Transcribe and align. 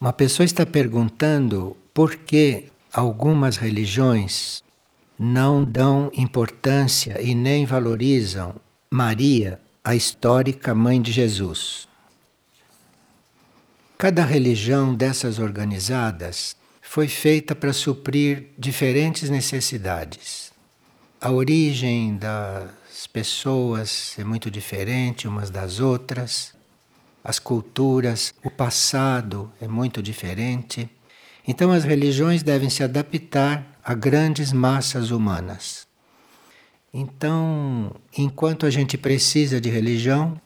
Uma 0.00 0.14
pessoa 0.14 0.46
está 0.46 0.64
perguntando 0.64 1.76
por 1.92 2.16
que 2.16 2.72
algumas 2.90 3.58
religiões 3.58 4.62
não 5.18 5.62
dão 5.62 6.10
importância 6.14 7.20
e 7.20 7.34
nem 7.34 7.66
valorizam 7.66 8.54
Maria, 8.90 9.60
a 9.84 9.94
histórica 9.94 10.74
mãe 10.74 11.02
de 11.02 11.12
Jesus. 11.12 11.86
Cada 13.98 14.24
religião 14.24 14.94
dessas 14.94 15.38
organizadas 15.38 16.56
foi 16.80 17.06
feita 17.06 17.54
para 17.54 17.74
suprir 17.74 18.46
diferentes 18.56 19.28
necessidades. 19.28 20.50
A 21.20 21.30
origem 21.30 22.16
das 22.16 23.06
pessoas 23.06 24.14
é 24.18 24.24
muito 24.24 24.50
diferente 24.50 25.28
umas 25.28 25.50
das 25.50 25.78
outras 25.78 26.58
as 27.22 27.38
culturas, 27.38 28.32
o 28.42 28.50
passado 28.50 29.52
é 29.60 29.68
muito 29.68 30.02
diferente. 30.02 30.88
Então 31.46 31.70
as 31.70 31.84
religiões 31.84 32.42
devem 32.42 32.70
se 32.70 32.82
adaptar 32.82 33.78
a 33.84 33.94
grandes 33.94 34.52
massas 34.52 35.10
humanas. 35.10 35.86
Então, 36.92 37.94
enquanto 38.16 38.66
a 38.66 38.70
gente 38.70 38.98
precisa 38.98 39.60
de 39.60 39.70
religião, 39.70 40.40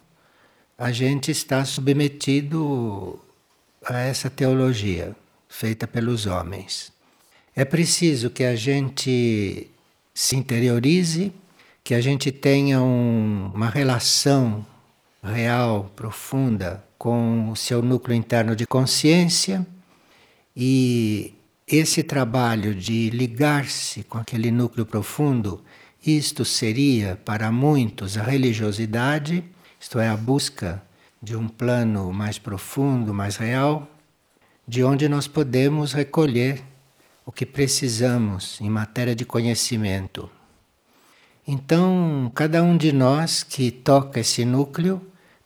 a 0.77 0.92
gente 0.92 1.30
está 1.30 1.64
submetido 1.64 3.19
a 3.84 3.98
essa 3.98 4.28
teologia 4.28 5.16
feita 5.48 5.86
pelos 5.86 6.27
homens. 6.27 6.92
É 7.56 7.64
preciso 7.64 8.28
que 8.28 8.45
a 8.45 8.56
gente 8.56 9.70
se 10.12 10.36
interiorize, 10.36 11.33
que 11.83 11.95
a 11.95 12.00
gente 12.00 12.33
tenha 12.33 12.80
um, 12.83 13.50
uma 13.55 13.69
relação 13.69 14.66
real, 15.24 15.91
profunda, 15.96 16.84
com 16.98 17.50
o 17.50 17.56
seu 17.56 17.83
núcleo 17.83 18.17
interno 18.17 18.55
de 18.55 18.67
consciência 18.67 19.66
e 20.56 21.34
esse 21.66 22.03
trabalho 22.03 22.75
de 22.75 23.11
ligar-se 23.11 24.05
com 24.05 24.19
aquele 24.19 24.50
núcleo 24.50 24.84
profundo, 24.84 25.62
isto 26.06 26.44
seria 26.44 27.19
para 27.25 27.50
muitos 27.50 28.19
a 28.19 28.22
religiosidade, 28.22 29.42
isto 29.81 29.98
é, 29.98 30.08
a 30.08 30.16
busca 30.16 30.83
de 31.22 31.34
um 31.34 31.48
plano 31.48 32.12
mais 32.12 32.38
profundo, 32.38 33.14
mais 33.14 33.36
real, 33.36 33.88
de 34.69 34.84
onde 34.84 35.09
nós 35.09 35.27
podemos 35.27 35.92
recolher 35.92 36.62
o 37.25 37.33
que 37.33 37.47
precisamos 37.47 38.61
em 38.61 38.69
matéria 38.69 39.14
de 39.14 39.25
conhecimento. 39.25 40.31
Então, 41.47 42.31
cada 42.34 42.62
um 42.62 42.77
de 42.77 42.92
nós 42.92 43.42
que 43.42 43.70
toca 43.70 44.20
esse 44.20 44.44
núcleo 44.44 45.00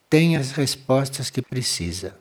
tem 0.09 0.37
as 0.37 0.53
respostas 0.53 1.31
que 1.31 1.43
precisa. 1.43 2.17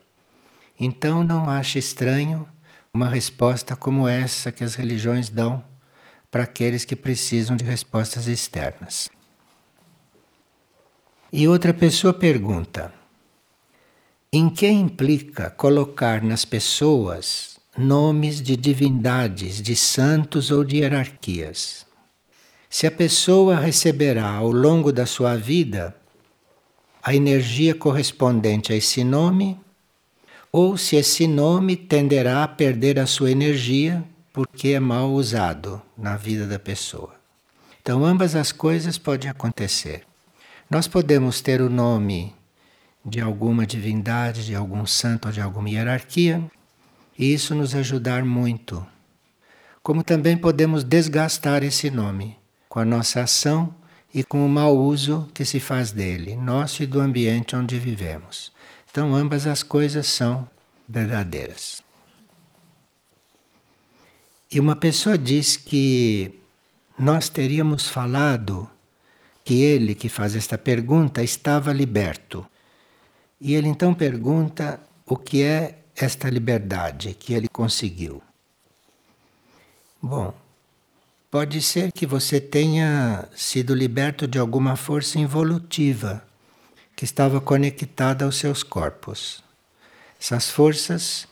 Então 0.80 1.24
não 1.24 1.50
ache 1.50 1.80
estranho 1.80 2.48
uma 2.94 3.08
resposta 3.08 3.76
como 3.76 4.08
essa 4.08 4.52
que 4.52 4.64
as 4.64 4.76
religiões 4.76 5.30
dão 5.30 5.64
para 6.30 6.44
aqueles 6.44 6.84
que 6.84 6.96
precisam 6.96 7.56
de 7.56 7.64
respostas 7.64 8.28
externas. 8.28 9.10
E 11.32 11.48
outra 11.48 11.74
pessoa 11.74 12.14
pergunta: 12.14 12.94
em 14.32 14.50
que 14.50 14.68
implica 14.68 15.50
colocar 15.50 16.22
nas 16.22 16.46
pessoas 16.46 17.58
nomes 17.78 18.42
de 18.42 18.58
divindades, 18.58 19.62
de 19.62 19.76
santos 19.76 20.52
ou 20.52 20.64
de 20.64 20.78
hierarquias? 20.78 21.86
Se 22.70 22.86
a 22.86 22.92
pessoa 22.92 23.56
receberá 23.58 24.30
ao 24.30 24.52
longo 24.52 24.92
da 24.92 25.06
sua 25.06 25.38
vida 25.38 25.96
a 27.08 27.16
energia 27.16 27.74
correspondente 27.74 28.74
a 28.74 28.76
esse 28.76 29.02
nome, 29.02 29.58
ou 30.52 30.76
se 30.76 30.98
esse 30.98 31.26
nome 31.26 31.78
tenderá 31.78 32.44
a 32.44 32.48
perder 32.50 33.00
a 33.00 33.06
sua 33.08 33.32
energia 33.32 34.04
porque 34.34 34.72
é 34.72 34.80
mal 34.82 35.14
usado 35.14 35.82
na 35.98 36.18
vida 36.18 36.46
da 36.46 36.60
pessoa. 36.60 37.16
Então, 37.82 38.04
ambas 38.04 38.36
as 38.36 38.52
coisas 38.52 38.98
podem 38.98 39.30
acontecer. 39.30 40.04
Nós 40.70 40.86
podemos 40.86 41.40
ter 41.40 41.62
o 41.62 41.70
nome 41.70 42.36
de 43.06 43.22
alguma 43.22 43.66
divindade, 43.66 44.46
de 44.46 44.54
algum 44.54 44.86
santo 44.86 45.30
ou 45.30 45.32
de 45.32 45.40
alguma 45.40 45.70
hierarquia, 45.70 46.44
e 47.18 47.34
isso 47.34 47.56
nos 47.56 47.74
ajudar 47.74 48.26
muito. 48.26 48.86
Como 49.82 50.04
também 50.04 50.36
podemos 50.36 50.84
desgastar 50.84 51.64
esse 51.64 51.90
nome 51.90 52.38
com 52.68 52.80
a 52.80 52.86
nossa 52.86 53.22
ação 53.22 53.74
e 54.14 54.24
com 54.24 54.46
o 54.46 54.50
mau 54.50 54.78
uso 54.78 55.30
que 55.34 55.46
se 55.46 55.60
faz 55.60 55.92
dele, 55.92 56.36
nosso 56.36 56.84
e 56.84 56.86
do 56.86 57.00
ambiente 57.00 57.56
onde 57.56 57.78
vivemos. 57.78 58.52
Então, 58.90 59.14
ambas 59.14 59.46
as 59.46 59.62
coisas 59.62 60.08
são 60.08 60.50
verdadeiras. 60.88 61.84
E 64.50 64.60
uma 64.60 64.76
pessoa 64.76 65.18
diz 65.18 65.58
que 65.58 66.34
nós 66.98 67.30
teríamos 67.30 67.88
falado 67.88 68.70
que 69.44 69.62
ele 69.62 69.94
que 69.94 70.10
faz 70.10 70.36
esta 70.36 70.58
pergunta 70.58 71.22
estava 71.22 71.72
liberto. 71.72 72.46
E 73.40 73.54
ele 73.54 73.68
então 73.68 73.94
pergunta 73.94 74.80
o 75.06 75.16
que 75.16 75.44
é 75.44 75.80
esta 75.96 76.30
liberdade 76.30 77.14
que 77.14 77.34
ele 77.34 77.48
conseguiu. 77.48 78.22
Bom, 80.02 80.34
Pode 81.30 81.62
ser 81.62 81.92
que 81.92 82.06
você 82.06 82.40
tenha 82.40 83.28
sido 83.36 83.76
liberto 83.76 84.26
de 84.26 84.40
alguma 84.40 84.78
força 84.78 85.20
involutiva 85.20 86.24
que 86.96 87.04
estava 87.04 87.42
conectada 87.42 88.24
aos 88.24 88.38
seus 88.38 88.64
corpos. 88.64 89.44
Essas 90.18 90.50
forças 90.50 91.28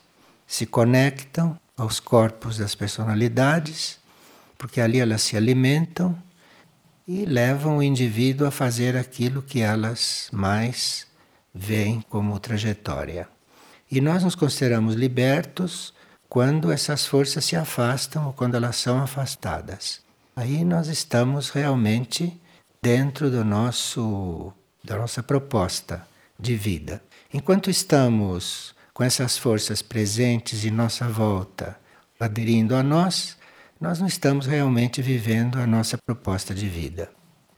se 0.46 0.66
conectam 0.66 1.58
aos 1.74 1.98
corpos 1.98 2.58
das 2.58 2.74
personalidades, 2.74 3.98
porque 4.58 4.82
ali 4.82 5.00
elas 5.00 5.22
se 5.22 5.34
alimentam 5.34 6.14
e 7.08 7.24
levam 7.24 7.78
o 7.78 7.82
indivíduo 7.82 8.46
a 8.46 8.50
fazer 8.50 8.98
aquilo 8.98 9.40
que 9.40 9.62
elas 9.62 10.28
mais 10.30 11.06
veem 11.54 12.02
como 12.02 12.38
trajetória. 12.38 13.26
E 13.90 14.02
nós 14.02 14.22
nos 14.22 14.34
consideramos 14.34 14.94
libertos 14.94 15.94
quando 16.28 16.72
essas 16.72 17.06
forças 17.06 17.44
se 17.44 17.56
afastam 17.56 18.26
ou 18.26 18.32
quando 18.32 18.56
elas 18.56 18.76
são 18.76 19.00
afastadas. 19.00 20.00
Aí 20.34 20.64
nós 20.64 20.88
estamos 20.88 21.50
realmente 21.50 22.38
dentro 22.82 23.30
do 23.30 23.44
nosso 23.44 24.52
da 24.84 24.96
nossa 24.96 25.22
proposta 25.22 26.06
de 26.38 26.54
vida. 26.54 27.02
Enquanto 27.32 27.70
estamos 27.70 28.74
com 28.94 29.02
essas 29.02 29.36
forças 29.36 29.82
presentes 29.82 30.64
em 30.64 30.70
nossa 30.70 31.08
volta, 31.08 31.76
aderindo 32.20 32.74
a 32.76 32.82
nós, 32.82 33.36
nós 33.80 33.98
não 33.98 34.06
estamos 34.06 34.46
realmente 34.46 35.02
vivendo 35.02 35.58
a 35.58 35.66
nossa 35.66 35.98
proposta 35.98 36.54
de 36.54 36.68
vida. 36.68 37.10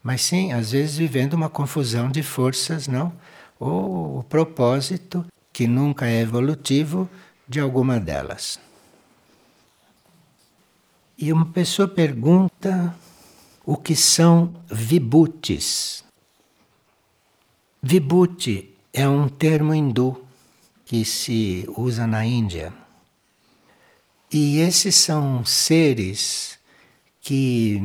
Mas 0.02 0.22
sim, 0.22 0.52
às 0.52 0.72
vezes 0.72 0.96
vivendo 0.96 1.34
uma 1.34 1.50
confusão 1.50 2.10
de 2.10 2.22
forças, 2.22 2.88
não? 2.88 3.12
Ou 3.60 4.18
o 4.18 4.22
propósito, 4.24 5.24
que 5.52 5.66
nunca 5.66 6.06
é 6.06 6.20
evolutivo, 6.20 7.08
de 7.48 7.60
alguma 7.60 7.98
delas. 7.98 8.60
E 11.16 11.32
uma 11.32 11.46
pessoa 11.46 11.88
pergunta 11.88 12.94
o 13.64 13.76
que 13.76 13.96
são 13.96 14.54
vibhutis. 14.70 16.04
Vibhuti 17.82 18.74
é 18.92 19.08
um 19.08 19.28
termo 19.28 19.74
hindu 19.74 20.24
que 20.84 21.04
se 21.04 21.64
usa 21.76 22.06
na 22.06 22.24
Índia. 22.24 22.72
E 24.32 24.58
esses 24.58 24.94
são 24.94 25.44
seres 25.44 26.58
que 27.20 27.80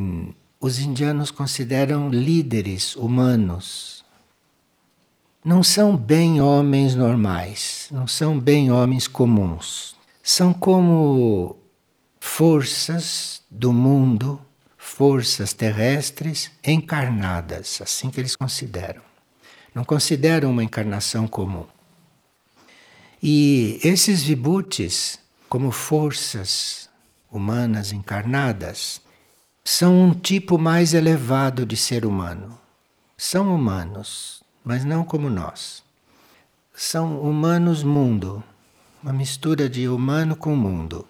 os 0.60 0.78
indianos 0.78 1.30
consideram 1.30 2.08
líderes 2.08 2.96
humanos. 2.96 4.03
Não 5.44 5.62
são 5.62 5.94
bem 5.94 6.40
homens 6.40 6.94
normais, 6.94 7.88
não 7.90 8.06
são 8.06 8.40
bem 8.40 8.72
homens 8.72 9.06
comuns. 9.06 9.94
São 10.22 10.54
como 10.54 11.58
forças 12.18 13.42
do 13.50 13.70
mundo, 13.70 14.40
forças 14.78 15.52
terrestres 15.52 16.50
encarnadas, 16.66 17.78
assim 17.82 18.08
que 18.08 18.18
eles 18.18 18.34
consideram. 18.34 19.02
Não 19.74 19.84
consideram 19.84 20.50
uma 20.50 20.64
encarnação 20.64 21.28
comum. 21.28 21.66
E 23.22 23.78
esses 23.84 24.22
vibhutis, 24.22 25.18
como 25.46 25.70
forças 25.70 26.88
humanas 27.30 27.92
encarnadas, 27.92 29.02
são 29.62 29.94
um 30.04 30.14
tipo 30.14 30.56
mais 30.56 30.94
elevado 30.94 31.66
de 31.66 31.76
ser 31.76 32.06
humano. 32.06 32.58
São 33.14 33.54
humanos, 33.54 34.43
mas 34.64 34.84
não 34.84 35.04
como 35.04 35.28
nós. 35.28 35.82
São 36.72 37.20
humanos 37.20 37.82
mundo, 37.82 38.42
uma 39.02 39.12
mistura 39.12 39.68
de 39.68 39.86
humano 39.86 40.34
com 40.34 40.56
mundo 40.56 41.06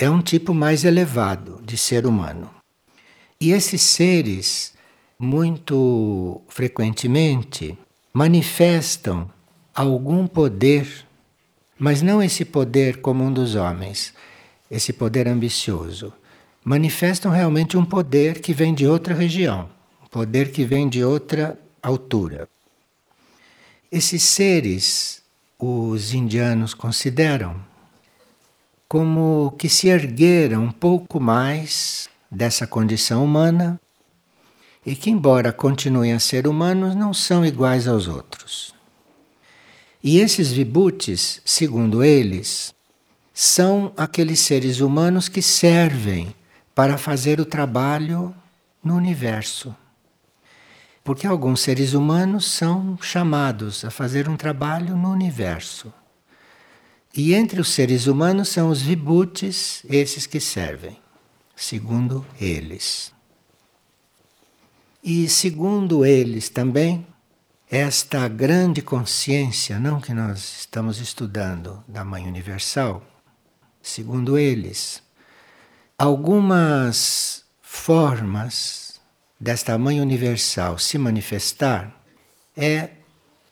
é 0.00 0.08
um 0.08 0.22
tipo 0.22 0.54
mais 0.54 0.84
elevado 0.84 1.60
de 1.64 1.76
ser 1.76 2.06
humano. 2.06 2.48
E 3.40 3.50
esses 3.50 3.82
seres, 3.82 4.72
muito 5.18 6.40
frequentemente, 6.48 7.76
manifestam 8.12 9.28
algum 9.74 10.26
poder 10.26 11.06
Mas 11.80 12.02
não 12.02 12.20
esse 12.20 12.44
poder 12.44 13.00
comum 13.00 13.32
dos 13.32 13.54
homens, 13.54 14.12
esse 14.68 14.92
poder 14.92 15.28
ambicioso. 15.28 16.12
Manifestam 16.64 17.30
realmente 17.30 17.76
um 17.76 17.84
poder 17.84 18.40
que 18.40 18.52
vem 18.52 18.74
de 18.74 18.84
outra 18.84 19.14
região, 19.14 19.68
um 20.02 20.08
poder 20.08 20.50
que 20.50 20.64
vem 20.64 20.88
de 20.88 21.04
outra 21.04 21.56
altura. 21.80 22.48
Esses 23.90 24.22
seres, 24.22 25.22
os 25.58 26.12
indianos 26.12 26.74
consideram 26.74 27.56
como 28.86 29.54
que 29.58 29.66
se 29.66 29.88
ergueram 29.88 30.64
um 30.64 30.70
pouco 30.70 31.18
mais 31.18 32.06
dessa 32.30 32.66
condição 32.66 33.24
humana 33.24 33.80
e 34.84 34.94
que, 34.94 35.08
embora 35.08 35.54
continuem 35.54 36.12
a 36.12 36.20
ser 36.20 36.46
humanos, 36.46 36.94
não 36.94 37.14
são 37.14 37.46
iguais 37.46 37.88
aos 37.88 38.08
outros. 38.08 38.74
E 40.04 40.18
esses 40.18 40.52
vibutes, 40.52 41.40
segundo 41.42 42.04
eles, 42.04 42.74
são 43.32 43.90
aqueles 43.96 44.40
seres 44.40 44.80
humanos 44.80 45.30
que 45.30 45.40
servem 45.40 46.34
para 46.74 46.98
fazer 46.98 47.40
o 47.40 47.46
trabalho 47.46 48.34
no 48.84 48.94
universo. 48.96 49.74
Porque 51.08 51.26
alguns 51.26 51.62
seres 51.62 51.94
humanos 51.94 52.44
são 52.44 52.98
chamados 53.00 53.82
a 53.82 53.90
fazer 53.90 54.28
um 54.28 54.36
trabalho 54.36 54.94
no 54.94 55.10
universo. 55.10 55.90
E 57.16 57.32
entre 57.32 57.62
os 57.62 57.70
seres 57.70 58.06
humanos 58.06 58.50
são 58.50 58.68
os 58.68 58.82
vibutes, 58.82 59.82
esses 59.88 60.26
que 60.26 60.38
servem, 60.38 61.00
segundo 61.56 62.26
eles. 62.38 63.10
E 65.02 65.30
segundo 65.30 66.04
eles 66.04 66.50
também, 66.50 67.06
esta 67.70 68.28
grande 68.28 68.82
consciência, 68.82 69.80
não 69.80 70.02
que 70.02 70.12
nós 70.12 70.58
estamos 70.58 71.00
estudando 71.00 71.82
da 71.88 72.04
Mãe 72.04 72.28
Universal, 72.28 73.02
segundo 73.80 74.36
eles, 74.36 75.02
algumas 75.96 77.46
formas 77.62 78.87
desta 79.38 79.78
Mãe 79.78 80.00
Universal 80.00 80.78
se 80.78 80.98
manifestar 80.98 81.94
é 82.56 82.90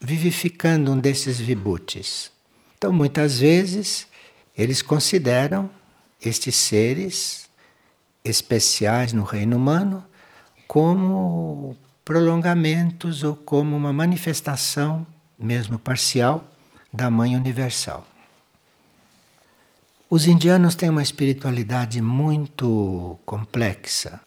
vivificando 0.01 0.93
um 0.93 0.99
desses 0.99 1.39
vibutes. 1.39 2.31
Então, 2.77 2.93
muitas 2.93 3.39
vezes, 3.39 4.07
eles 4.57 4.83
consideram 4.83 5.71
estes 6.21 6.55
seres 6.57 7.49
especiais 8.25 9.13
no 9.13 9.23
reino 9.23 9.57
humano 9.57 10.05
como 10.67 11.77
prolongamentos 12.05 13.23
ou 13.23 13.37
como 13.37 13.77
uma 13.77 13.93
manifestação, 13.93 15.07
mesmo 15.39 15.79
parcial, 15.79 16.45
da 16.93 17.11
Mãe 17.11 17.37
Universal. 17.37 18.07
Os 20.09 20.27
indianos 20.27 20.75
têm 20.75 20.89
uma 20.89 21.03
espiritualidade 21.03 22.01
muito 22.01 23.19
complexa. 23.27 24.21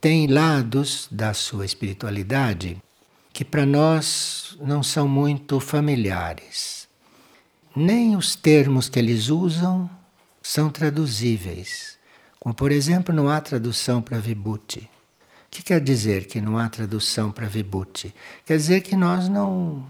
Tem 0.00 0.26
lados 0.26 1.08
da 1.10 1.34
sua 1.34 1.64
espiritualidade 1.64 2.76
que 3.32 3.44
para 3.44 3.66
nós 3.66 4.56
não 4.60 4.82
são 4.82 5.08
muito 5.08 5.60
familiares. 5.60 6.88
Nem 7.74 8.16
os 8.16 8.34
termos 8.34 8.88
que 8.88 8.98
eles 8.98 9.28
usam 9.28 9.90
são 10.42 10.70
traduzíveis. 10.70 11.98
Como, 12.38 12.54
por 12.54 12.72
exemplo, 12.72 13.14
não 13.14 13.28
há 13.28 13.40
tradução 13.40 14.00
para 14.00 14.18
Vibhuti 14.18 14.88
que 15.56 15.62
quer 15.62 15.80
dizer 15.80 16.26
que 16.26 16.38
não 16.38 16.58
há 16.58 16.68
tradução 16.68 17.32
para 17.32 17.46
Vibhuti? 17.46 18.14
Quer 18.44 18.58
dizer 18.58 18.82
que 18.82 18.94
nós 18.94 19.26
não 19.26 19.86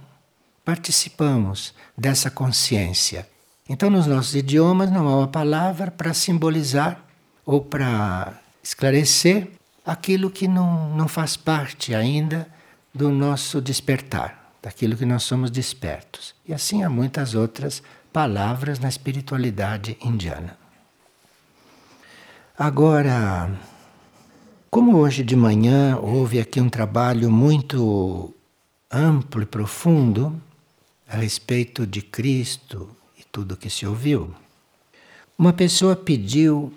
participamos 0.64 1.74
dessa 1.98 2.30
consciência. 2.30 3.28
Então, 3.68 3.90
nos 3.90 4.06
nossos 4.06 4.36
idiomas 4.36 4.92
não 4.92 5.08
há 5.08 5.16
uma 5.16 5.28
palavra 5.28 5.90
para 5.90 6.14
simbolizar 6.14 7.04
ou 7.44 7.60
para 7.60 8.40
esclarecer 8.62 9.48
aquilo 9.86 10.28
que 10.28 10.48
não, 10.48 10.90
não 10.96 11.06
faz 11.06 11.36
parte 11.36 11.94
ainda 11.94 12.48
do 12.92 13.08
nosso 13.08 13.60
despertar, 13.60 14.52
daquilo 14.60 14.96
que 14.96 15.06
nós 15.06 15.22
somos 15.22 15.48
despertos. 15.48 16.34
E 16.44 16.52
assim 16.52 16.82
há 16.82 16.90
muitas 16.90 17.34
outras 17.34 17.80
palavras 18.12 18.80
na 18.80 18.88
espiritualidade 18.88 19.96
indiana. 20.02 20.58
Agora, 22.58 23.50
como 24.70 24.96
hoje 24.96 25.22
de 25.22 25.36
manhã 25.36 25.96
houve 25.98 26.40
aqui 26.40 26.60
um 26.60 26.68
trabalho 26.68 27.30
muito 27.30 28.34
amplo 28.90 29.42
e 29.42 29.46
profundo 29.46 30.40
a 31.06 31.18
respeito 31.18 31.86
de 31.86 32.02
Cristo 32.02 32.88
e 33.16 33.22
tudo 33.30 33.56
que 33.56 33.70
se 33.70 33.86
ouviu, 33.86 34.34
uma 35.38 35.52
pessoa 35.52 35.94
pediu 35.94 36.72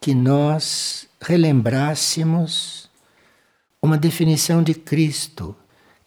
que 0.00 0.14
nós 0.14 1.05
relembrássemos 1.20 2.90
uma 3.82 3.96
definição 3.96 4.62
de 4.62 4.74
Cristo 4.74 5.56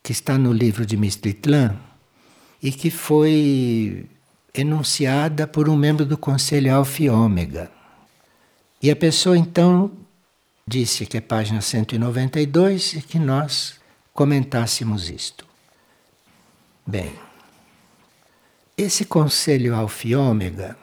que 0.04 0.12
está 0.12 0.38
no 0.38 0.52
livro 0.52 0.86
de 0.86 0.98
Mistritlan 0.98 1.78
e 2.62 2.72
que 2.72 2.90
foi 2.90 4.08
enunciada 4.54 5.48
por 5.48 5.70
um 5.70 5.76
membro 5.76 6.06
do 6.06 6.18
Conselho 6.18 6.74
Alfa 6.74 7.04
e 7.04 7.10
Ômega. 7.10 7.72
E 8.82 8.90
a 8.90 8.96
pessoa 8.96 9.38
então 9.38 9.92
disse 10.68 11.06
que 11.06 11.18
é 11.18 11.22
página 11.22 11.62
192 11.62 12.94
e 12.94 13.02
que 13.02 13.18
nós 13.20 13.80
comentássemos 14.14 15.10
isto. 15.10 15.46
Bem, 16.86 17.12
esse 18.78 19.06
conselho 19.06 19.76
alfa 19.76 20.08
e 20.08 20.16
ômega 20.16 20.78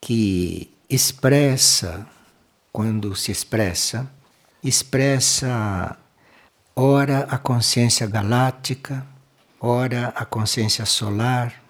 que 0.00 0.70
expressa, 0.88 2.06
quando 2.72 3.14
se 3.14 3.30
expressa, 3.30 4.10
expressa 4.62 5.96
ora 6.74 7.26
a 7.30 7.36
consciência 7.36 8.06
galáctica, 8.06 9.06
ora 9.60 10.08
a 10.16 10.24
consciência 10.24 10.86
solar, 10.86 11.62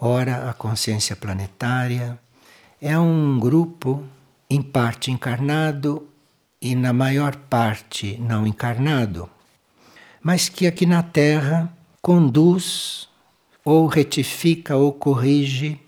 ora 0.00 0.50
a 0.50 0.52
consciência 0.52 1.14
planetária. 1.14 2.18
É 2.80 2.98
um 2.98 3.38
grupo, 3.38 4.04
em 4.50 4.60
parte 4.60 5.10
encarnado 5.10 6.08
e 6.60 6.74
na 6.74 6.92
maior 6.92 7.36
parte 7.36 8.18
não 8.18 8.46
encarnado, 8.46 9.30
mas 10.22 10.48
que 10.48 10.66
aqui 10.66 10.86
na 10.86 11.02
Terra 11.02 11.72
conduz 12.02 13.08
ou 13.64 13.86
retifica 13.86 14.76
ou 14.76 14.92
corrige 14.92 15.80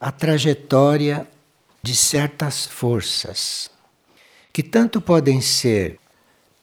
a 0.00 0.10
trajetória 0.10 1.28
de 1.82 1.94
certas 1.96 2.66
forças, 2.66 3.70
que 4.52 4.62
tanto 4.62 5.00
podem 5.00 5.40
ser 5.40 5.98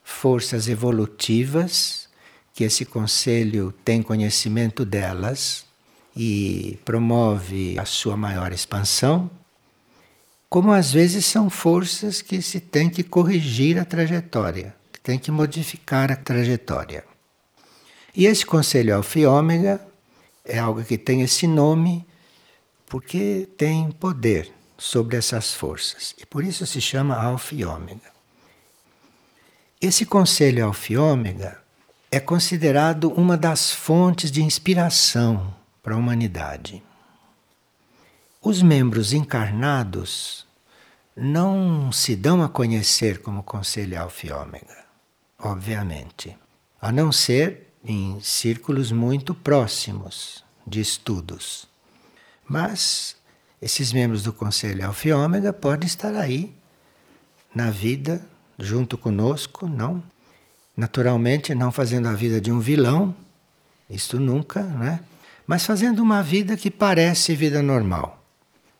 forças 0.03 0.67
evolutivas, 0.67 2.08
que 2.53 2.63
esse 2.63 2.86
conselho 2.86 3.74
tem 3.84 4.01
conhecimento 4.01 4.86
delas 4.86 5.65
e 6.15 6.77
promove 6.86 7.79
a 7.79 7.86
sua 7.86 8.15
maior 8.15 8.51
expansão, 8.51 9.29
como 10.50 10.72
às 10.72 10.91
vezes 10.91 11.25
são 11.25 11.50
forças 11.50 12.22
que 12.22 12.41
se 12.41 12.60
tem 12.60 12.89
que 12.89 13.03
corrigir 13.03 13.79
a 13.79 13.86
trajetória, 13.86 14.75
que 14.91 15.00
tem 15.00 15.17
que 15.17 15.31
modificar 15.31 16.12
a 16.12 16.15
trajetória. 16.15 17.03
E 18.15 18.25
esse 18.25 18.46
conselho 18.46 18.96
alfa 18.96 19.19
e 19.19 19.25
ômega 19.25 19.79
é 20.43 20.58
algo 20.58 20.84
que 20.84 20.98
tem 20.98 21.22
esse 21.22 21.48
nome 21.48 22.05
porque 22.88 23.48
tem 23.55 23.91
poder 23.91 24.51
sobre 24.79 25.17
essas 25.17 25.53
forças 25.53 26.15
e 26.17 26.25
por 26.25 26.43
isso 26.43 26.65
se 26.65 26.79
chama 26.79 27.15
alfa 27.15 27.53
e 27.53 27.65
ômega. 27.65 28.12
Esse 29.79 30.05
conselho 30.05 30.65
alfa 30.65 30.93
e 30.93 30.98
ômega 30.98 31.62
é 32.09 32.19
considerado 32.19 33.12
uma 33.12 33.38
das 33.38 33.71
fontes 33.71 34.31
de 34.31 34.41
inspiração 34.41 35.53
para 35.83 35.93
a 35.93 35.98
humanidade. 35.98 36.81
Os 38.41 38.62
membros 38.62 39.13
encarnados 39.13 40.48
não 41.15 41.91
se 41.91 42.15
dão 42.15 42.41
a 42.41 42.50
conhecer 42.50 43.21
como 43.21 43.43
conselho 43.43 44.01
alfa 44.01 44.27
e 44.27 44.31
ômega, 44.31 44.86
obviamente, 45.38 46.36
a 46.81 46.91
não 46.91 47.12
ser 47.12 47.74
em 47.83 48.19
círculos 48.21 48.91
muito 48.91 49.33
próximos 49.36 50.43
de 50.65 50.79
estudos. 50.79 51.67
Mas 52.48 53.15
esses 53.61 53.91
membros 53.91 54.23
do 54.23 54.33
conselho 54.33 54.85
alfa 54.85 55.07
e 55.07 55.13
ômega 55.13 55.51
podem 55.51 55.87
estar 55.87 56.15
aí 56.15 56.53
na 57.53 57.69
vida 57.69 58.21
junto 58.57 58.97
conosco, 58.97 59.67
não? 59.67 60.03
Naturalmente, 60.75 61.53
não 61.53 61.71
fazendo 61.71 62.07
a 62.07 62.13
vida 62.13 62.39
de 62.39 62.51
um 62.51 62.59
vilão, 62.59 63.15
isto 63.89 64.19
nunca, 64.19 64.63
né? 64.63 65.01
Mas 65.45 65.65
fazendo 65.65 66.01
uma 66.01 66.21
vida 66.21 66.55
que 66.55 66.69
parece 66.71 67.35
vida 67.35 67.61
normal 67.61 68.19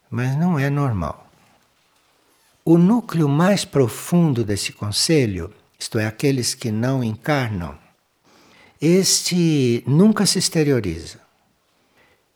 mas 0.09 0.36
não 0.36 0.57
é 0.57 0.69
normal. 0.69 1.29
O 2.65 2.77
núcleo 2.77 3.29
mais 3.29 3.63
profundo 3.63 4.43
desse 4.43 4.74
conselho, 4.74 5.53
isto 5.77 6.00
é, 6.00 6.05
aqueles 6.05 6.55
que 6.55 6.71
não 6.71 7.03
encarnam, 7.03 7.77
este 8.81 9.83
nunca 9.86 10.25
se 10.25 10.39
exterioriza, 10.39 11.19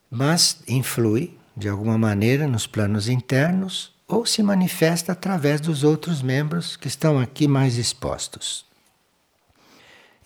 mas 0.09 0.61
influi 0.67 1.37
de 1.55 1.69
alguma 1.69 1.97
maneira 1.97 2.47
nos 2.47 2.65
planos 2.65 3.07
internos 3.07 3.93
ou 4.07 4.25
se 4.25 4.43
manifesta 4.43 5.11
através 5.11 5.61
dos 5.61 5.83
outros 5.83 6.21
membros 6.21 6.75
que 6.75 6.87
estão 6.87 7.19
aqui 7.19 7.47
mais 7.47 7.77
expostos. 7.77 8.65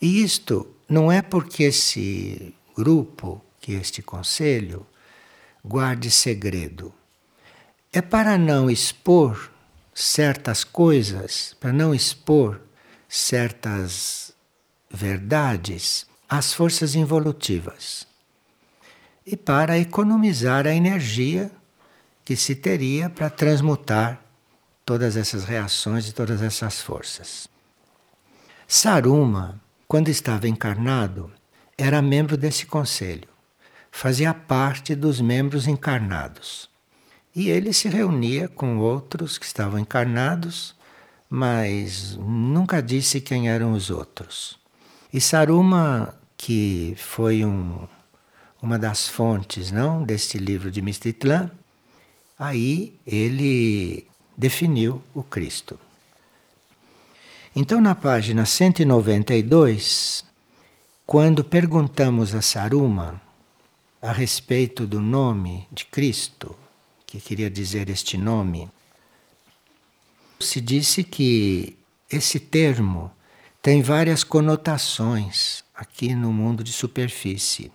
E 0.00 0.22
isto 0.22 0.66
não 0.88 1.10
é 1.10 1.20
porque 1.22 1.64
esse 1.64 2.54
grupo, 2.76 3.44
que 3.60 3.72
este 3.72 4.02
conselho, 4.02 4.86
guarde 5.64 6.10
segredo. 6.10 6.92
É 7.92 8.00
para 8.00 8.38
não 8.38 8.70
expor 8.70 9.50
certas 9.94 10.62
coisas, 10.64 11.56
para 11.58 11.72
não 11.72 11.94
expor 11.94 12.60
certas 13.08 14.32
verdades 14.90 16.06
às 16.28 16.52
forças 16.52 16.94
involutivas. 16.94 18.07
E 19.30 19.36
para 19.36 19.78
economizar 19.78 20.66
a 20.66 20.72
energia 20.72 21.50
que 22.24 22.34
se 22.34 22.54
teria 22.54 23.10
para 23.10 23.28
transmutar 23.28 24.22
todas 24.86 25.18
essas 25.18 25.44
reações 25.44 26.08
e 26.08 26.14
todas 26.14 26.40
essas 26.40 26.80
forças. 26.80 27.46
Saruma, 28.66 29.60
quando 29.86 30.08
estava 30.08 30.48
encarnado, 30.48 31.30
era 31.76 32.00
membro 32.00 32.38
desse 32.38 32.64
conselho, 32.64 33.28
fazia 33.90 34.32
parte 34.32 34.94
dos 34.94 35.20
membros 35.20 35.68
encarnados. 35.68 36.70
E 37.36 37.50
ele 37.50 37.74
se 37.74 37.86
reunia 37.86 38.48
com 38.48 38.78
outros 38.78 39.36
que 39.36 39.44
estavam 39.44 39.78
encarnados, 39.78 40.74
mas 41.28 42.16
nunca 42.16 42.82
disse 42.82 43.20
quem 43.20 43.50
eram 43.50 43.72
os 43.74 43.90
outros. 43.90 44.58
E 45.12 45.20
Saruma, 45.20 46.18
que 46.34 46.94
foi 46.96 47.44
um, 47.44 47.86
uma 48.60 48.78
das 48.78 49.08
fontes 49.08 49.70
não 49.70 50.02
deste 50.02 50.38
livro 50.38 50.70
de 50.70 50.82
Mistitlan, 50.82 51.50
aí 52.38 52.94
ele 53.06 54.06
definiu 54.36 55.02
o 55.14 55.22
Cristo. 55.22 55.78
Então, 57.54 57.80
na 57.80 57.94
página 57.94 58.46
192, 58.46 60.24
quando 61.06 61.42
perguntamos 61.42 62.34
a 62.34 62.42
Saruma 62.42 63.20
a 64.00 64.12
respeito 64.12 64.86
do 64.86 65.00
nome 65.00 65.66
de 65.72 65.84
Cristo, 65.86 66.54
que 67.06 67.20
queria 67.20 67.50
dizer 67.50 67.88
este 67.88 68.16
nome, 68.16 68.70
se 70.38 70.60
disse 70.60 71.02
que 71.02 71.76
esse 72.10 72.38
termo 72.38 73.10
tem 73.60 73.82
várias 73.82 74.22
conotações 74.22 75.64
aqui 75.74 76.14
no 76.14 76.32
mundo 76.32 76.62
de 76.62 76.72
superfície. 76.72 77.72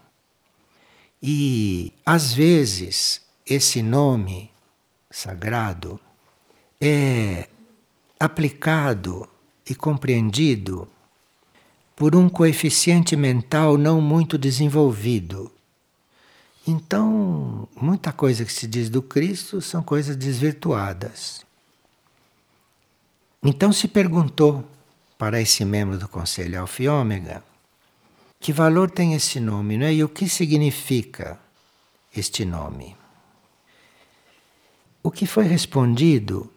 E, 1.24 1.94
às 2.06 2.34
vezes, 2.34 3.22
esse 3.46 3.82
nome 3.82 4.52
sagrado 5.10 5.98
é 6.82 7.48
aplicado 8.20 9.28
e 9.70 9.74
compreendido 9.74 10.88
por 11.96 12.14
um 12.14 12.28
coeficiente 12.28 13.16
mental 13.16 13.78
não 13.78 14.02
muito 14.02 14.38
desenvolvido, 14.38 15.50
então, 16.66 17.68
muita 17.76 18.14
coisa 18.14 18.46
que 18.46 18.54
se 18.54 18.66
diz 18.66 18.90
do 18.90 19.02
Cristo 19.02 19.62
são 19.62 19.84
coisas 19.84 20.16
desvirtuadas. 20.16 21.46
Então 23.44 23.74
se 23.74 23.90
perguntou 23.90 24.64
para 25.18 25.42
esse 25.42 25.66
membro 25.66 25.98
do 25.98 26.08
Conselho 26.08 26.62
Alfa 26.62 26.84
e 26.84 26.88
Ômega 26.88 27.44
que 28.44 28.52
valor 28.52 28.92
tem 28.92 29.14
esse 29.14 29.40
nome 29.40 29.78
não 29.78 29.86
é? 29.86 29.94
e 29.94 30.04
o 30.04 30.10
que 30.10 30.28
significa 30.28 31.40
este 32.14 32.44
nome. 32.44 32.94
O 35.02 35.10
que 35.10 35.26
foi 35.26 35.46
respondido 35.46 36.52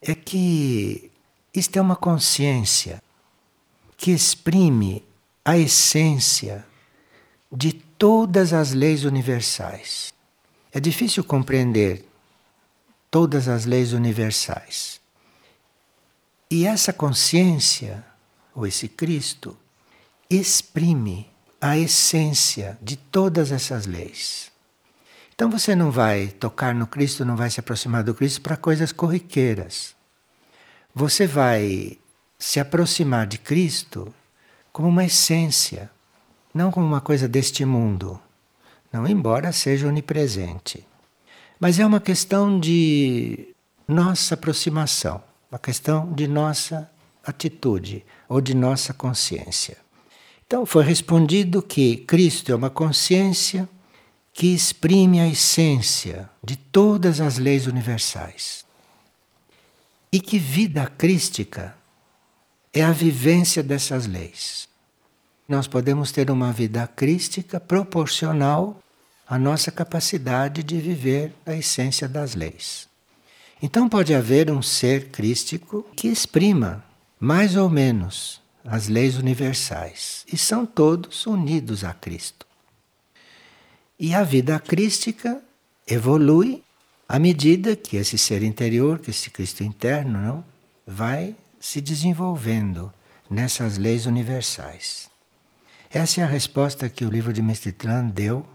é 0.00 0.14
que 0.14 1.10
isto 1.52 1.76
é 1.76 1.82
uma 1.82 1.96
consciência 1.96 3.02
que 3.96 4.12
exprime 4.12 5.04
a 5.44 5.58
essência 5.58 6.64
de 7.50 7.72
todas 7.72 8.52
as 8.52 8.72
leis 8.72 9.02
universais. 9.02 10.14
É 10.72 10.78
difícil 10.78 11.24
compreender 11.24 12.08
todas 13.10 13.48
as 13.48 13.64
leis 13.64 13.92
universais. 13.92 15.00
E 16.48 16.64
essa 16.64 16.92
consciência, 16.92 18.04
ou 18.54 18.64
esse 18.64 18.86
Cristo, 18.86 19.58
exprime 20.28 21.28
a 21.60 21.78
essência 21.78 22.78
de 22.82 22.96
todas 22.96 23.52
essas 23.52 23.86
leis. 23.86 24.52
Então 25.34 25.50
você 25.50 25.74
não 25.74 25.90
vai 25.90 26.28
tocar 26.28 26.74
no 26.74 26.86
Cristo, 26.86 27.24
não 27.24 27.36
vai 27.36 27.50
se 27.50 27.58
aproximar 27.58 28.04
do 28.04 28.14
Cristo 28.14 28.40
para 28.40 28.56
coisas 28.56 28.92
corriqueiras. 28.92 29.94
Você 30.94 31.26
vai 31.26 31.98
se 32.38 32.60
aproximar 32.60 33.26
de 33.26 33.38
Cristo 33.38 34.14
como 34.72 34.88
uma 34.88 35.04
essência, 35.04 35.90
não 36.52 36.70
como 36.70 36.86
uma 36.86 37.00
coisa 37.00 37.26
deste 37.26 37.64
mundo, 37.64 38.20
não 38.92 39.08
embora 39.08 39.50
seja 39.50 39.88
onipresente. 39.88 40.86
Mas 41.58 41.78
é 41.78 41.86
uma 41.86 42.00
questão 42.00 42.60
de 42.60 43.54
nossa 43.88 44.34
aproximação, 44.34 45.22
uma 45.50 45.58
questão 45.58 46.12
de 46.12 46.28
nossa 46.28 46.90
atitude 47.24 48.04
ou 48.28 48.40
de 48.40 48.54
nossa 48.54 48.92
consciência. 48.92 49.83
Então 50.46 50.64
foi 50.66 50.84
respondido 50.84 51.62
que 51.62 51.96
Cristo 51.96 52.52
é 52.52 52.54
uma 52.54 52.70
consciência 52.70 53.68
que 54.32 54.54
exprime 54.54 55.20
a 55.20 55.28
essência 55.28 56.28
de 56.42 56.56
todas 56.56 57.20
as 57.20 57.38
leis 57.38 57.66
universais. 57.66 58.64
E 60.12 60.20
que 60.20 60.38
vida 60.38 60.86
crística 60.86 61.76
é 62.72 62.82
a 62.82 62.92
vivência 62.92 63.62
dessas 63.62 64.06
leis 64.06 64.68
nós 65.48 65.66
podemos 65.66 66.10
ter 66.10 66.30
uma 66.30 66.52
vida 66.52 66.86
crística 66.86 67.60
proporcional 67.60 68.80
à 69.26 69.38
nossa 69.38 69.70
capacidade 69.70 70.62
de 70.62 70.78
viver 70.78 71.34
a 71.44 71.54
essência 71.54 72.08
das 72.08 72.34
leis. 72.34 72.88
Então 73.62 73.88
pode 73.88 74.14
haver 74.14 74.50
um 74.50 74.62
ser 74.62 75.08
crístico 75.08 75.86
que 75.94 76.08
exprima 76.08 76.84
mais 77.20 77.56
ou 77.56 77.68
menos 77.68 78.40
as 78.64 78.88
leis 78.88 79.16
universais 79.16 80.24
e 80.32 80.38
são 80.38 80.64
todos 80.64 81.26
unidos 81.26 81.84
a 81.84 81.92
Cristo. 81.92 82.46
E 83.98 84.14
a 84.14 84.24
vida 84.24 84.58
crística 84.58 85.40
evolui 85.86 86.64
à 87.08 87.18
medida 87.18 87.76
que 87.76 87.96
esse 87.96 88.16
ser 88.16 88.42
interior, 88.42 88.98
que 88.98 89.10
esse 89.10 89.30
Cristo 89.30 89.62
interno, 89.62 90.18
não, 90.20 90.44
vai 90.86 91.36
se 91.60 91.80
desenvolvendo 91.80 92.92
nessas 93.28 93.78
leis 93.78 94.06
universais. 94.06 95.08
Essa 95.90 96.22
é 96.22 96.24
a 96.24 96.26
resposta 96.26 96.88
que 96.88 97.04
o 97.04 97.10
livro 97.10 97.32
de 97.32 97.42
Mestitlan 97.42 98.08
deu 98.08 98.46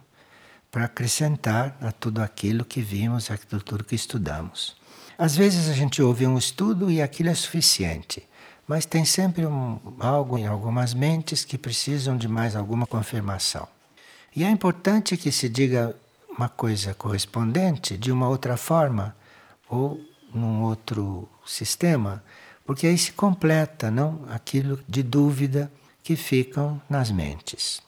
para 0.72 0.86
acrescentar 0.86 1.78
a 1.82 1.92
tudo 1.92 2.22
aquilo 2.22 2.66
que 2.66 2.82
vimos, 2.82 3.32
a 3.32 3.38
tudo 3.38 3.84
que 3.84 3.96
estudamos. 3.96 4.76
Às 5.18 5.36
vezes 5.36 5.70
a 5.70 5.74
gente 5.74 6.02
ouve 6.02 6.28
um 6.28 6.38
estudo 6.38 6.92
e 6.92 7.02
aquilo 7.02 7.30
é 7.30 7.34
suficiente, 7.34 8.28
mas 8.70 8.86
tem 8.86 9.04
sempre 9.04 9.48
um, 9.48 9.80
algo 10.00 10.38
em 10.38 10.46
algumas 10.46 10.94
mentes 10.94 11.44
que 11.44 11.58
precisam 11.58 12.16
de 12.16 12.28
mais 12.28 12.56
alguma 12.56 12.86
confirmação. 12.86 13.68
E 14.36 14.44
é 14.44 14.50
importante 14.52 15.18
que 15.18 15.32
se 15.32 15.50
diga 15.50 15.96
uma 16.30 16.48
coisa 16.48 16.94
correspondente 16.94 17.98
de 17.98 18.12
uma 18.12 18.30
outra 18.30 18.56
forma 18.58 19.16
ou 19.68 20.00
num 20.32 20.62
outro 20.62 21.28
sistema, 21.44 22.24
porque 22.64 22.86
aí 22.86 22.96
se 22.96 23.12
completa, 23.12 23.90
não, 23.90 24.24
aquilo 24.30 24.80
de 24.88 25.02
dúvida 25.02 25.72
que 26.04 26.16
ficam 26.16 26.80
nas 26.88 27.10
mentes. 27.10 27.82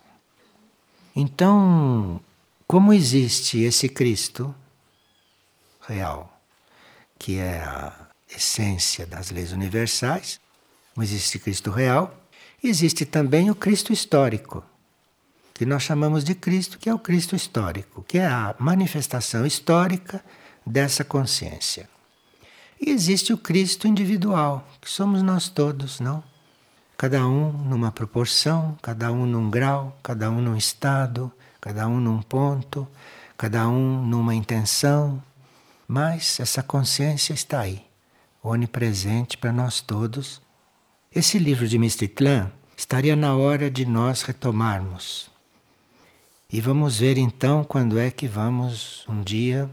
Então, 1.15 2.19
como 2.65 2.91
existe 2.91 3.59
esse 3.59 3.87
Cristo 3.87 4.53
real, 5.87 6.41
que 7.19 7.37
é 7.37 7.59
a 7.59 7.93
essência 8.35 9.05
das 9.05 9.29
leis 9.29 9.51
universais, 9.51 10.40
como 11.01 11.03
existe 11.03 11.39
Cristo 11.39 11.71
real, 11.71 12.15
existe 12.63 13.05
também 13.05 13.49
o 13.49 13.55
Cristo 13.55 13.91
histórico, 13.91 14.63
que 15.51 15.65
nós 15.65 15.81
chamamos 15.81 16.23
de 16.23 16.35
Cristo, 16.35 16.77
que 16.77 16.87
é 16.87 16.93
o 16.93 16.99
Cristo 16.99 17.35
histórico, 17.35 18.03
que 18.03 18.19
é 18.19 18.27
a 18.27 18.53
manifestação 18.59 19.43
histórica 19.43 20.23
dessa 20.63 21.03
consciência. 21.03 21.89
E 22.79 22.91
existe 22.91 23.33
o 23.33 23.37
Cristo 23.37 23.87
individual, 23.87 24.67
que 24.79 24.87
somos 24.87 25.23
nós 25.23 25.49
todos, 25.49 25.99
não? 25.99 26.23
cada 26.95 27.27
um 27.27 27.51
numa 27.51 27.91
proporção, 27.91 28.77
cada 28.79 29.11
um 29.11 29.25
num 29.25 29.49
grau, 29.49 29.97
cada 30.03 30.29
um 30.29 30.39
num 30.39 30.55
estado, 30.55 31.31
cada 31.59 31.87
um 31.87 31.99
num 31.99 32.21
ponto, 32.21 32.87
cada 33.35 33.67
um 33.67 34.05
numa 34.05 34.35
intenção, 34.35 35.19
mas 35.87 36.39
essa 36.39 36.61
consciência 36.61 37.33
está 37.33 37.61
aí, 37.61 37.83
onipresente 38.43 39.35
para 39.35 39.51
nós 39.51 39.81
todos. 39.81 40.39
Esse 41.13 41.37
livro 41.37 41.67
de 41.67 41.77
Mistitlan 41.77 42.49
estaria 42.77 43.17
na 43.17 43.35
hora 43.35 43.69
de 43.69 43.85
nós 43.85 44.21
retomarmos. 44.21 45.29
E 46.49 46.61
vamos 46.61 46.99
ver 46.99 47.17
então 47.17 47.65
quando 47.65 47.99
é 47.99 48.09
que 48.09 48.29
vamos 48.29 49.05
um 49.09 49.21
dia 49.21 49.69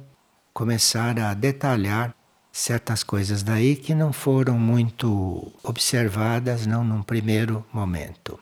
começar 0.52 1.16
a 1.20 1.32
detalhar 1.34 2.12
certas 2.50 3.04
coisas 3.04 3.44
daí 3.44 3.76
que 3.76 3.94
não 3.94 4.12
foram 4.12 4.58
muito 4.58 5.52
observadas 5.62 6.66
não 6.66 6.82
num 6.82 7.04
primeiro 7.04 7.64
momento. 7.72 8.36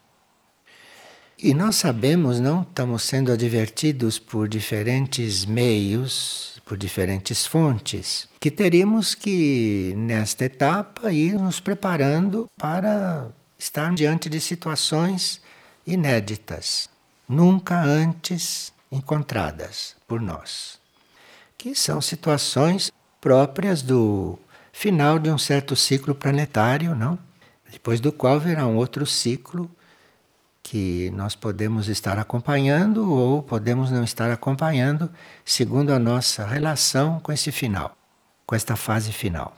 E 1.39 1.53
nós 1.53 1.77
sabemos, 1.77 2.41
não 2.41 2.63
estamos 2.63 3.03
sendo 3.03 3.31
advertidos 3.31 4.19
por 4.19 4.49
diferentes 4.49 5.45
meios, 5.45 6.56
por 6.67 6.77
diferentes 6.77 7.47
fontes, 7.47 8.29
que 8.41 8.51
teríamos 8.51 9.15
que 9.15 9.95
nesta 9.97 10.47
etapa 10.47 11.13
ir 11.13 11.35
nos 11.35 11.61
preparando 11.61 12.51
para 12.59 13.29
estar 13.57 13.95
diante 13.95 14.29
de 14.29 14.41
situações 14.41 15.41
inéditas, 15.87 16.91
nunca 17.29 17.81
antes 17.81 18.73
encontradas 18.91 19.95
por 20.09 20.21
nós, 20.21 20.81
que 21.57 21.73
são 21.73 22.01
situações 22.01 22.91
próprias 23.21 23.81
do 23.81 24.37
final 24.73 25.21
de 25.21 25.31
um 25.31 25.39
certo 25.39 25.77
ciclo 25.77 26.17
planetário, 26.17 26.97
não? 26.97 27.17
Depois 27.71 28.01
do 28.01 28.11
qual 28.11 28.41
virá 28.41 28.67
um 28.67 28.77
outro 28.77 29.07
ciclo 29.07 29.71
que 30.69 31.13
nós 31.13 31.37
podemos 31.37 31.87
estar 31.87 32.19
acompanhando 32.19 33.09
ou 33.09 33.41
podemos 33.41 33.89
não 33.93 34.03
estar 34.03 34.33
acompanhando, 34.33 35.09
segundo 35.45 35.93
a 35.93 35.99
nossa 35.99 36.45
relação 36.45 37.21
com 37.21 37.31
esse 37.31 37.53
final, 37.53 37.97
com 38.45 38.53
esta 38.53 38.75
fase 38.75 39.13
final. 39.13 39.57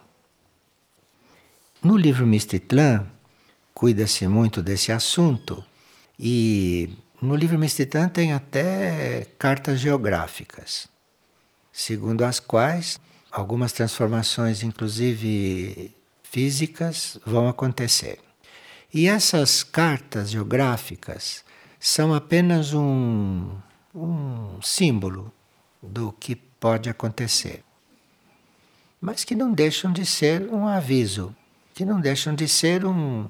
No 1.83 1.97
livro 1.97 2.27
Mistitlan, 2.27 3.07
cuida-se 3.73 4.29
muito 4.29 4.63
desse 4.63 4.93
assunto 4.93 5.65
e 6.19 6.91
no 7.23 7.35
livro 7.35 7.59
Mistitlan 7.59 8.11
tem 8.11 8.35
até 8.35 9.29
cartas 9.39 9.81
geográficas, 9.81 10.89
segundo 11.73 12.23
as 12.23 12.39
quais 12.39 13.01
algumas 13.33 13.73
transformações, 13.73 14.63
inclusive 14.63 15.91
físicas, 16.23 17.19
vão 17.25 17.49
acontecer. 17.49 18.28
E 18.93 19.07
essas 19.07 19.63
cartas 19.63 20.31
geográficas 20.31 21.45
são 21.79 22.15
apenas 22.15 22.73
um, 22.73 23.51
um 23.95 24.61
símbolo 24.63 25.33
do 25.83 26.13
que 26.13 26.35
pode 26.35 26.89
acontecer, 26.89 27.63
mas 29.01 29.25
que 29.25 29.35
não 29.35 29.53
deixam 29.53 29.93
de 29.93 30.05
ser 30.07 30.49
um 30.53 30.67
aviso, 30.67 31.37
que 31.75 31.85
não 31.85 32.01
deixam 32.01 32.35
de 32.35 32.49
ser 32.49 32.85
um, 32.85 33.29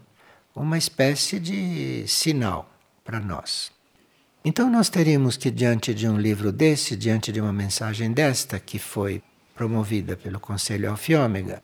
uma 0.54 0.78
espécie 0.78 1.38
de 1.40 2.06
sinal 2.06 2.70
para 3.04 3.20
nós. 3.20 3.70
Então, 4.44 4.70
nós 4.70 4.88
teríamos 4.88 5.36
que, 5.36 5.50
diante 5.50 5.92
de 5.92 6.08
um 6.08 6.16
livro 6.16 6.52
desse, 6.52 6.96
diante 6.96 7.32
de 7.32 7.40
uma 7.40 7.52
mensagem 7.52 8.12
desta, 8.12 8.58
que 8.60 8.78
foi 8.78 9.22
promovida 9.54 10.16
pelo 10.16 10.38
Conselho 10.38 10.88
Alfiômega, 10.88 11.62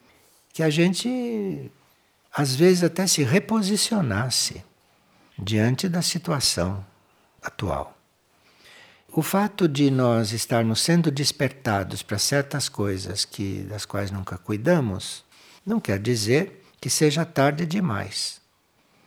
que 0.53 0.63
a 0.63 0.69
gente 0.69 1.71
às 2.37 2.57
vezes 2.57 2.83
até 2.83 3.07
se 3.07 3.23
reposicionasse 3.23 4.65
diante 5.39 5.89
da 5.89 6.03
situação 6.03 6.85
atual. 7.41 7.97
O 9.13 9.23
fato 9.23 9.69
de 9.69 9.89
nós 9.93 10.33
estarmos 10.33 10.81
sendo 10.81 11.13
despertados 11.13 12.03
para 12.03 12.19
certas 12.19 12.69
coisas 12.69 13.25
que 13.25 13.63
das 13.63 13.87
quais 13.87 14.11
nunca 14.11 14.37
cuidamos, 14.37 15.25
não 15.65 15.79
quer 15.79 16.01
dizer 16.01 16.65
que 16.81 16.91
seja 16.91 17.25
tarde 17.25 17.65
demais. 17.65 18.41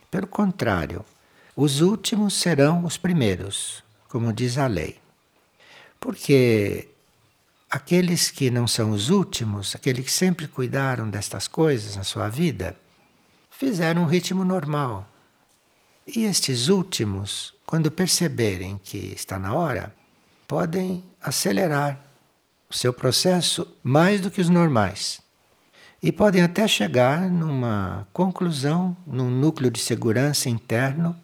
Pelo 0.10 0.28
contrário, 0.28 1.04
os 1.54 1.82
últimos 1.82 2.36
serão 2.36 2.86
os 2.86 2.96
primeiros, 2.96 3.84
como 4.08 4.32
diz 4.32 4.58
a 4.58 4.68
lei. 4.68 4.98
Porque 6.00 6.88
aqueles 7.70 8.32
que 8.32 8.50
não 8.50 8.66
são 8.66 8.92
os 8.92 9.10
últimos, 9.10 9.76
aqueles 9.76 10.06
que 10.06 10.12
sempre 10.12 10.48
cuidaram 10.48 11.10
destas 11.10 11.50
coisas 11.50 11.98
na 11.98 12.06
sua 12.06 12.30
vida, 12.30 12.78
fizeram 13.58 14.04
um 14.04 14.06
ritmo 14.06 14.46
normal. 14.46 15.08
E 16.06 16.26
estes 16.26 16.68
últimos, 16.68 17.56
quando 17.66 17.90
perceberem 17.90 18.80
que 18.84 18.98
está 19.16 19.40
na 19.40 19.54
hora, 19.54 19.94
podem 20.48 21.04
acelerar 21.22 22.00
o 22.70 22.74
seu 22.74 22.94
processo 22.94 23.68
mais 23.84 24.22
do 24.22 24.30
que 24.30 24.40
os 24.40 24.48
normais. 24.48 25.20
E 26.04 26.12
podem 26.12 26.44
até 26.44 26.68
chegar 26.68 27.30
numa 27.32 28.08
conclusão, 28.14 28.96
num 29.08 29.32
núcleo 29.32 29.72
de 29.72 29.80
segurança 29.80 30.50
interno, 30.50 31.18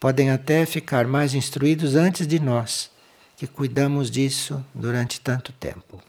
podem 0.00 0.30
até 0.30 0.64
ficar 0.64 1.06
mais 1.06 1.34
instruídos 1.34 1.94
antes 1.94 2.26
de 2.26 2.40
nós 2.40 2.90
que 3.36 3.46
cuidamos 3.46 4.10
disso 4.10 4.64
durante 4.74 5.20
tanto 5.20 5.52
tempo. 5.52 6.02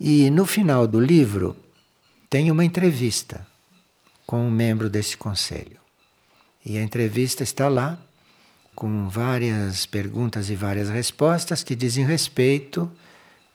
E 0.00 0.30
no 0.30 0.46
final 0.46 0.86
do 0.86 1.00
livro 1.00 1.56
tem 2.30 2.52
uma 2.52 2.64
entrevista 2.64 3.44
com 4.28 4.46
um 4.46 4.50
membro 4.50 4.90
desse 4.90 5.16
conselho. 5.16 5.80
E 6.62 6.76
a 6.76 6.82
entrevista 6.82 7.42
está 7.42 7.68
lá 7.68 7.98
com 8.74 9.08
várias 9.08 9.86
perguntas 9.86 10.50
e 10.50 10.54
várias 10.54 10.90
respostas 10.90 11.64
que 11.64 11.74
dizem 11.74 12.04
respeito 12.04 12.92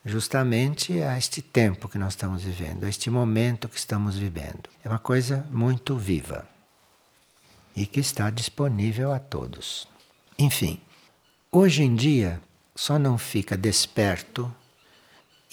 justamente 0.03 0.99
a 1.01 1.17
este 1.17 1.41
tempo 1.41 1.87
que 1.87 1.97
nós 1.97 2.13
estamos 2.13 2.43
vivendo, 2.43 2.85
a 2.85 2.89
este 2.89 3.09
momento 3.09 3.69
que 3.69 3.77
estamos 3.77 4.17
vivendo. 4.17 4.67
É 4.83 4.89
uma 4.89 4.99
coisa 4.99 5.45
muito 5.51 5.95
viva 5.95 6.45
e 7.75 7.85
que 7.85 7.99
está 7.99 8.29
disponível 8.31 9.13
a 9.13 9.19
todos. 9.19 9.87
Enfim, 10.39 10.81
Hoje 11.55 11.83
em 11.83 11.93
dia, 11.93 12.41
só 12.75 12.97
não 12.97 13.15
fica 13.15 13.55
desperto 13.55 14.51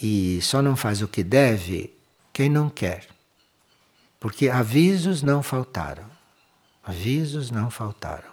e 0.03 0.41
só 0.41 0.63
não 0.63 0.75
faz 0.75 1.03
o 1.03 1.09
que 1.09 1.23
deve 1.23 1.93
quem 2.33 2.49
não 2.49 2.71
quer. 2.71 3.07
Porque 4.21 4.49
avisos 4.49 5.23
não 5.23 5.43
faltaram. 5.43 6.05
Avisos 6.85 7.51
não 7.51 7.71
faltaram. 7.71 8.31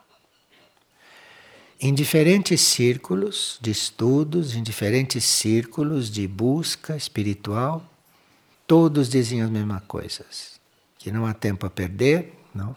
Em 1.79 1.93
diferentes 1.93 2.61
círculos 2.61 3.57
de 3.61 3.71
estudos, 3.71 4.55
em 4.55 4.61
diferentes 4.61 5.23
círculos 5.23 6.11
de 6.11 6.27
busca 6.27 6.95
espiritual, 6.95 7.83
todos 8.67 9.09
dizem 9.09 9.41
as 9.41 9.49
mesmas 9.49 9.83
coisas. 9.87 10.59
Que 10.97 11.11
não 11.11 11.25
há 11.25 11.33
tempo 11.33 11.65
a 11.65 11.69
perder, 11.69 12.33
não? 12.53 12.75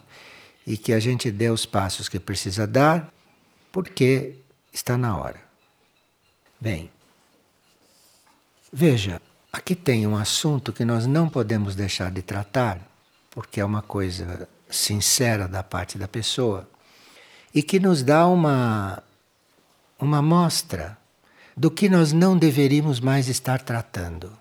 e 0.65 0.77
que 0.77 0.93
a 0.93 0.99
gente 0.99 1.31
dê 1.31 1.49
os 1.49 1.65
passos 1.65 2.07
que 2.07 2.19
precisa 2.19 2.67
dar, 2.67 3.11
porque 3.71 4.35
está 4.71 4.97
na 4.97 5.17
hora. 5.17 5.39
Bem, 6.59 6.91
veja, 8.71 9.21
aqui 9.51 9.75
tem 9.75 10.05
um 10.05 10.15
assunto 10.15 10.71
que 10.71 10.85
nós 10.85 11.07
não 11.07 11.27
podemos 11.27 11.75
deixar 11.75 12.11
de 12.11 12.21
tratar, 12.21 12.79
porque 13.31 13.59
é 13.59 13.65
uma 13.65 13.81
coisa 13.81 14.47
sincera 14.69 15.47
da 15.47 15.63
parte 15.63 15.97
da 15.97 16.07
pessoa 16.07 16.69
e 17.53 17.63
que 17.63 17.79
nos 17.79 18.03
dá 18.03 18.27
uma 18.27 19.01
uma 19.99 20.21
mostra 20.21 20.97
do 21.57 21.69
que 21.69 21.89
nós 21.89 22.11
não 22.11 22.37
deveríamos 22.37 22.99
mais 22.99 23.27
estar 23.27 23.61
tratando. 23.61 24.31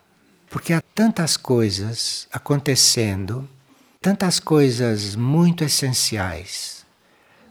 Porque 0.49 0.73
há 0.73 0.81
tantas 0.95 1.37
coisas 1.37 2.27
acontecendo, 2.33 3.49
tantas 4.01 4.41
coisas 4.41 5.15
muito 5.17 5.63
essenciais 5.63 6.81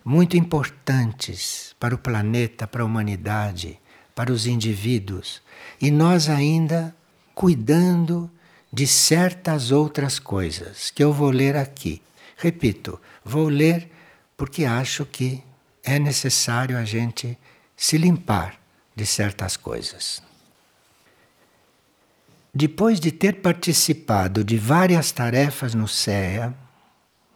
muito 0.04 0.36
importantes 0.38 1.76
para 1.80 1.94
o 1.94 1.98
planeta, 1.98 2.66
para 2.66 2.82
a 2.82 2.86
humanidade, 2.86 3.80
para 4.16 4.32
os 4.32 4.48
indivíduos, 4.48 5.42
e 5.80 5.92
nós 5.92 6.28
ainda 6.28 6.96
cuidando 7.36 8.28
de 8.72 8.86
certas 8.86 9.72
outras 9.72 10.20
coisas 10.20 10.92
que 10.92 11.04
eu 11.04 11.12
vou 11.12 11.32
ler 11.32 11.56
aqui. 11.56 12.02
Repito, 12.38 13.00
vou 13.24 13.48
ler 13.48 13.90
porque 14.38 14.66
acho 14.66 15.06
que 15.06 15.44
é 15.84 15.98
necessário 16.00 16.78
a 16.78 16.86
gente 16.86 17.38
se 17.76 17.98
limpar 17.98 18.60
de 18.96 19.06
certas 19.06 19.58
coisas. 19.58 20.22
Depois 22.54 23.00
de 23.00 23.12
ter 23.12 23.42
participado 23.42 24.44
de 24.44 24.58
várias 24.58 25.12
tarefas 25.12 25.74
no 25.74 25.88
CEA, 25.88 26.54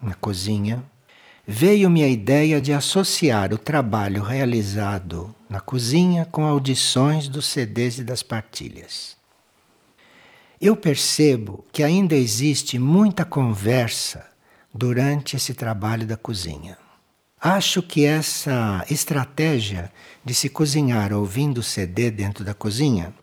na 0.01 0.13
cozinha, 0.15 0.83
veio-me 1.47 2.03
a 2.03 2.07
ideia 2.07 2.59
de 2.61 2.73
associar 2.73 3.53
o 3.53 3.57
trabalho 3.57 4.23
realizado 4.23 5.33
na 5.49 5.59
cozinha 5.59 6.25
com 6.25 6.45
audições 6.45 7.27
dos 7.27 7.45
CDs 7.45 7.99
e 7.99 8.03
das 8.03 8.23
partilhas. 8.23 9.15
Eu 10.63 10.75
percebo 10.75 11.65
que 11.73 11.83
ainda 11.83 12.15
existe 12.15 12.79
muita 12.79 13.25
conversa 13.25 14.25
durante 14.73 15.35
esse 15.35 15.53
trabalho 15.53 16.07
da 16.07 16.15
cozinha. 16.15 16.77
Acho 17.39 17.83
que 17.83 18.05
essa 18.05 18.85
estratégia 18.89 19.91
de 20.23 20.33
se 20.33 20.47
cozinhar 20.47 21.11
ouvindo 21.11 21.61
CD 21.61 22.09
dentro 22.09 22.45
da 22.45 22.53
cozinha, 22.53 23.13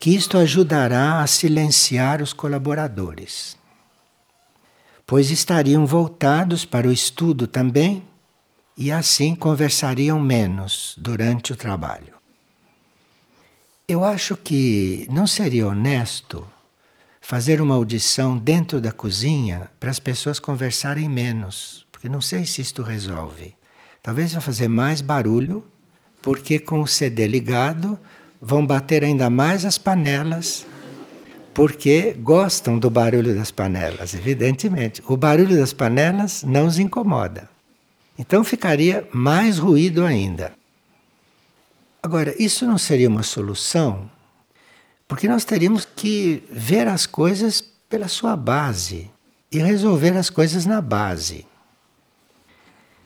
que 0.00 0.14
isto 0.14 0.38
ajudará 0.38 1.20
a 1.20 1.26
silenciar 1.26 2.22
os 2.22 2.32
colaboradores 2.32 3.58
pois 5.08 5.30
estariam 5.30 5.86
voltados 5.86 6.66
para 6.66 6.86
o 6.86 6.92
estudo 6.92 7.46
também 7.46 8.02
e 8.76 8.92
assim 8.92 9.34
conversariam 9.34 10.20
menos 10.20 10.94
durante 10.98 11.50
o 11.50 11.56
trabalho. 11.56 12.12
Eu 13.88 14.04
acho 14.04 14.36
que 14.36 15.08
não 15.10 15.26
seria 15.26 15.66
honesto 15.66 16.46
fazer 17.28 17.60
uma 17.60 17.74
audição 17.74 18.38
dentro 18.38 18.80
da 18.80 18.90
cozinha 18.90 19.70
para 19.78 19.90
as 19.90 19.98
pessoas 19.98 20.38
conversarem 20.38 21.10
menos, 21.10 21.86
porque 21.92 22.08
não 22.08 22.22
sei 22.22 22.46
se 22.46 22.62
isto 22.62 22.82
resolve. 22.82 23.54
Talvez 24.02 24.32
vai 24.32 24.40
fazer 24.40 24.66
mais 24.66 25.02
barulho, 25.02 25.62
porque 26.22 26.58
com 26.58 26.80
o 26.80 26.86
CD 26.86 27.26
ligado 27.26 27.98
vão 28.40 28.64
bater 28.64 29.04
ainda 29.04 29.28
mais 29.28 29.66
as 29.66 29.76
panelas, 29.76 30.64
porque 31.52 32.16
gostam 32.18 32.78
do 32.78 32.88
barulho 32.88 33.34
das 33.34 33.50
panelas, 33.50 34.14
evidentemente. 34.14 35.02
O 35.06 35.14
barulho 35.14 35.54
das 35.54 35.74
panelas 35.74 36.42
não 36.44 36.66
os 36.66 36.78
incomoda. 36.78 37.46
Então 38.18 38.42
ficaria 38.42 39.06
mais 39.12 39.58
ruído 39.58 40.02
ainda. 40.02 40.54
Agora, 42.02 42.34
isso 42.42 42.66
não 42.66 42.78
seria 42.78 43.10
uma 43.10 43.22
solução, 43.22 44.10
porque 45.08 45.26
nós 45.26 45.44
teríamos 45.44 45.86
que 45.86 46.46
ver 46.50 46.86
as 46.86 47.06
coisas 47.06 47.62
pela 47.88 48.06
sua 48.06 48.36
base 48.36 49.10
e 49.50 49.58
resolver 49.58 50.14
as 50.16 50.28
coisas 50.28 50.66
na 50.66 50.82
base. 50.82 51.46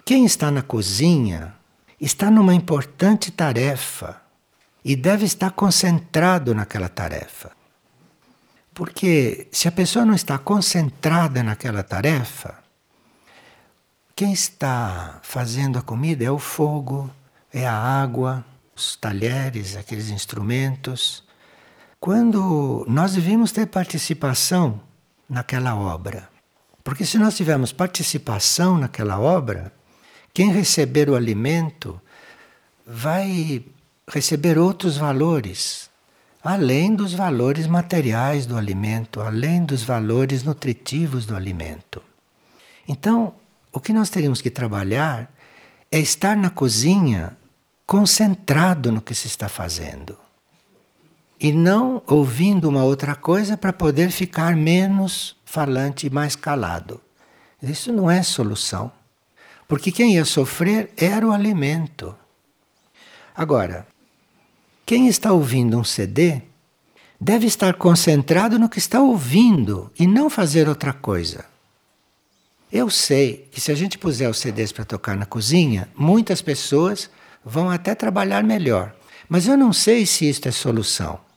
Quem 0.05 0.25
está 0.25 0.51
na 0.51 0.63
cozinha 0.63 1.55
está 2.01 2.29
numa 2.29 2.53
importante 2.53 3.31
tarefa 3.31 4.21
e 4.85 4.97
deve 4.97 5.25
estar 5.25 5.53
concentrado 5.53 6.53
naquela 6.53 6.89
tarefa. 6.89 7.53
Porque 8.75 9.47
se 9.53 9.69
a 9.69 9.73
pessoa 9.73 10.05
não 10.05 10.15
está 10.15 10.37
concentrada 10.39 11.43
naquela 11.43 11.85
tarefa, 11.85 12.59
quem 14.17 14.33
está 14.33 15.21
fazendo 15.23 15.79
a 15.79 15.83
comida 15.83 16.25
é 16.25 16.31
o 16.31 16.39
fogo, 16.39 17.09
é 17.53 17.67
a 17.67 17.75
água, 17.75 18.45
os 18.75 18.97
talheres, 18.97 19.77
aqueles 19.77 20.09
instrumentos. 20.09 21.23
Quando 22.03 22.85
nós 22.89 23.13
devemos 23.13 23.53
ter 23.53 23.65
participação 23.67 24.81
naquela 25.31 25.77
obra. 25.77 26.29
Porque 26.83 27.07
se 27.07 27.17
nós 27.17 27.37
tivermos 27.37 27.71
participação 27.71 28.77
naquela 28.77 29.21
obra, 29.21 29.73
quem 30.35 30.51
receber 30.51 31.09
o 31.09 31.15
alimento 31.15 32.03
vai 32.85 33.65
receber 34.11 34.59
outros 34.59 34.97
valores, 34.97 35.89
além 36.43 36.93
dos 36.93 37.15
valores 37.15 37.69
materiais 37.69 38.47
do 38.47 38.57
alimento, 38.57 39.21
além 39.21 39.65
dos 39.65 39.85
valores 39.85 40.43
nutritivos 40.43 41.25
do 41.25 41.37
alimento. 41.37 42.03
Então, 42.89 43.33
o 43.73 43.79
que 43.79 43.93
nós 43.93 44.11
teríamos 44.11 44.43
que 44.43 44.51
trabalhar 44.51 45.33
é 45.89 46.01
estar 46.01 46.37
na 46.37 46.51
cozinha 46.51 47.37
concentrado 47.87 48.91
no 48.91 49.01
que 49.01 49.15
se 49.15 49.29
está 49.29 49.49
fazendo. 49.49 50.19
E 51.43 51.51
não 51.51 52.01
ouvindo 52.07 52.69
uma 52.69 52.85
outra 52.85 53.17
coisa 53.17 53.57
para 53.57 53.73
poder 53.73 54.13
ficar 54.13 54.55
menos 54.55 55.35
falante 55.45 56.07
e 56.07 56.11
mais 56.11 56.37
calado. 56.37 57.01
Isso 57.61 57.93
não 57.93 58.09
é 58.09 58.23
solução. 58.23 58.93
Porque 59.67 59.91
quem 59.91 60.15
ia 60.15 60.25
sofrer 60.25 60.93
era 60.97 61.27
o 61.27 61.33
alimento. 61.33 62.15
Agora, 63.35 63.85
quem 64.87 65.09
está 65.09 65.33
ouvindo 65.33 65.77
um 65.77 65.83
CD 65.83 66.43
deve 67.21 67.49
estar 67.49 67.75
concentrado 67.75 68.57
no 68.57 68.69
que 68.69 68.79
está 68.79 69.01
ouvindo 69.01 69.91
e 69.99 70.07
não 70.07 70.31
fazer 70.31 70.69
outra 70.69 70.93
coisa. 70.93 71.45
Eu 72.71 72.89
sei 72.89 73.49
que 73.51 73.61
se 73.61 73.73
a 73.73 73.75
gente 73.75 73.99
puser 73.99 74.31
os 74.31 74.39
CDs 74.39 74.71
para 74.71 74.85
tocar 74.85 75.17
na 75.17 75.27
cozinha, 75.27 75.89
muitas 75.97 76.41
pessoas 76.41 77.11
vão 77.45 77.69
até 77.69 77.97
trabalhar 77.97 78.45
melhor. 78.45 78.95
Mas 79.29 79.49
eu 79.49 79.57
não 79.57 79.73
sei 79.73 80.07
se 80.07 80.29
isto 80.29 80.47
é 80.47 80.53
solução. 80.53 81.32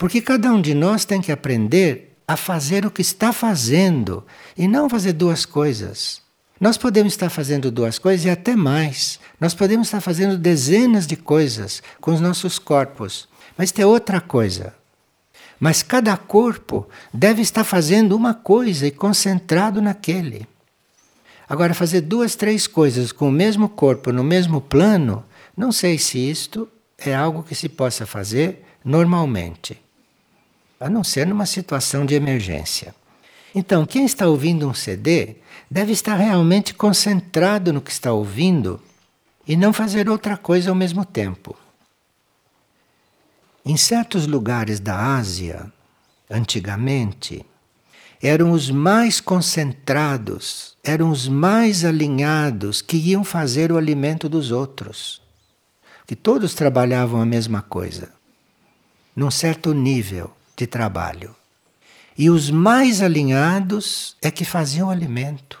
Porque 0.00 0.22
cada 0.22 0.50
um 0.50 0.62
de 0.62 0.72
nós 0.72 1.04
tem 1.04 1.20
que 1.20 1.30
aprender 1.30 2.16
a 2.26 2.34
fazer 2.34 2.86
o 2.86 2.90
que 2.90 3.02
está 3.02 3.34
fazendo 3.34 4.24
e 4.56 4.66
não 4.66 4.88
fazer 4.88 5.12
duas 5.12 5.44
coisas. 5.44 6.22
Nós 6.58 6.78
podemos 6.78 7.12
estar 7.12 7.28
fazendo 7.28 7.70
duas 7.70 7.98
coisas 7.98 8.24
e 8.24 8.30
até 8.30 8.56
mais. 8.56 9.20
Nós 9.38 9.52
podemos 9.52 9.88
estar 9.88 10.00
fazendo 10.00 10.38
dezenas 10.38 11.06
de 11.06 11.16
coisas 11.16 11.82
com 12.00 12.14
os 12.14 12.20
nossos 12.20 12.58
corpos. 12.58 13.28
Mas 13.58 13.72
tem 13.72 13.84
outra 13.84 14.22
coisa. 14.22 14.72
Mas 15.60 15.82
cada 15.82 16.16
corpo 16.16 16.88
deve 17.12 17.42
estar 17.42 17.62
fazendo 17.62 18.16
uma 18.16 18.32
coisa 18.32 18.86
e 18.86 18.90
concentrado 18.90 19.82
naquele. 19.82 20.48
Agora, 21.46 21.74
fazer 21.74 22.00
duas, 22.00 22.34
três 22.34 22.66
coisas 22.66 23.12
com 23.12 23.28
o 23.28 23.32
mesmo 23.32 23.68
corpo, 23.68 24.12
no 24.12 24.24
mesmo 24.24 24.62
plano, 24.62 25.22
não 25.54 25.70
sei 25.70 25.98
se 25.98 26.18
isto 26.18 26.66
é 26.96 27.14
algo 27.14 27.42
que 27.42 27.54
se 27.54 27.68
possa 27.68 28.06
fazer 28.06 28.64
normalmente. 28.82 29.78
A 30.80 30.88
não 30.88 31.04
ser 31.04 31.26
numa 31.26 31.44
situação 31.44 32.06
de 32.06 32.14
emergência. 32.14 32.94
Então, 33.54 33.84
quem 33.84 34.06
está 34.06 34.26
ouvindo 34.26 34.66
um 34.66 34.72
CD 34.72 35.36
deve 35.70 35.92
estar 35.92 36.16
realmente 36.16 36.72
concentrado 36.72 37.70
no 37.70 37.82
que 37.82 37.90
está 37.90 38.12
ouvindo 38.12 38.80
e 39.46 39.56
não 39.56 39.74
fazer 39.74 40.08
outra 40.08 40.38
coisa 40.38 40.70
ao 40.70 40.74
mesmo 40.74 41.04
tempo. 41.04 41.54
Em 43.62 43.76
certos 43.76 44.26
lugares 44.26 44.80
da 44.80 45.16
Ásia, 45.16 45.70
antigamente, 46.30 47.44
eram 48.22 48.52
os 48.52 48.70
mais 48.70 49.20
concentrados, 49.20 50.76
eram 50.82 51.10
os 51.10 51.28
mais 51.28 51.84
alinhados 51.84 52.80
que 52.80 52.96
iam 52.96 53.22
fazer 53.22 53.70
o 53.70 53.76
alimento 53.76 54.30
dos 54.30 54.50
outros. 54.50 55.20
Que 56.06 56.16
todos 56.16 56.54
trabalhavam 56.54 57.20
a 57.20 57.26
mesma 57.26 57.60
coisa, 57.60 58.10
num 59.14 59.30
certo 59.30 59.74
nível 59.74 60.32
de 60.60 60.66
trabalho. 60.66 61.34
E 62.18 62.28
os 62.28 62.50
mais 62.50 63.00
alinhados 63.00 64.14
é 64.20 64.30
que 64.30 64.44
faziam 64.44 64.90
alimento. 64.90 65.58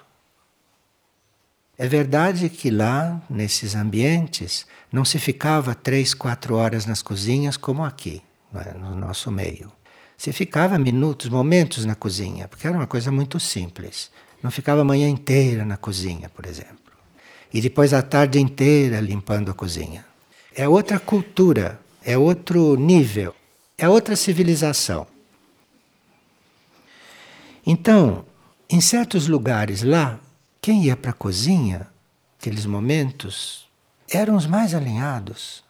É 1.78 1.88
verdade 1.88 2.50
que 2.50 2.70
lá, 2.70 3.18
nesses 3.30 3.74
ambientes, 3.74 4.66
não 4.92 5.02
se 5.02 5.18
ficava 5.18 5.74
três, 5.74 6.12
quatro 6.12 6.54
horas 6.54 6.84
nas 6.84 7.00
cozinhas 7.00 7.56
como 7.56 7.82
aqui, 7.82 8.22
é? 8.54 8.74
no 8.74 8.94
nosso 8.94 9.30
meio. 9.30 9.72
Se 10.18 10.32
ficava 10.32 10.78
minutos, 10.78 11.30
momentos 11.30 11.86
na 11.86 11.94
cozinha, 11.94 12.46
porque 12.46 12.66
era 12.66 12.76
uma 12.76 12.86
coisa 12.86 13.10
muito 13.10 13.40
simples. 13.40 14.10
Não 14.42 14.50
ficava 14.50 14.82
a 14.82 14.84
manhã 14.84 15.08
inteira 15.08 15.64
na 15.64 15.78
cozinha, 15.78 16.28
por 16.28 16.44
exemplo. 16.44 16.92
E 17.54 17.62
depois 17.62 17.94
a 17.94 18.02
tarde 18.02 18.38
inteira 18.38 19.00
limpando 19.00 19.50
a 19.50 19.54
cozinha. 19.54 20.04
É 20.54 20.68
outra 20.68 21.00
cultura, 21.00 21.80
é 22.04 22.18
outro 22.18 22.76
nível, 22.76 23.34
é 23.80 23.88
outra 23.88 24.14
civilização. 24.14 25.06
Então, 27.66 28.26
em 28.68 28.78
certos 28.78 29.26
lugares 29.26 29.82
lá, 29.82 30.20
quem 30.60 30.84
ia 30.84 30.94
para 30.94 31.12
a 31.12 31.14
cozinha, 31.14 31.88
aqueles 32.38 32.66
momentos, 32.66 33.66
eram 34.10 34.36
os 34.36 34.46
mais 34.46 34.74
alinhados. 34.74 35.64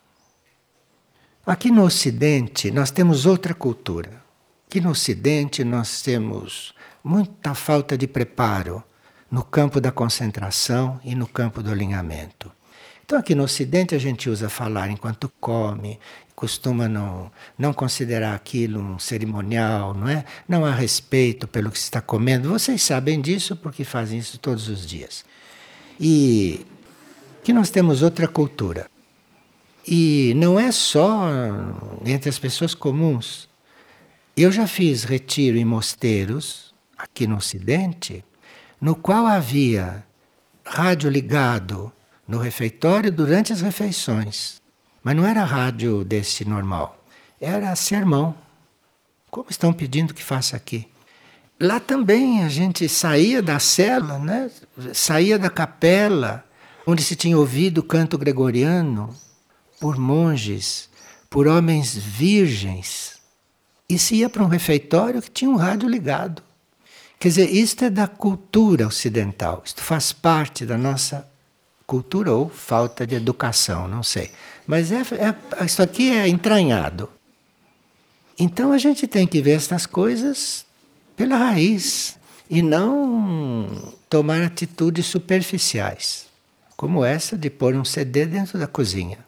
Aqui 1.46 1.70
no 1.70 1.84
Ocidente, 1.84 2.72
nós 2.72 2.90
temos 2.90 3.26
outra 3.26 3.54
cultura. 3.54 4.20
Aqui 4.66 4.80
no 4.80 4.90
Ocidente, 4.90 5.62
nós 5.62 6.02
temos 6.02 6.74
muita 7.04 7.54
falta 7.54 7.96
de 7.96 8.08
preparo 8.08 8.82
no 9.30 9.44
campo 9.44 9.80
da 9.80 9.92
concentração 9.92 11.00
e 11.04 11.14
no 11.14 11.28
campo 11.28 11.62
do 11.62 11.70
alinhamento. 11.70 12.50
Então, 13.10 13.18
aqui 13.18 13.34
no 13.34 13.42
Ocidente, 13.42 13.92
a 13.92 13.98
gente 13.98 14.30
usa 14.30 14.48
falar 14.48 14.88
enquanto 14.88 15.28
come, 15.40 15.98
costuma 16.32 16.88
não, 16.88 17.28
não 17.58 17.72
considerar 17.72 18.36
aquilo 18.36 18.78
um 18.78 19.00
cerimonial, 19.00 19.94
não 19.94 20.08
é? 20.08 20.24
Não 20.48 20.64
há 20.64 20.70
respeito 20.70 21.48
pelo 21.48 21.72
que 21.72 21.78
se 21.80 21.86
está 21.86 22.00
comendo. 22.00 22.48
Vocês 22.48 22.80
sabem 22.80 23.20
disso 23.20 23.56
porque 23.56 23.82
fazem 23.82 24.20
isso 24.20 24.38
todos 24.38 24.68
os 24.68 24.86
dias. 24.86 25.24
E 25.98 26.64
que 27.42 27.52
nós 27.52 27.68
temos 27.68 28.00
outra 28.00 28.28
cultura. 28.28 28.88
E 29.84 30.32
não 30.36 30.56
é 30.56 30.70
só 30.70 31.28
entre 32.06 32.30
as 32.30 32.38
pessoas 32.38 32.76
comuns. 32.76 33.48
Eu 34.36 34.52
já 34.52 34.68
fiz 34.68 35.02
retiro 35.02 35.56
em 35.58 35.64
mosteiros, 35.64 36.72
aqui 36.96 37.26
no 37.26 37.38
Ocidente, 37.38 38.24
no 38.80 38.94
qual 38.94 39.26
havia 39.26 40.04
rádio 40.64 41.10
ligado 41.10 41.92
no 42.30 42.38
refeitório 42.38 43.10
durante 43.10 43.52
as 43.52 43.60
refeições. 43.60 44.62
Mas 45.02 45.16
não 45.16 45.26
era 45.26 45.42
rádio 45.42 46.04
desse 46.04 46.44
normal, 46.44 47.04
era 47.40 47.74
sermão. 47.74 48.34
Como 49.30 49.48
estão 49.50 49.72
pedindo 49.72 50.14
que 50.14 50.22
faça 50.22 50.56
aqui? 50.56 50.86
Lá 51.58 51.80
também 51.80 52.44
a 52.44 52.48
gente 52.48 52.88
saía 52.88 53.42
da 53.42 53.58
cela, 53.58 54.18
né? 54.18 54.50
saía 54.94 55.38
da 55.38 55.50
capela, 55.50 56.44
onde 56.86 57.02
se 57.02 57.16
tinha 57.16 57.36
ouvido 57.36 57.78
o 57.78 57.82
canto 57.82 58.16
gregoriano, 58.16 59.14
por 59.80 59.98
monges, 59.98 60.88
por 61.28 61.48
homens 61.48 61.96
virgens, 61.96 63.18
e 63.88 63.98
se 63.98 64.16
ia 64.16 64.30
para 64.30 64.44
um 64.44 64.48
refeitório 64.48 65.20
que 65.20 65.30
tinha 65.30 65.50
um 65.50 65.56
rádio 65.56 65.88
ligado. 65.88 66.42
Quer 67.18 67.28
dizer, 67.28 67.50
isto 67.50 67.84
é 67.84 67.90
da 67.90 68.06
cultura 68.06 68.86
ocidental, 68.86 69.62
isto 69.64 69.82
faz 69.82 70.12
parte 70.12 70.64
da 70.64 70.78
nossa 70.78 71.28
cultura 71.90 72.32
ou 72.32 72.48
falta 72.48 73.04
de 73.04 73.16
educação, 73.16 73.88
não 73.88 74.00
sei. 74.00 74.30
Mas 74.64 74.92
é, 74.92 75.00
é, 75.00 75.64
isso 75.64 75.82
aqui 75.82 76.12
é 76.12 76.28
entranhado. 76.28 77.10
Então 78.38 78.70
a 78.70 78.78
gente 78.78 79.08
tem 79.08 79.26
que 79.26 79.42
ver 79.42 79.56
estas 79.56 79.86
coisas 79.86 80.64
pela 81.16 81.36
raiz 81.36 82.16
e 82.48 82.62
não 82.62 83.92
tomar 84.08 84.40
atitudes 84.40 85.06
superficiais, 85.06 86.26
como 86.76 87.04
essa 87.04 87.36
de 87.36 87.50
pôr 87.50 87.74
um 87.74 87.84
CD 87.84 88.24
dentro 88.24 88.56
da 88.56 88.68
cozinha. 88.68 89.18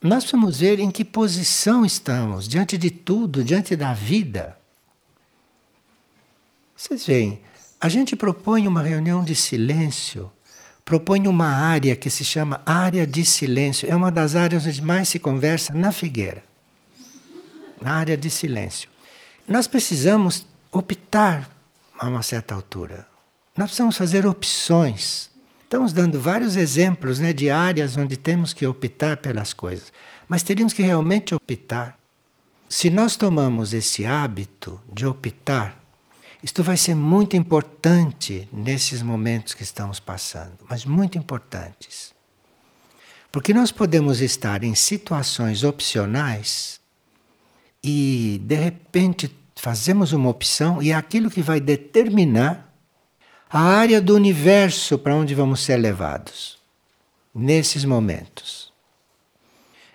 Nós 0.00 0.30
vamos 0.30 0.60
ver 0.60 0.78
em 0.78 0.92
que 0.92 1.04
posição 1.04 1.84
estamos 1.84 2.46
diante 2.46 2.78
de 2.78 2.90
tudo, 2.90 3.42
diante 3.42 3.74
da 3.74 3.92
vida. 3.92 4.56
Vocês 6.76 7.04
veem, 7.04 7.40
a 7.80 7.88
gente 7.88 8.14
propõe 8.14 8.68
uma 8.68 8.82
reunião 8.82 9.24
de 9.24 9.34
silêncio, 9.34 10.30
propõe 10.84 11.26
uma 11.26 11.48
área 11.48 11.96
que 11.96 12.10
se 12.10 12.24
chama 12.24 12.60
área 12.66 13.06
de 13.06 13.24
silêncio. 13.24 13.90
É 13.90 13.96
uma 13.96 14.10
das 14.10 14.36
áreas 14.36 14.66
onde 14.66 14.82
mais 14.82 15.08
se 15.08 15.18
conversa 15.18 15.72
na 15.72 15.90
figueira. 15.90 16.42
Na 17.80 17.94
área 17.94 18.16
de 18.16 18.30
silêncio. 18.30 18.88
Nós 19.48 19.66
precisamos 19.66 20.46
optar 20.70 21.48
a 21.98 22.08
uma 22.08 22.22
certa 22.22 22.54
altura. 22.54 23.06
Nós 23.56 23.66
precisamos 23.66 23.96
fazer 23.96 24.26
opções. 24.26 25.30
Estamos 25.62 25.92
dando 25.92 26.20
vários 26.20 26.56
exemplos 26.56 27.18
né, 27.18 27.32
de 27.32 27.50
áreas 27.50 27.96
onde 27.96 28.16
temos 28.16 28.52
que 28.52 28.66
optar 28.66 29.16
pelas 29.16 29.52
coisas. 29.52 29.92
Mas 30.28 30.42
teríamos 30.42 30.72
que 30.72 30.82
realmente 30.82 31.34
optar. 31.34 31.98
Se 32.68 32.90
nós 32.90 33.16
tomamos 33.16 33.72
esse 33.72 34.04
hábito 34.04 34.80
de 34.92 35.06
optar, 35.06 35.83
isto 36.44 36.62
vai 36.62 36.76
ser 36.76 36.94
muito 36.94 37.38
importante 37.38 38.46
nesses 38.52 39.00
momentos 39.00 39.54
que 39.54 39.62
estamos 39.62 39.98
passando, 39.98 40.58
mas 40.68 40.84
muito 40.84 41.16
importantes. 41.16 42.12
Porque 43.32 43.54
nós 43.54 43.72
podemos 43.72 44.20
estar 44.20 44.62
em 44.62 44.74
situações 44.74 45.64
opcionais 45.64 46.78
e, 47.82 48.42
de 48.44 48.56
repente, 48.56 49.34
fazemos 49.56 50.12
uma 50.12 50.28
opção 50.28 50.82
e 50.82 50.90
é 50.90 50.94
aquilo 50.94 51.30
que 51.30 51.40
vai 51.40 51.60
determinar 51.60 52.70
a 53.48 53.60
área 53.60 53.98
do 53.98 54.14
universo 54.14 54.98
para 54.98 55.16
onde 55.16 55.34
vamos 55.34 55.60
ser 55.60 55.78
levados 55.78 56.58
nesses 57.34 57.86
momentos. 57.86 58.70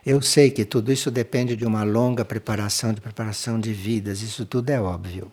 Eu 0.03 0.19
sei 0.19 0.49
que 0.49 0.65
tudo 0.65 0.91
isso 0.91 1.11
depende 1.11 1.55
de 1.55 1.63
uma 1.63 1.83
longa 1.83 2.25
preparação, 2.25 2.91
de 2.91 3.01
preparação 3.01 3.59
de 3.59 3.71
vidas, 3.71 4.23
isso 4.23 4.47
tudo 4.47 4.71
é 4.71 4.81
óbvio. 4.81 5.31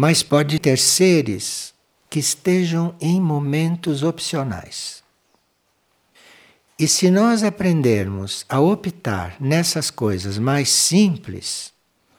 Mas 0.00 0.22
pode 0.22 0.60
ter 0.60 0.78
seres 0.78 1.74
que 2.08 2.20
estejam 2.20 2.94
em 3.00 3.20
momentos 3.20 4.04
opcionais. 4.04 5.02
E 6.78 6.86
se 6.86 7.10
nós 7.10 7.42
aprendermos 7.42 8.46
a 8.48 8.60
optar 8.60 9.34
nessas 9.40 9.90
coisas 9.90 10.38
mais 10.38 10.68
simples, 10.68 11.72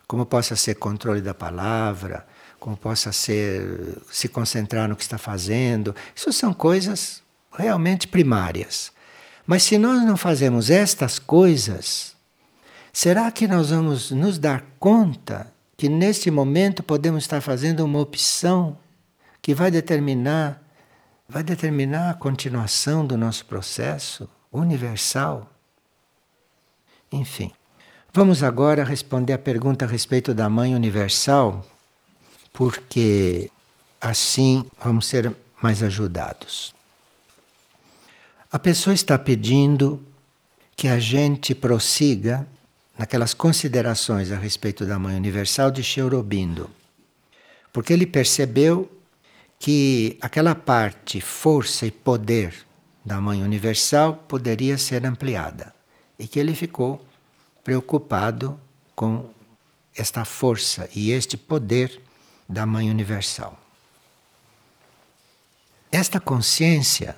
como 0.06 0.26
possa 0.26 0.58
ser 0.58 0.76
controle 0.76 1.22
da 1.22 1.34
palavra, 1.34 2.28
como 2.60 2.76
possa 2.76 3.14
ser 3.14 3.98
se 4.12 4.28
concentrar 4.28 4.90
no 4.90 4.96
que 4.98 5.04
está 5.04 5.18
fazendo, 5.18 5.96
isso 6.14 6.34
são 6.34 6.54
coisas 6.54 7.24
realmente 7.50 8.10
primárias. 8.10 8.92
Mas 9.48 9.64
se 9.64 9.78
nós 9.78 10.04
não 10.04 10.18
fazemos 10.18 10.70
estas 10.70 11.18
coisas, 11.18 12.14
será 12.92 13.32
que 13.32 13.48
nós 13.48 13.70
vamos 13.70 14.12
nos 14.12 14.38
dar 14.38 14.66
conta 14.78 15.50
que 15.80 15.88
neste 15.88 16.30
momento 16.30 16.84
podemos 16.84 17.24
estar 17.24 17.40
fazendo 17.40 17.86
uma 17.86 18.00
opção 18.00 18.78
que 19.42 19.56
vai 19.56 19.72
determinar 19.72 20.62
vai 21.28 21.42
determinar 21.42 22.10
a 22.10 22.14
continuação 22.14 23.06
do 23.06 23.16
nosso 23.16 23.46
processo 23.46 24.28
universal. 24.52 25.50
Enfim, 27.10 27.52
vamos 28.12 28.44
agora 28.44 28.84
responder 28.84 29.32
a 29.32 29.38
pergunta 29.38 29.86
a 29.86 29.88
respeito 29.88 30.34
da 30.34 30.50
mãe 30.50 30.76
universal, 30.76 31.66
porque 32.52 33.50
assim 34.02 34.66
vamos 34.84 35.06
ser 35.06 35.34
mais 35.62 35.82
ajudados. 35.82 36.76
A 38.52 38.60
pessoa 38.60 38.94
está 38.94 39.18
pedindo 39.18 40.04
que 40.76 40.90
a 40.90 41.00
gente 41.00 41.56
prossiga 41.56 42.46
naquelas 43.00 43.34
considerações 43.34 44.30
a 44.30 44.36
respeito 44.36 44.86
da 44.86 45.00
Mãe 45.00 45.16
Universal 45.16 45.72
de 45.72 45.82
Cheurobindo. 45.82 46.70
Porque 47.72 47.94
ele 47.94 48.06
percebeu 48.06 48.92
que 49.58 50.18
aquela 50.20 50.54
parte, 50.54 51.22
força 51.22 51.86
e 51.86 51.92
poder 51.92 52.54
da 53.06 53.22
Mãe 53.22 53.42
Universal 53.42 54.16
poderia 54.28 54.78
ser 54.78 55.06
ampliada. 55.06 55.74
E 56.20 56.28
que 56.28 56.38
ele 56.38 56.54
ficou 56.54 57.02
preocupado 57.64 58.60
com 58.94 59.30
esta 59.96 60.26
força 60.26 60.90
e 60.94 61.12
este 61.12 61.38
poder 61.38 62.02
da 62.50 62.66
Mãe 62.66 62.90
Universal. 62.90 63.58
Esta 65.90 66.20
consciência, 66.20 67.18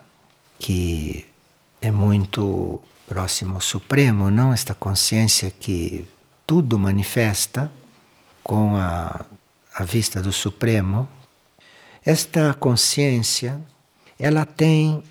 que 0.59 1.25
é 1.81 1.89
muito 1.89 2.79
próximo 3.11 3.55
ao 3.55 3.61
Supremo, 3.61 4.31
não 4.31 4.53
esta 4.53 4.73
consciência 4.73 5.51
que 5.51 6.07
tudo 6.47 6.79
manifesta 6.79 7.69
com 8.41 8.77
a, 8.77 9.25
a 9.75 9.83
vista 9.83 10.21
do 10.21 10.31
Supremo, 10.31 11.09
esta 12.05 12.53
consciência 12.53 13.59
ela 14.17 14.45
tem 14.45 15.03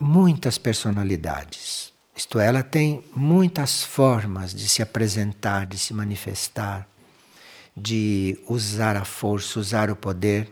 muitas 0.00 0.58
personalidades. 0.58 1.92
Isto 2.16 2.40
é, 2.40 2.46
ela 2.48 2.64
tem 2.64 3.04
muitas 3.14 3.84
formas 3.84 4.52
de 4.52 4.68
se 4.68 4.82
apresentar, 4.82 5.64
de 5.64 5.78
se 5.78 5.94
manifestar, 5.94 6.88
de 7.76 8.36
usar 8.48 8.96
a 8.96 9.04
força, 9.04 9.60
usar 9.60 9.92
o 9.92 9.94
poder. 9.94 10.50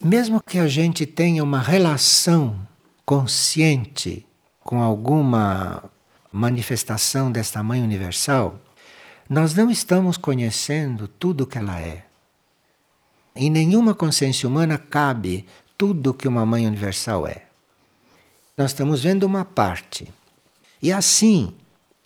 Mesmo 0.00 0.40
que 0.40 0.60
a 0.60 0.68
gente 0.68 1.06
tenha 1.06 1.42
uma 1.42 1.60
relação 1.60 2.56
consciente 3.04 4.24
com 4.60 4.80
alguma 4.80 5.90
manifestação 6.34 7.30
desta 7.30 7.62
Mãe 7.62 7.80
Universal, 7.80 8.58
nós 9.30 9.54
não 9.54 9.70
estamos 9.70 10.16
conhecendo 10.16 11.06
tudo 11.06 11.44
o 11.44 11.46
que 11.46 11.58
ela 11.58 11.80
é. 11.80 12.04
Em 13.36 13.48
nenhuma 13.48 13.94
consciência 13.94 14.48
humana 14.48 14.76
cabe 14.76 15.46
tudo 15.78 16.10
o 16.10 16.14
que 16.14 16.26
uma 16.26 16.44
Mãe 16.44 16.66
Universal 16.66 17.28
é. 17.28 17.42
Nós 18.58 18.72
estamos 18.72 19.04
vendo 19.04 19.22
uma 19.22 19.44
parte. 19.44 20.12
E 20.82 20.92
assim 20.92 21.54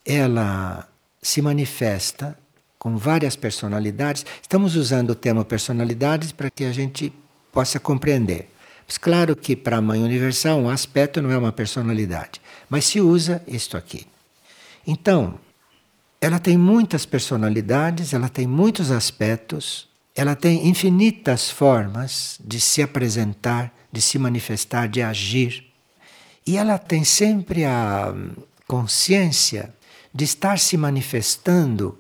ela 0.05 0.87
se 1.23 1.41
manifesta 1.41 2.39
com 2.79 2.99
várias 2.99 3.35
personalidades. 3.35 4.27
Estamos 4.43 4.77
usando 4.77 5.11
o 5.11 5.15
termo 5.15 5.43
personalidades 5.43 6.33
para 6.33 6.51
que 6.51 6.65
a 6.65 6.73
gente 6.73 7.11
possa 7.51 7.81
compreender. 7.81 8.51
Mas 8.87 8.99
claro 8.99 9.35
que 9.35 9.57
para 9.57 9.79
a 9.79 9.83
Mãe 9.83 10.03
Universal 10.03 10.59
um 10.59 10.69
aspecto 10.69 11.23
não 11.23 11.31
é 11.31 11.39
uma 11.39 11.53
personalidade, 11.53 12.43
mas 12.69 12.85
se 12.85 13.01
usa 13.01 13.43
isto 13.47 13.75
aqui. 13.75 14.07
Então, 14.91 15.39
ela 16.19 16.39
tem 16.39 16.57
muitas 16.57 17.05
personalidades, 17.05 18.15
ela 18.15 18.31
tem 18.31 18.47
muitos 18.47 18.91
aspectos, 18.91 19.87
ela 20.17 20.35
tem 20.35 20.67
infinitas 20.67 21.51
formas 21.51 22.41
de 22.43 22.59
se 22.59 22.81
apresentar, 22.81 23.71
de 23.93 24.01
se 24.01 24.19
manifestar, 24.19 24.89
de 24.89 25.03
agir. 25.03 25.71
E 26.47 26.57
ela 26.57 26.79
tem 26.79 27.05
sempre 27.05 27.67
a 27.67 28.15
consciência 28.67 29.75
de 30.15 30.25
estar 30.25 30.59
se 30.59 30.79
manifestando 30.79 31.99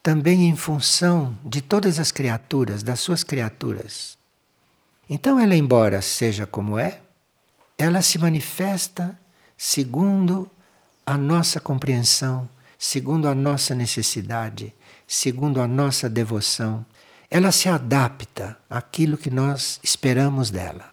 também 0.00 0.48
em 0.48 0.54
função 0.54 1.36
de 1.44 1.60
todas 1.60 1.98
as 1.98 2.12
criaturas, 2.12 2.84
das 2.84 3.00
suas 3.00 3.24
criaturas. 3.24 4.16
Então, 5.10 5.40
ela, 5.40 5.56
embora 5.56 6.00
seja 6.00 6.46
como 6.46 6.78
é, 6.78 7.00
ela 7.76 8.02
se 8.02 8.18
manifesta 8.18 9.18
segundo 9.56 10.48
a 11.06 11.18
nossa 11.18 11.60
compreensão, 11.60 12.48
segundo 12.78 13.28
a 13.28 13.34
nossa 13.34 13.74
necessidade, 13.74 14.74
segundo 15.06 15.60
a 15.60 15.68
nossa 15.68 16.08
devoção. 16.08 16.84
Ela 17.30 17.50
se 17.52 17.68
adapta 17.68 18.56
àquilo 18.70 19.16
que 19.16 19.30
nós 19.30 19.80
esperamos 19.82 20.50
dela. 20.50 20.92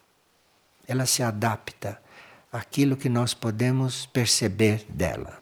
Ela 0.86 1.06
se 1.06 1.22
adapta 1.22 2.00
àquilo 2.52 2.96
que 2.96 3.08
nós 3.08 3.32
podemos 3.32 4.06
perceber 4.06 4.84
dela. 4.88 5.40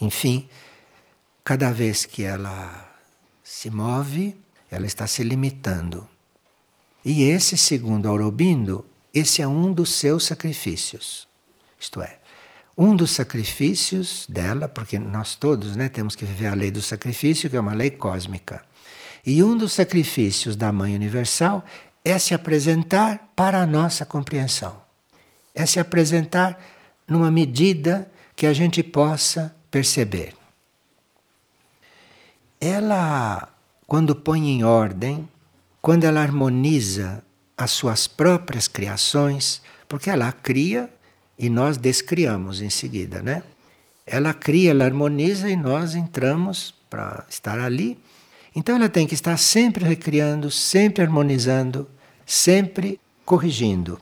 Enfim, 0.00 0.48
cada 1.42 1.72
vez 1.72 2.04
que 2.04 2.24
ela 2.24 2.92
se 3.42 3.70
move, 3.70 4.36
ela 4.70 4.86
está 4.86 5.06
se 5.06 5.22
limitando. 5.22 6.08
E 7.04 7.22
esse, 7.22 7.56
segundo 7.56 8.08
Aurobindo, 8.08 8.84
esse 9.12 9.40
é 9.40 9.46
um 9.46 9.72
dos 9.72 9.94
seus 9.94 10.24
sacrifícios. 10.24 11.28
Isto 11.78 12.02
é, 12.02 12.18
um 12.76 12.96
dos 12.96 13.12
sacrifícios 13.12 14.26
dela, 14.28 14.68
porque 14.68 14.98
nós 14.98 15.34
todos 15.36 15.76
né, 15.76 15.88
temos 15.88 16.16
que 16.16 16.24
viver 16.24 16.48
a 16.48 16.54
lei 16.54 16.70
do 16.70 16.82
sacrifício, 16.82 17.48
que 17.48 17.56
é 17.56 17.60
uma 17.60 17.74
lei 17.74 17.90
cósmica. 17.90 18.62
E 19.24 19.42
um 19.42 19.56
dos 19.56 19.72
sacrifícios 19.72 20.56
da 20.56 20.72
Mãe 20.72 20.94
Universal 20.94 21.64
é 22.04 22.18
se 22.18 22.34
apresentar 22.34 23.32
para 23.34 23.62
a 23.62 23.66
nossa 23.66 24.04
compreensão. 24.04 24.82
É 25.54 25.64
se 25.64 25.78
apresentar 25.78 26.60
numa 27.06 27.30
medida 27.30 28.10
que 28.36 28.46
a 28.46 28.52
gente 28.52 28.82
possa 28.82 29.54
perceber. 29.70 30.34
Ela 32.60 33.48
quando 33.86 34.14
põe 34.14 34.48
em 34.48 34.64
ordem, 34.64 35.28
quando 35.80 36.04
ela 36.04 36.20
harmoniza 36.20 37.22
as 37.56 37.70
suas 37.70 38.06
próprias 38.06 38.66
criações, 38.66 39.62
porque 39.88 40.10
ela 40.10 40.32
cria 40.32 40.90
e 41.38 41.48
nós 41.48 41.76
descriamos 41.76 42.60
em 42.60 42.70
seguida, 42.70 43.22
né? 43.22 43.42
Ela 44.06 44.34
cria, 44.34 44.70
ela 44.70 44.84
harmoniza 44.84 45.48
e 45.48 45.56
nós 45.56 45.94
entramos 45.94 46.74
para 46.88 47.24
estar 47.28 47.58
ali. 47.58 47.98
Então 48.54 48.76
ela 48.76 48.88
tem 48.88 49.06
que 49.06 49.14
estar 49.14 49.36
sempre 49.36 49.84
recriando, 49.84 50.50
sempre 50.50 51.02
harmonizando, 51.02 51.88
sempre 52.24 53.00
corrigindo. 53.24 53.98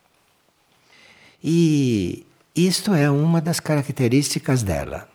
E 1.42 2.27
isto 2.55 2.92
é 2.92 3.11
uma 3.11 3.40
das 3.40 3.61
características 3.61 4.62
dela. 4.62 5.09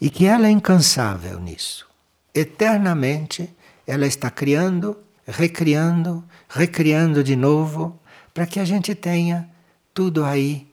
E 0.00 0.10
que 0.10 0.26
ela 0.26 0.48
é 0.48 0.50
incansável 0.50 1.38
nisso. 1.38 1.86
Eternamente 2.34 3.48
ela 3.86 4.06
está 4.06 4.30
criando, 4.30 4.96
recriando, 5.26 6.24
recriando 6.48 7.22
de 7.22 7.36
novo, 7.36 7.98
para 8.34 8.46
que 8.46 8.58
a 8.58 8.64
gente 8.64 8.94
tenha 8.94 9.48
tudo 9.94 10.24
aí 10.24 10.66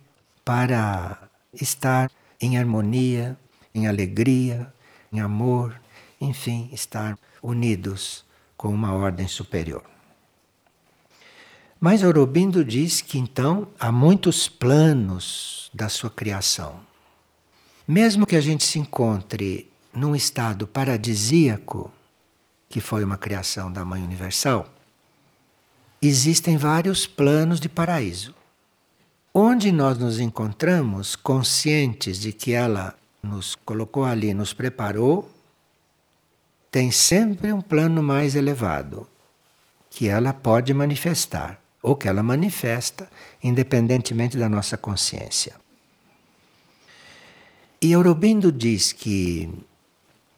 para 0.43 1.29
estar 1.53 2.11
em 2.39 2.57
harmonia, 2.57 3.37
em 3.73 3.87
alegria, 3.87 4.73
em 5.11 5.19
amor, 5.19 5.79
enfim, 6.19 6.69
estar 6.71 7.17
unidos 7.41 8.25
com 8.57 8.69
uma 8.69 8.93
ordem 8.93 9.27
superior. 9.27 9.83
Mas 11.79 12.03
Aurobindo 12.03 12.63
diz 12.63 13.01
que 13.01 13.19
então 13.19 13.67
há 13.77 13.91
muitos 13.91 14.47
planos 14.47 15.69
da 15.73 15.89
sua 15.89 16.09
criação. 16.09 16.79
Mesmo 17.85 18.25
que 18.25 18.37
a 18.37 18.41
gente 18.41 18.63
se 18.63 18.79
encontre 18.79 19.69
num 19.93 20.15
estado 20.15 20.65
paradisíaco, 20.65 21.91
que 22.69 22.79
foi 22.79 23.03
uma 23.03 23.17
criação 23.17 23.69
da 23.69 23.83
Mãe 23.83 24.01
Universal, 24.01 24.65
existem 26.01 26.55
vários 26.55 27.05
planos 27.05 27.59
de 27.59 27.67
paraíso. 27.67 28.33
Onde 29.35 29.71
nós 29.71 29.97
nos 29.97 30.19
encontramos 30.19 31.15
conscientes 31.15 32.19
de 32.19 32.31
que 32.31 32.51
ela 32.51 32.95
nos 33.23 33.55
colocou 33.55 34.05
ali, 34.05 34.31
nos 34.31 34.53
preparou, 34.53 35.27
tem 36.69 36.91
sempre 36.91 37.51
um 37.51 37.59
plano 37.59 38.03
mais 38.03 38.35
elevado 38.35 39.07
que 39.89 40.07
ela 40.07 40.33
pode 40.33 40.71
manifestar 40.71 41.59
ou 41.81 41.95
que 41.95 42.07
ela 42.07 42.21
manifesta, 42.21 43.09
independentemente 43.43 44.37
da 44.37 44.47
nossa 44.47 44.77
consciência. 44.77 45.55
E 47.81 47.91
Aurobindo 47.91 48.51
diz 48.51 48.91
que, 48.91 49.51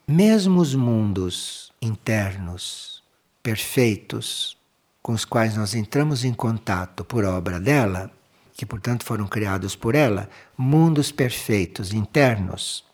mesmo 0.08 0.62
os 0.62 0.74
mundos 0.74 1.70
internos 1.82 3.04
perfeitos, 3.44 4.58
com 5.04 5.12
os 5.12 5.26
quais 5.26 5.58
nós 5.58 5.76
entramos 5.76 6.24
em 6.24 6.34
contato 6.34 7.04
por 7.04 7.26
obra 7.26 7.60
dela, 7.60 8.15
que 8.56 8.66
portanto 8.66 9.04
foram 9.04 9.28
criados 9.28 9.76
por 9.76 9.94
ela, 9.94 10.30
mundos 10.58 11.12
perfeitos 11.12 11.94
internos, 11.94 12.86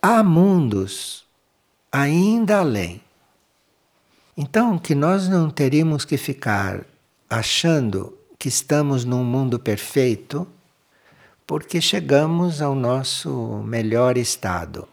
há 0.00 0.22
mundos 0.22 1.26
ainda 1.90 2.58
além. 2.58 3.00
Então, 4.36 4.78
que 4.78 4.94
nós 4.94 5.26
não 5.26 5.50
teríamos 5.50 6.04
que 6.04 6.16
ficar 6.16 6.84
achando 7.28 8.16
que 8.38 8.48
estamos 8.48 9.04
num 9.04 9.24
mundo 9.24 9.58
perfeito 9.58 10.46
porque 11.46 11.80
chegamos 11.80 12.60
ao 12.60 12.74
nosso 12.74 13.62
melhor 13.66 14.16
estado. 14.18 14.86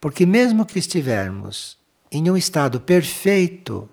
Porque, 0.00 0.26
mesmo 0.26 0.66
que 0.66 0.78
estivermos 0.78 1.78
em 2.10 2.28
um 2.28 2.36
estado 2.36 2.80
perfeito 2.80 3.88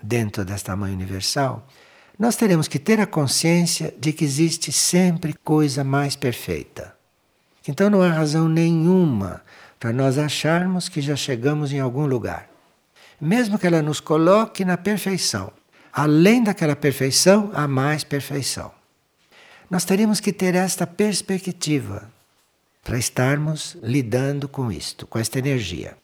dentro 0.00 0.44
desta 0.44 0.76
Mãe 0.76 0.92
Universal, 0.92 1.66
nós 2.18 2.36
teremos 2.36 2.68
que 2.68 2.78
ter 2.78 3.00
a 3.00 3.06
consciência 3.06 3.94
de 3.98 4.12
que 4.12 4.24
existe 4.24 4.70
sempre 4.70 5.32
coisa 5.32 5.82
mais 5.82 6.14
perfeita. 6.14 6.94
Então 7.66 7.88
não 7.88 8.02
há 8.02 8.08
razão 8.08 8.48
nenhuma 8.48 9.42
para 9.78 9.92
nós 9.92 10.18
acharmos 10.18 10.88
que 10.88 11.00
já 11.00 11.16
chegamos 11.16 11.72
em 11.72 11.80
algum 11.80 12.06
lugar. 12.06 12.48
Mesmo 13.20 13.58
que 13.58 13.66
ela 13.66 13.82
nos 13.82 14.00
coloque 14.00 14.64
na 14.64 14.76
perfeição, 14.76 15.52
além 15.92 16.42
daquela 16.42 16.76
perfeição, 16.76 17.50
há 17.54 17.66
mais 17.66 18.04
perfeição. 18.04 18.72
Nós 19.70 19.84
teríamos 19.84 20.20
que 20.20 20.32
ter 20.32 20.54
esta 20.54 20.86
perspectiva 20.86 22.10
para 22.84 22.98
estarmos 22.98 23.76
lidando 23.82 24.48
com 24.48 24.70
isto, 24.70 25.06
com 25.06 25.18
esta 25.18 25.38
energia. 25.38 25.96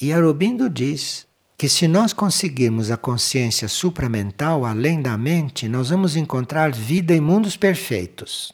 E 0.00 0.12
Aurobindo 0.12 0.68
diz 0.68 1.26
que 1.60 1.68
se 1.68 1.86
nós 1.86 2.14
conseguirmos 2.14 2.90
a 2.90 2.96
consciência 2.96 3.68
supramental 3.68 4.64
além 4.64 5.02
da 5.02 5.14
mente, 5.18 5.68
nós 5.68 5.90
vamos 5.90 6.16
encontrar 6.16 6.72
vida 6.72 7.14
em 7.14 7.20
mundos 7.20 7.54
perfeitos. 7.54 8.50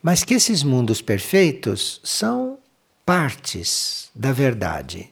Mas 0.00 0.22
que 0.22 0.34
esses 0.34 0.62
mundos 0.62 1.02
perfeitos 1.02 2.00
são 2.04 2.56
partes 3.04 4.10
da 4.14 4.30
verdade, 4.30 5.10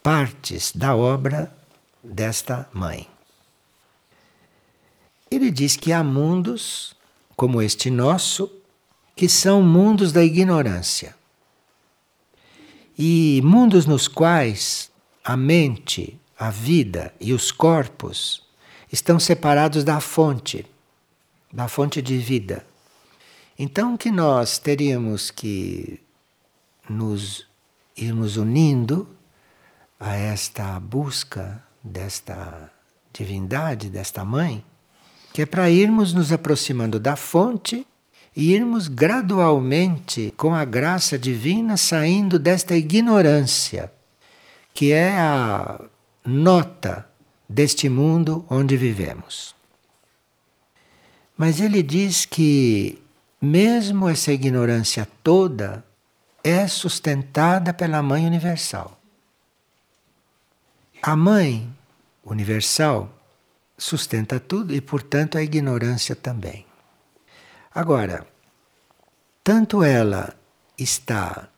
partes 0.00 0.70
da 0.70 0.94
obra 0.94 1.52
desta 2.04 2.70
mãe. 2.72 3.08
Ele 5.28 5.50
diz 5.50 5.74
que 5.74 5.92
há 5.92 6.04
mundos, 6.04 6.94
como 7.34 7.60
este 7.60 7.90
nosso, 7.90 8.48
que 9.16 9.28
são 9.28 9.60
mundos 9.60 10.12
da 10.12 10.22
ignorância. 10.22 11.16
E 12.96 13.42
mundos 13.42 13.86
nos 13.86 14.06
quais 14.06 14.89
a 15.24 15.36
mente, 15.36 16.18
a 16.38 16.50
vida 16.50 17.12
e 17.20 17.32
os 17.32 17.50
corpos 17.52 18.42
estão 18.92 19.20
separados 19.20 19.84
da 19.84 20.00
fonte, 20.00 20.66
da 21.52 21.68
fonte 21.68 22.00
de 22.00 22.18
vida. 22.18 22.66
Então 23.58 23.96
que 23.96 24.10
nós 24.10 24.58
teríamos 24.58 25.30
que 25.30 26.00
nos 26.88 27.46
irmos 27.96 28.36
unindo 28.36 29.06
a 29.98 30.16
esta 30.16 30.80
busca 30.80 31.62
desta 31.84 32.72
divindade, 33.12 33.90
desta 33.90 34.24
mãe, 34.24 34.64
que 35.32 35.42
é 35.42 35.46
para 35.46 35.70
irmos 35.70 36.12
nos 36.12 36.32
aproximando 36.32 36.98
da 36.98 37.16
fonte 37.16 37.86
e 38.34 38.54
irmos 38.54 38.88
gradualmente, 38.88 40.32
com 40.36 40.54
a 40.54 40.64
graça 40.64 41.18
divina, 41.18 41.76
saindo 41.76 42.38
desta 42.38 42.76
ignorância, 42.76 43.92
que 44.72 44.92
é 44.92 45.18
a 45.18 45.80
nota 46.24 47.08
deste 47.48 47.88
mundo 47.88 48.44
onde 48.48 48.76
vivemos. 48.76 49.54
Mas 51.36 51.60
ele 51.60 51.82
diz 51.82 52.24
que, 52.24 53.02
mesmo 53.40 54.08
essa 54.08 54.32
ignorância 54.32 55.08
toda, 55.22 55.84
é 56.44 56.66
sustentada 56.68 57.72
pela 57.72 58.02
Mãe 58.02 58.26
Universal. 58.26 58.98
A 61.02 61.16
mãe 61.16 61.66
universal 62.22 63.10
sustenta 63.76 64.38
tudo 64.38 64.74
e, 64.74 64.80
portanto, 64.82 65.38
a 65.38 65.42
ignorância 65.42 66.14
também. 66.14 66.66
Agora, 67.74 68.26
tanto 69.42 69.82
ela 69.82 70.36
está 70.76 71.48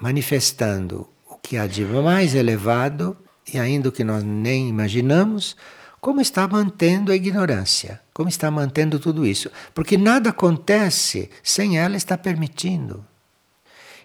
manifestando 0.00 1.08
que 1.42 1.56
há 1.56 1.66
de 1.66 1.84
mais 1.84 2.34
elevado, 2.34 3.16
e 3.52 3.58
ainda 3.58 3.88
o 3.88 3.92
que 3.92 4.04
nós 4.04 4.22
nem 4.22 4.68
imaginamos, 4.68 5.56
como 6.00 6.20
está 6.20 6.48
mantendo 6.48 7.12
a 7.12 7.16
ignorância, 7.16 8.00
como 8.14 8.28
está 8.28 8.50
mantendo 8.50 8.98
tudo 8.98 9.26
isso. 9.26 9.50
Porque 9.74 9.98
nada 9.98 10.30
acontece 10.30 11.30
sem 11.42 11.78
ela 11.78 11.96
estar 11.96 12.18
permitindo. 12.18 13.04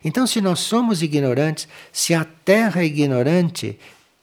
Então, 0.03 0.27
se 0.27 0.41
nós 0.41 0.59
somos 0.59 1.01
ignorantes, 1.01 1.67
se 1.91 2.13
a 2.13 2.23
Terra 2.23 2.81
é 2.81 2.86
ignorante, 2.86 3.79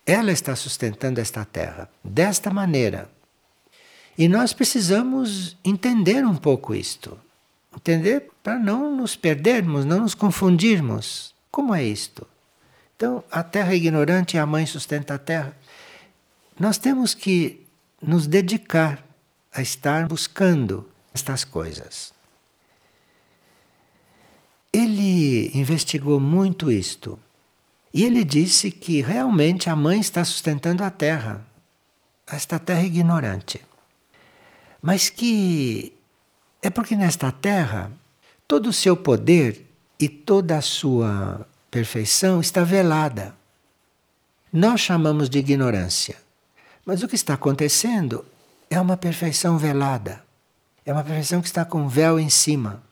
ela 0.07 0.33
está 0.33 0.55
sustentando 0.55 1.21
esta 1.21 1.45
terra 1.45 1.89
desta 2.05 2.51
maneira. 2.51 3.11
E 4.17 4.29
nós 4.29 4.53
precisamos 4.53 5.57
entender 5.65 6.25
um 6.25 6.37
pouco 6.37 6.75
isto. 6.75 7.19
Entender 7.75 8.31
para 8.43 8.59
não 8.59 8.95
nos 8.95 9.17
perdermos, 9.17 9.85
não 9.85 10.01
nos 10.01 10.15
confundirmos. 10.15 11.35
Como 11.51 11.75
é 11.75 11.83
isto? 11.83 12.27
Então, 13.03 13.25
a 13.33 13.43
terra 13.43 13.73
é 13.73 13.75
ignorante 13.75 14.37
e 14.37 14.39
a 14.39 14.47
mãe 14.47 14.65
sustenta 14.65 15.15
a 15.15 15.19
terra. 15.19 15.57
Nós 16.57 16.79
temos 16.79 17.15
que 17.15 17.67
nos 18.01 18.29
dedicar 18.29 19.05
a 19.53 19.61
estar 19.61 20.07
buscando 20.07 20.89
estas 21.13 21.43
coisas. 21.43 22.15
Ele 24.73 25.51
investigou 25.53 26.21
muito 26.21 26.71
isto 26.71 27.19
e 27.93 28.05
ele 28.05 28.23
disse 28.23 28.71
que 28.71 29.03
realmente 29.03 29.69
a 29.69 29.75
mãe 29.75 29.99
está 29.99 30.25
sustentando 30.25 30.85
a 30.85 30.91
terra, 30.91 31.45
esta 32.25 32.57
terra 32.57 32.85
ignorante. 32.85 33.61
Mas 34.81 35.11
que 35.11 35.93
é 36.63 36.71
porque 36.71 36.95
nesta 36.95 37.33
terra 37.33 37.91
todo 38.47 38.69
o 38.69 38.73
seu 38.73 38.97
poder 38.97 39.67
e 39.99 40.09
toda 40.09 40.57
a 40.57 40.63
sua 40.63 41.49
perfeição 41.73 42.39
está 42.39 42.63
velada. 42.63 43.35
nós 44.53 44.83
chamamos 44.83 45.31
de 45.31 45.39
ignorância. 45.39 46.17
Mas 46.85 47.03
o 47.03 47.09
que 47.09 47.15
está 47.15 47.33
acontecendo 47.33 48.27
é 48.69 48.79
uma 48.79 48.99
perfeição 48.99 49.57
velada. 49.57 50.23
É 50.85 50.93
uma 50.93 51.03
perfeição 51.03 51.41
que 51.41 51.47
está 51.47 51.65
com 51.65 51.85
um 51.85 51.89
véu 51.89 52.21
em 52.21 52.29
cima. 52.29 52.83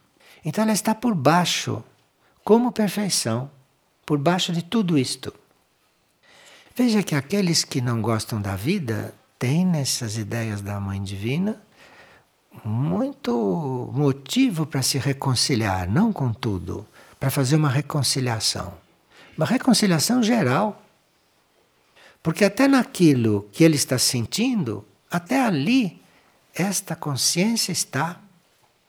Então 0.43 0.65
ela 0.65 0.73
está 0.73 0.95
por 0.95 1.15
baixo, 1.15 1.85
como 2.43 2.73
perfeição, 2.73 3.51
por 4.07 4.17
baixo 4.17 4.51
de 4.51 4.63
tudo 4.63 4.97
isto. 4.97 5.31
Veja 6.75 7.03
que 7.03 7.15
aqueles 7.15 7.63
que 7.63 7.83
não 7.83 8.01
gostam 8.01 8.41
da 8.41 8.57
vida 8.57 9.13
têm 9.39 9.67
nessas 9.67 10.17
ideias 10.17 10.63
da 10.63 10.81
Mãe 10.81 11.03
Divina 11.03 11.61
muito 12.65 13.91
motivo 13.93 14.65
para 14.65 14.81
se 14.81 14.97
reconciliar, 14.97 15.87
não 15.87 16.13
com 16.13 16.33
tudo, 16.33 16.87
para 17.21 17.31
fazer 17.31 17.57
uma 17.57 17.69
reconciliação. 17.69 18.73
Uma 19.37 19.45
reconciliação 19.45 20.23
geral. 20.23 20.83
Porque 22.23 22.45
até 22.45 22.67
naquilo 22.67 23.49
que 23.53 23.63
ele 23.63 23.77
está 23.77 23.99
sentindo, 23.99 24.85
até 25.11 25.45
ali, 25.45 26.01
esta 26.55 26.97
consciência 26.97 27.73
está. 27.73 28.19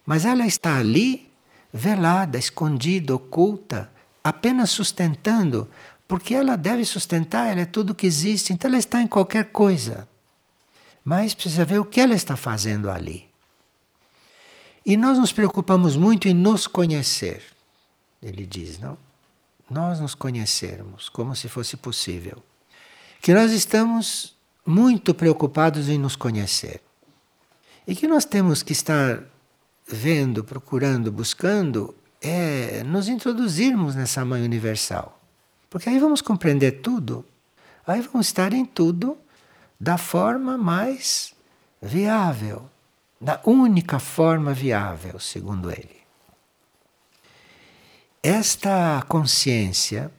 Mas 0.06 0.26
ela 0.26 0.48
está 0.48 0.78
ali, 0.78 1.30
velada, 1.74 2.38
escondida, 2.38 3.14
oculta, 3.14 3.92
apenas 4.24 4.70
sustentando, 4.70 5.70
porque 6.08 6.34
ela 6.34 6.56
deve 6.56 6.86
sustentar, 6.86 7.48
ela 7.50 7.62
é 7.62 7.66
tudo 7.66 7.96
que 7.96 8.08
existe, 8.08 8.54
então 8.54 8.70
ela 8.70 8.78
está 8.78 9.02
em 9.02 9.08
qualquer 9.08 9.46
coisa. 9.52 10.08
Mas 11.04 11.34
precisa 11.34 11.66
ver 11.66 11.80
o 11.80 11.86
que 11.86 12.00
ela 12.00 12.14
está 12.14 12.36
fazendo 12.36 12.90
ali. 12.90 13.30
E 14.86 14.98
nós 14.98 15.18
nos 15.18 15.32
preocupamos 15.32 15.96
muito 15.96 16.28
em 16.28 16.34
nos 16.34 16.68
conhecer, 16.68 17.44
ele 18.22 18.46
diz, 18.46 18.80
não? 18.80 18.98
Nós 19.70 20.00
nos 20.00 20.14
conhecermos 20.14 21.10
como 21.10 21.36
se 21.36 21.48
fosse 21.48 21.78
possível. 21.78 22.44
Que 23.22 23.34
nós 23.34 23.52
estamos 23.52 24.36
muito 24.66 25.14
preocupados 25.14 25.90
em 25.90 25.98
nos 25.98 26.16
conhecer. 26.16 26.82
E 27.88 27.96
que 27.96 28.08
nós 28.08 28.26
temos 28.26 28.62
que 28.62 28.74
estar 28.74 29.24
vendo, 29.88 30.44
procurando, 30.44 31.12
buscando 31.12 31.96
é 32.22 32.84
nos 32.84 33.08
introduzirmos 33.08 33.96
nessa 33.96 34.24
mãe 34.24 34.44
universal. 34.44 35.20
Porque 35.70 35.90
aí 35.90 36.00
vamos 36.00 36.22
compreender 36.22 36.82
tudo. 36.82 37.26
Aí 37.86 38.02
vamos 38.02 38.28
estar 38.28 38.54
em 38.54 38.64
tudo 38.64 39.18
da 39.80 39.98
forma 39.98 40.58
mais 40.58 41.34
viável, 41.82 42.70
da 43.20 43.42
única 43.44 43.98
forma 43.98 44.54
viável, 44.54 45.20
segundo 45.20 45.72
ele. 45.72 46.01
Esta 48.24 49.04
consciência 49.08 50.12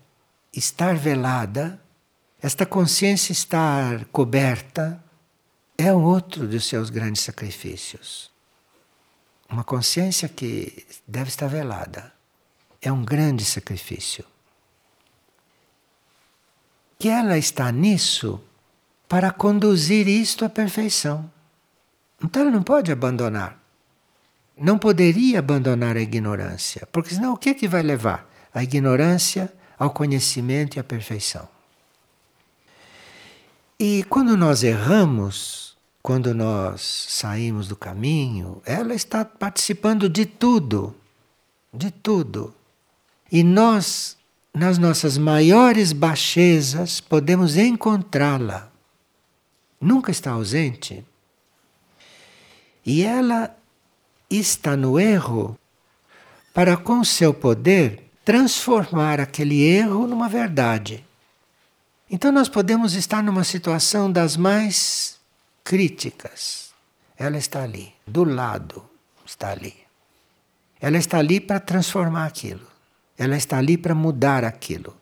estar 0.53 0.96
velada, 0.96 1.80
esta 2.42 2.66
consciência 2.66 3.30
estar 3.30 4.05
coberta, 4.07 5.03
é 5.78 5.92
outro 5.92 6.48
dos 6.48 6.66
seus 6.66 6.90
grandes 6.90 7.22
sacrifícios. 7.22 8.28
Uma 9.48 9.62
consciência 9.62 10.28
que 10.28 10.84
deve 11.07 11.28
estar 11.28 11.46
velada. 11.46 12.12
É 12.80 12.90
um 12.90 13.05
grande 13.05 13.44
sacrifício. 13.44 14.24
Que 16.98 17.09
ela 17.09 17.38
está 17.38 17.70
nisso 17.70 18.42
para 19.09 19.30
conduzir 19.30 20.09
isto 20.09 20.44
à 20.44 20.48
perfeição. 20.48 21.30
Então 22.20 22.42
ela 22.42 22.50
não 22.50 22.62
pode 22.64 22.90
abandonar. 22.90 23.61
Não 24.57 24.78
poderia 24.78 25.38
abandonar 25.38 25.96
a 25.96 26.00
ignorância, 26.00 26.86
porque 26.92 27.14
senão 27.14 27.32
o 27.32 27.36
que, 27.36 27.50
é 27.50 27.55
que 27.55 27.68
vai 27.68 27.82
levar? 27.82 28.28
A 28.55 28.62
ignorância 28.62 29.53
ao 29.78 29.90
conhecimento 29.90 30.76
e 30.76 30.80
à 30.80 30.84
perfeição. 30.84 31.48
E 33.78 34.05
quando 34.05 34.36
nós 34.36 34.62
erramos, 34.62 35.76
quando 36.03 36.34
nós 36.34 36.80
saímos 37.09 37.66
do 37.66 37.76
caminho, 37.76 38.62
ela 38.64 38.94
está 38.94 39.24
participando 39.24 40.09
de 40.09 40.26
tudo, 40.26 40.94
de 41.72 41.90
tudo. 41.90 42.55
E 43.30 43.42
nós, 43.42 44.16
nas 44.53 44.78
nossas 44.78 45.16
maiores 45.16 45.92
baixezas, 45.92 47.00
podemos 47.00 47.57
encontrá-la. 47.57 48.70
Nunca 49.80 50.11
está 50.11 50.32
ausente. 50.32 51.05
E 52.84 53.03
ela 53.03 53.57
está 54.38 54.76
no 54.76 54.98
erro 54.98 55.58
para, 56.52 56.76
com 56.76 57.02
seu 57.04 57.32
poder, 57.32 58.10
transformar 58.24 59.20
aquele 59.20 59.62
erro 59.62 60.06
numa 60.06 60.28
verdade. 60.28 61.04
Então, 62.10 62.30
nós 62.30 62.48
podemos 62.48 62.94
estar 62.94 63.22
numa 63.22 63.44
situação 63.44 64.10
das 64.12 64.36
mais 64.36 65.18
críticas. 65.64 66.70
Ela 67.16 67.38
está 67.38 67.62
ali, 67.62 67.94
do 68.06 68.24
lado, 68.24 68.84
está 69.24 69.50
ali. 69.50 69.74
Ela 70.80 70.98
está 70.98 71.18
ali 71.18 71.40
para 71.40 71.60
transformar 71.60 72.26
aquilo. 72.26 72.66
Ela 73.16 73.36
está 73.36 73.58
ali 73.58 73.78
para 73.78 73.94
mudar 73.94 74.44
aquilo. 74.44 74.96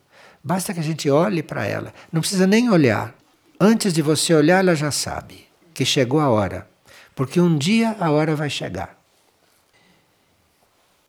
Basta 0.44 0.72
que 0.72 0.80
a 0.80 0.82
gente 0.82 1.08
olhe 1.10 1.42
para 1.42 1.66
ela. 1.66 1.92
Não 2.12 2.20
precisa 2.20 2.46
nem 2.46 2.70
olhar. 2.70 3.14
Antes 3.58 3.92
de 3.92 4.02
você 4.02 4.34
olhar, 4.34 4.58
ela 4.60 4.74
já 4.74 4.90
sabe 4.90 5.46
que 5.74 5.84
chegou 5.84 6.20
a 6.20 6.28
hora. 6.28 6.68
Porque 7.14 7.40
um 7.40 7.56
dia 7.56 7.96
a 7.98 8.10
hora 8.10 8.36
vai 8.36 8.48
chegar. 8.48 8.99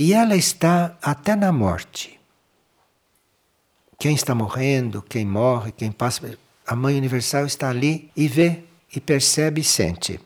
E 0.04 0.16
ela 0.16 0.36
está 0.36 0.98
até 1.00 1.36
na 1.36 1.52
morte. 1.52 2.20
Quem 4.00 4.16
está 4.16 4.34
morrendo, 4.34 5.00
quem 5.00 5.24
morre, 5.24 5.72
quem 5.72 5.92
passa. 5.92 6.40
A 6.66 6.76
Mãe 6.76 6.98
Universal 6.98 7.46
está 7.46 7.70
ali 7.70 8.10
e 8.16 8.28
vê, 8.28 8.64
e 8.96 9.00
percebe 9.00 9.62
e 9.62 9.64
sente. 9.64 10.20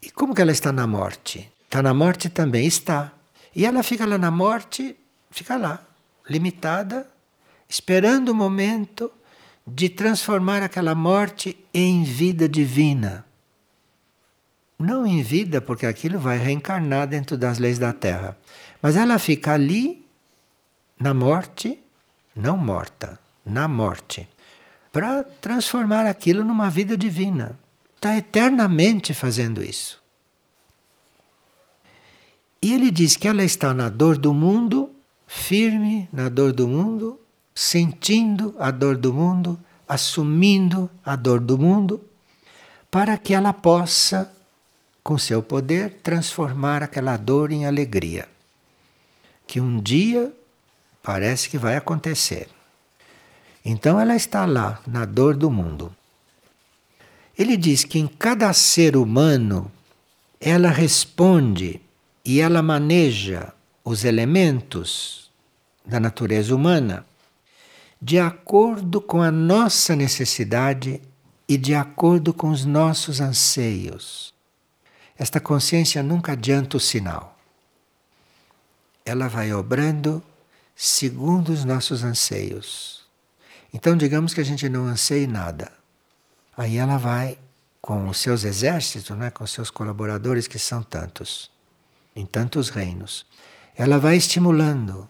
E 0.00 0.12
como 0.12 0.32
que 0.32 0.40
ela 0.40 0.52
está 0.52 0.70
na 0.70 0.86
morte? 0.86 1.50
Está 1.64 1.82
na 1.82 1.92
morte 1.92 2.28
também? 2.28 2.68
Está. 2.68 3.12
E 3.52 3.66
ela 3.66 3.82
fica 3.82 4.06
lá 4.06 4.16
na 4.16 4.30
morte, 4.30 4.96
fica 5.28 5.56
lá, 5.56 5.84
limitada, 6.28 7.10
esperando 7.68 8.28
o 8.28 8.34
momento 8.34 9.10
de 9.66 9.88
transformar 9.88 10.62
aquela 10.62 10.94
morte 10.94 11.58
em 11.74 12.04
vida 12.04 12.48
divina. 12.48 13.26
Não 14.80 15.06
em 15.06 15.22
vida, 15.22 15.60
porque 15.60 15.84
aquilo 15.84 16.18
vai 16.18 16.38
reencarnar 16.38 17.06
dentro 17.06 17.36
das 17.36 17.58
leis 17.58 17.78
da 17.78 17.92
Terra. 17.92 18.34
Mas 18.80 18.96
ela 18.96 19.18
fica 19.18 19.52
ali, 19.52 20.06
na 20.98 21.12
morte, 21.12 21.78
não 22.34 22.56
morta, 22.56 23.18
na 23.44 23.68
morte, 23.68 24.26
para 24.90 25.22
transformar 25.22 26.06
aquilo 26.06 26.42
numa 26.42 26.70
vida 26.70 26.96
divina. 26.96 27.58
Está 27.94 28.16
eternamente 28.16 29.12
fazendo 29.12 29.62
isso. 29.62 30.02
E 32.62 32.72
ele 32.72 32.90
diz 32.90 33.16
que 33.16 33.28
ela 33.28 33.44
está 33.44 33.74
na 33.74 33.90
dor 33.90 34.16
do 34.16 34.32
mundo, 34.32 34.90
firme 35.26 36.08
na 36.10 36.30
dor 36.30 36.54
do 36.54 36.66
mundo, 36.66 37.20
sentindo 37.54 38.54
a 38.58 38.70
dor 38.70 38.96
do 38.96 39.12
mundo, 39.12 39.60
assumindo 39.86 40.90
a 41.04 41.16
dor 41.16 41.38
do 41.38 41.58
mundo, 41.58 42.02
para 42.90 43.18
que 43.18 43.34
ela 43.34 43.52
possa 43.52 44.39
com 45.10 45.18
seu 45.18 45.42
poder, 45.42 45.98
transformar 46.04 46.84
aquela 46.84 47.16
dor 47.16 47.50
em 47.50 47.66
alegria. 47.66 48.28
Que 49.44 49.60
um 49.60 49.80
dia 49.80 50.32
parece 51.02 51.48
que 51.48 51.58
vai 51.58 51.76
acontecer. 51.76 52.48
Então 53.64 53.98
ela 53.98 54.14
está 54.14 54.46
lá, 54.46 54.80
na 54.86 55.04
dor 55.04 55.36
do 55.36 55.50
mundo. 55.50 55.92
Ele 57.36 57.56
diz 57.56 57.82
que 57.82 57.98
em 57.98 58.06
cada 58.06 58.52
ser 58.52 58.96
humano 58.96 59.68
ela 60.40 60.68
responde 60.68 61.80
e 62.24 62.40
ela 62.40 62.62
maneja 62.62 63.52
os 63.84 64.04
elementos 64.04 65.28
da 65.84 65.98
natureza 65.98 66.54
humana 66.54 67.04
de 68.00 68.20
acordo 68.20 69.00
com 69.00 69.20
a 69.20 69.32
nossa 69.32 69.96
necessidade 69.96 71.00
e 71.48 71.58
de 71.58 71.74
acordo 71.74 72.32
com 72.32 72.50
os 72.50 72.64
nossos 72.64 73.20
anseios. 73.20 74.38
Esta 75.20 75.38
consciência 75.38 76.02
nunca 76.02 76.32
adianta 76.32 76.78
o 76.78 76.80
sinal. 76.80 77.38
Ela 79.04 79.28
vai 79.28 79.52
obrando 79.52 80.22
segundo 80.74 81.50
os 81.52 81.62
nossos 81.62 82.02
anseios. 82.02 83.04
Então, 83.70 83.98
digamos 83.98 84.32
que 84.32 84.40
a 84.40 84.44
gente 84.44 84.66
não 84.66 84.86
anseie 84.86 85.26
nada. 85.26 85.70
Aí 86.56 86.78
ela 86.78 86.96
vai 86.96 87.36
com 87.82 88.08
os 88.08 88.16
seus 88.16 88.44
exércitos, 88.44 89.14
né, 89.14 89.30
com 89.30 89.46
seus 89.46 89.68
colaboradores, 89.68 90.46
que 90.46 90.58
são 90.58 90.82
tantos, 90.82 91.50
em 92.16 92.24
tantos 92.24 92.70
reinos. 92.70 93.26
Ela 93.76 93.98
vai 93.98 94.16
estimulando 94.16 95.06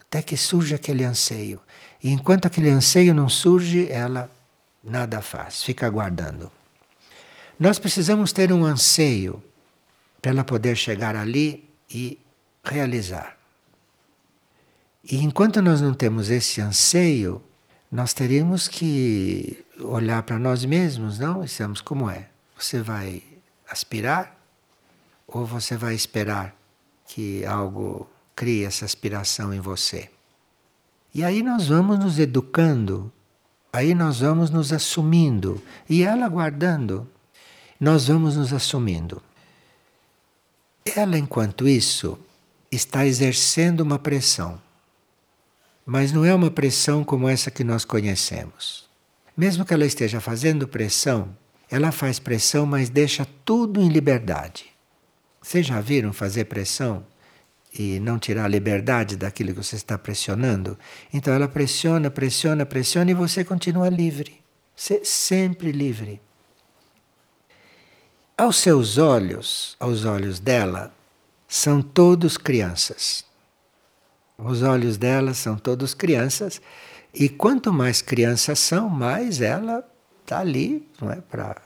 até 0.00 0.22
que 0.22 0.38
surja 0.38 0.76
aquele 0.76 1.04
anseio. 1.04 1.60
E 2.02 2.10
enquanto 2.10 2.46
aquele 2.46 2.70
anseio 2.70 3.12
não 3.12 3.28
surge, 3.28 3.92
ela 3.92 4.30
nada 4.82 5.20
faz, 5.20 5.62
fica 5.62 5.86
aguardando. 5.86 6.50
Nós 7.58 7.78
precisamos 7.78 8.32
ter 8.32 8.54
um 8.54 8.64
anseio 8.64 9.44
para 10.20 10.30
ela 10.30 10.44
poder 10.44 10.76
chegar 10.76 11.16
ali 11.16 11.68
e 11.90 12.18
realizar. 12.62 13.36
E 15.04 15.16
enquanto 15.16 15.62
nós 15.62 15.80
não 15.80 15.94
temos 15.94 16.30
esse 16.30 16.60
anseio, 16.60 17.42
nós 17.90 18.12
teríamos 18.12 18.68
que 18.68 19.64
olhar 19.80 20.22
para 20.22 20.38
nós 20.38 20.64
mesmos, 20.64 21.18
não? 21.18 21.42
Estamos 21.42 21.80
como 21.80 22.08
é. 22.08 22.28
Você 22.56 22.80
vai 22.80 23.22
aspirar 23.68 24.36
ou 25.26 25.46
você 25.46 25.76
vai 25.76 25.94
esperar 25.94 26.54
que 27.06 27.44
algo 27.44 28.08
crie 28.36 28.64
essa 28.64 28.84
aspiração 28.84 29.52
em 29.54 29.60
você? 29.60 30.10
E 31.12 31.24
aí 31.24 31.42
nós 31.42 31.66
vamos 31.66 31.98
nos 31.98 32.18
educando, 32.18 33.12
aí 33.72 33.94
nós 33.94 34.20
vamos 34.20 34.50
nos 34.50 34.72
assumindo, 34.72 35.60
e 35.88 36.04
ela 36.04 36.28
guardando, 36.28 37.08
nós 37.80 38.06
vamos 38.06 38.36
nos 38.36 38.52
assumindo. 38.52 39.20
Ela, 40.84 41.18
enquanto 41.18 41.68
isso, 41.68 42.18
está 42.70 43.06
exercendo 43.06 43.80
uma 43.80 43.98
pressão. 43.98 44.60
Mas 45.84 46.12
não 46.12 46.24
é 46.24 46.34
uma 46.34 46.50
pressão 46.50 47.04
como 47.04 47.28
essa 47.28 47.50
que 47.50 47.64
nós 47.64 47.84
conhecemos. 47.84 48.88
Mesmo 49.36 49.64
que 49.64 49.74
ela 49.74 49.86
esteja 49.86 50.20
fazendo 50.20 50.68
pressão, 50.68 51.36
ela 51.70 51.92
faz 51.92 52.18
pressão, 52.18 52.66
mas 52.66 52.88
deixa 52.88 53.26
tudo 53.44 53.80
em 53.80 53.88
liberdade. 53.88 54.66
Vocês 55.40 55.66
já 55.66 55.80
viram 55.80 56.12
fazer 56.12 56.44
pressão 56.44 57.04
e 57.72 58.00
não 58.00 58.18
tirar 58.18 58.44
a 58.44 58.48
liberdade 58.48 59.16
daquilo 59.16 59.50
que 59.50 59.62
você 59.62 59.76
está 59.76 59.96
pressionando? 59.96 60.78
Então 61.12 61.32
ela 61.32 61.48
pressiona, 61.48 62.10
pressiona, 62.10 62.66
pressiona 62.66 63.10
e 63.10 63.14
você 63.14 63.44
continua 63.44 63.88
livre. 63.88 64.40
Você 64.76 65.04
sempre 65.04 65.72
livre. 65.72 66.20
Aos 68.40 68.56
seus 68.56 68.96
olhos, 68.96 69.76
aos 69.78 70.06
olhos 70.06 70.40
dela, 70.40 70.94
são 71.46 71.82
todos 71.82 72.38
crianças. 72.38 73.22
Os 74.38 74.62
olhos 74.62 74.96
dela 74.96 75.34
são 75.34 75.58
todos 75.58 75.92
crianças, 75.92 76.58
e 77.12 77.28
quanto 77.28 77.70
mais 77.70 78.00
crianças 78.00 78.58
são, 78.58 78.88
mais 78.88 79.42
ela 79.42 79.86
está 80.22 80.38
ali, 80.38 80.88
não 80.98 81.12
é, 81.12 81.16
para 81.16 81.60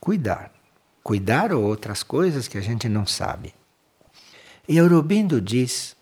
cuidar. 0.00 0.52
Cuidar 1.00 1.52
ou 1.52 1.62
outras 1.62 2.02
coisas 2.02 2.48
que 2.48 2.58
a 2.58 2.60
gente 2.60 2.88
não 2.88 3.06
sabe. 3.06 3.54
E 4.66 4.80
Aurobindo 4.80 5.40
diz 5.40 5.94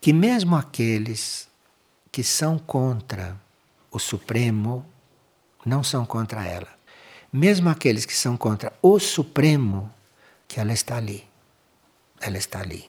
que 0.00 0.14
mesmo 0.14 0.56
aqueles 0.56 1.46
que 2.10 2.24
são 2.24 2.58
contra 2.58 3.38
o 3.90 3.98
Supremo 3.98 4.82
não 5.62 5.84
são 5.84 6.06
contra 6.06 6.46
ela. 6.46 6.83
Mesmo 7.36 7.68
aqueles 7.68 8.06
que 8.06 8.14
são 8.14 8.36
contra 8.36 8.72
o 8.80 8.96
Supremo, 9.00 9.92
que 10.46 10.60
ela 10.60 10.72
está 10.72 10.98
ali. 10.98 11.24
Ela 12.20 12.38
está 12.38 12.60
ali. 12.60 12.84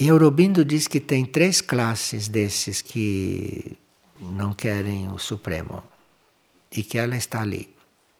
E 0.00 0.08
Aurobindo 0.08 0.64
diz 0.64 0.88
que 0.88 0.98
tem 0.98 1.26
três 1.26 1.60
classes 1.60 2.28
desses 2.28 2.80
que 2.80 3.76
não 4.18 4.54
querem 4.54 5.12
o 5.12 5.18
Supremo 5.18 5.82
e 6.74 6.82
que 6.82 6.96
ela 6.96 7.14
está 7.14 7.42
ali, 7.42 7.68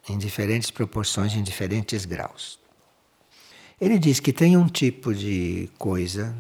em 0.06 0.18
diferentes 0.18 0.70
proporções, 0.70 1.32
em 1.32 1.42
diferentes 1.42 2.04
graus. 2.04 2.58
Ele 3.80 3.98
diz 3.98 4.20
que 4.20 4.34
tem 4.34 4.54
um 4.54 4.68
tipo 4.68 5.14
de 5.14 5.70
coisa, 5.78 6.36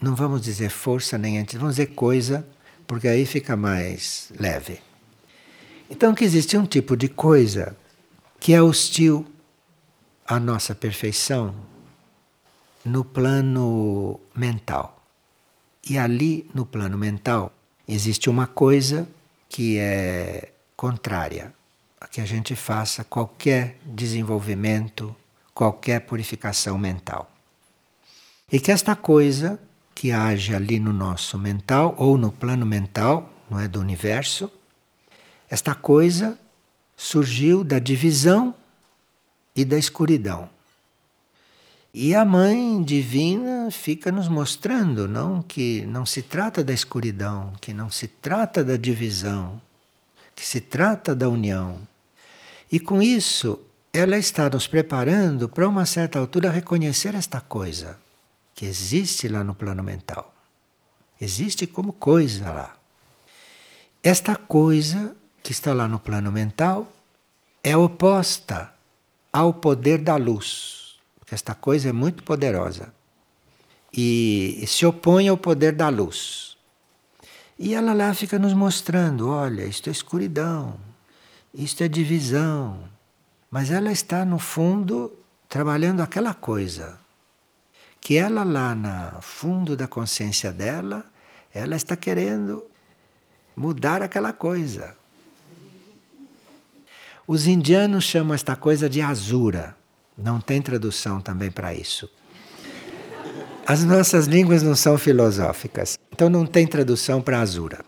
não 0.00 0.14
vamos 0.14 0.42
dizer 0.42 0.70
força 0.70 1.18
nem 1.18 1.40
antes, 1.40 1.56
vamos 1.56 1.74
dizer 1.74 1.86
coisa, 1.86 2.46
porque 2.86 3.08
aí 3.08 3.26
fica 3.26 3.56
mais 3.56 4.30
leve. 4.38 4.78
Então 5.90 6.14
que 6.14 6.22
existe 6.22 6.56
um 6.56 6.66
tipo 6.66 6.96
de 6.96 7.08
coisa 7.08 7.76
que 8.46 8.54
é 8.54 8.62
hostil 8.62 9.26
à 10.24 10.38
nossa 10.38 10.72
perfeição, 10.72 11.52
no 12.84 13.04
plano 13.04 14.20
mental. 14.36 15.04
E 15.90 15.98
ali, 15.98 16.48
no 16.54 16.64
plano 16.64 16.96
mental, 16.96 17.52
existe 17.88 18.30
uma 18.30 18.46
coisa 18.46 19.08
que 19.48 19.78
é 19.78 20.52
contrária 20.76 21.52
a 22.00 22.06
que 22.06 22.20
a 22.20 22.24
gente 22.24 22.54
faça 22.54 23.02
qualquer 23.02 23.80
desenvolvimento, 23.84 25.12
qualquer 25.52 26.02
purificação 26.02 26.78
mental. 26.78 27.28
E 28.52 28.60
que 28.60 28.70
esta 28.70 28.94
coisa 28.94 29.58
que 29.92 30.12
age 30.12 30.54
ali 30.54 30.78
no 30.78 30.92
nosso 30.92 31.36
mental 31.36 31.96
ou 31.98 32.16
no 32.16 32.30
plano 32.30 32.64
mental, 32.64 33.28
não 33.50 33.58
é 33.58 33.66
do 33.66 33.80
universo, 33.80 34.48
esta 35.50 35.74
coisa 35.74 36.38
surgiu 36.96 37.62
da 37.62 37.78
divisão 37.78 38.54
e 39.54 39.64
da 39.64 39.78
escuridão. 39.78 40.48
E 41.92 42.14
a 42.14 42.24
mãe 42.24 42.82
divina 42.82 43.70
fica 43.70 44.12
nos 44.12 44.28
mostrando, 44.28 45.08
não 45.08 45.42
que 45.42 45.86
não 45.86 46.04
se 46.04 46.22
trata 46.22 46.62
da 46.62 46.72
escuridão, 46.72 47.52
que 47.60 47.72
não 47.72 47.90
se 47.90 48.06
trata 48.06 48.62
da 48.62 48.76
divisão, 48.76 49.60
que 50.34 50.46
se 50.46 50.60
trata 50.60 51.14
da 51.14 51.28
união. 51.28 51.78
E 52.70 52.78
com 52.78 53.00
isso, 53.00 53.58
ela 53.92 54.18
está 54.18 54.50
nos 54.50 54.66
preparando 54.66 55.48
para 55.48 55.66
uma 55.66 55.86
certa 55.86 56.18
altura 56.18 56.50
reconhecer 56.50 57.14
esta 57.14 57.40
coisa 57.40 57.98
que 58.54 58.66
existe 58.66 59.26
lá 59.26 59.42
no 59.42 59.54
plano 59.54 59.82
mental. 59.82 60.34
Existe 61.18 61.66
como 61.66 61.94
coisa 61.94 62.50
lá. 62.50 62.76
Esta 64.02 64.36
coisa 64.36 65.16
que 65.46 65.52
está 65.52 65.72
lá 65.72 65.86
no 65.88 65.98
plano 65.98 66.30
mental 66.30 66.92
é 67.62 67.76
oposta 67.76 68.72
ao 69.32 69.54
poder 69.54 69.98
da 69.98 70.16
luz 70.16 70.76
esta 71.34 71.54
coisa 71.54 71.88
é 71.88 71.92
muito 71.92 72.22
poderosa. 72.22 72.92
E 73.92 74.64
se 74.66 74.84
opõe 74.86 75.28
ao 75.28 75.36
poder 75.36 75.72
da 75.72 75.88
luz. 75.88 76.56
E 77.58 77.74
ela 77.74 77.92
lá 77.92 78.12
fica 78.14 78.38
nos 78.38 78.52
mostrando: 78.52 79.28
olha, 79.28 79.64
isto 79.64 79.88
é 79.88 79.92
escuridão, 79.92 80.78
isto 81.52 81.82
é 81.82 81.88
divisão. 81.88 82.88
Mas 83.50 83.70
ela 83.70 83.90
está, 83.90 84.24
no 84.24 84.38
fundo, 84.38 85.12
trabalhando 85.48 86.02
aquela 86.02 86.34
coisa. 86.34 86.98
Que 88.00 88.16
ela 88.16 88.44
lá 88.44 88.74
no 88.74 89.20
fundo 89.22 89.76
da 89.76 89.88
consciência 89.88 90.52
dela, 90.52 91.04
ela 91.52 91.74
está 91.74 91.96
querendo 91.96 92.64
mudar 93.56 94.02
aquela 94.02 94.32
coisa. 94.32 94.96
Os 97.28 97.48
indianos 97.48 98.04
chamam 98.04 98.34
esta 98.34 98.54
coisa 98.54 98.88
de 98.88 99.02
azura. 99.02 99.76
Não 100.16 100.40
tem 100.40 100.62
tradução 100.62 101.20
também 101.20 101.50
para 101.50 101.74
isso. 101.74 102.08
As 103.66 103.82
nossas 103.82 104.26
línguas 104.26 104.62
não 104.62 104.76
são 104.76 104.96
filosóficas, 104.96 105.98
então 106.12 106.30
não 106.30 106.46
tem 106.46 106.68
tradução 106.68 107.20
para 107.20 107.40
azura. 107.40 107.84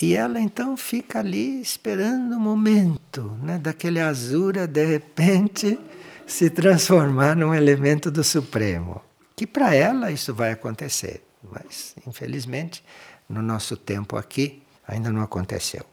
E 0.00 0.14
ela 0.14 0.40
então 0.40 0.78
fica 0.78 1.18
ali 1.18 1.60
esperando 1.60 2.36
o 2.36 2.40
momento 2.40 3.36
né, 3.42 3.58
daquele 3.58 4.00
azura 4.00 4.66
de 4.66 4.82
repente 4.82 5.78
se 6.26 6.48
transformar 6.48 7.36
num 7.36 7.54
elemento 7.54 8.10
do 8.10 8.24
Supremo. 8.24 9.02
Que 9.36 9.46
para 9.46 9.74
ela 9.74 10.10
isso 10.10 10.32
vai 10.32 10.52
acontecer, 10.52 11.22
mas 11.52 11.94
infelizmente 12.06 12.82
no 13.28 13.42
nosso 13.42 13.76
tempo 13.76 14.16
aqui 14.16 14.62
ainda 14.86 15.12
não 15.12 15.20
aconteceu. 15.20 15.84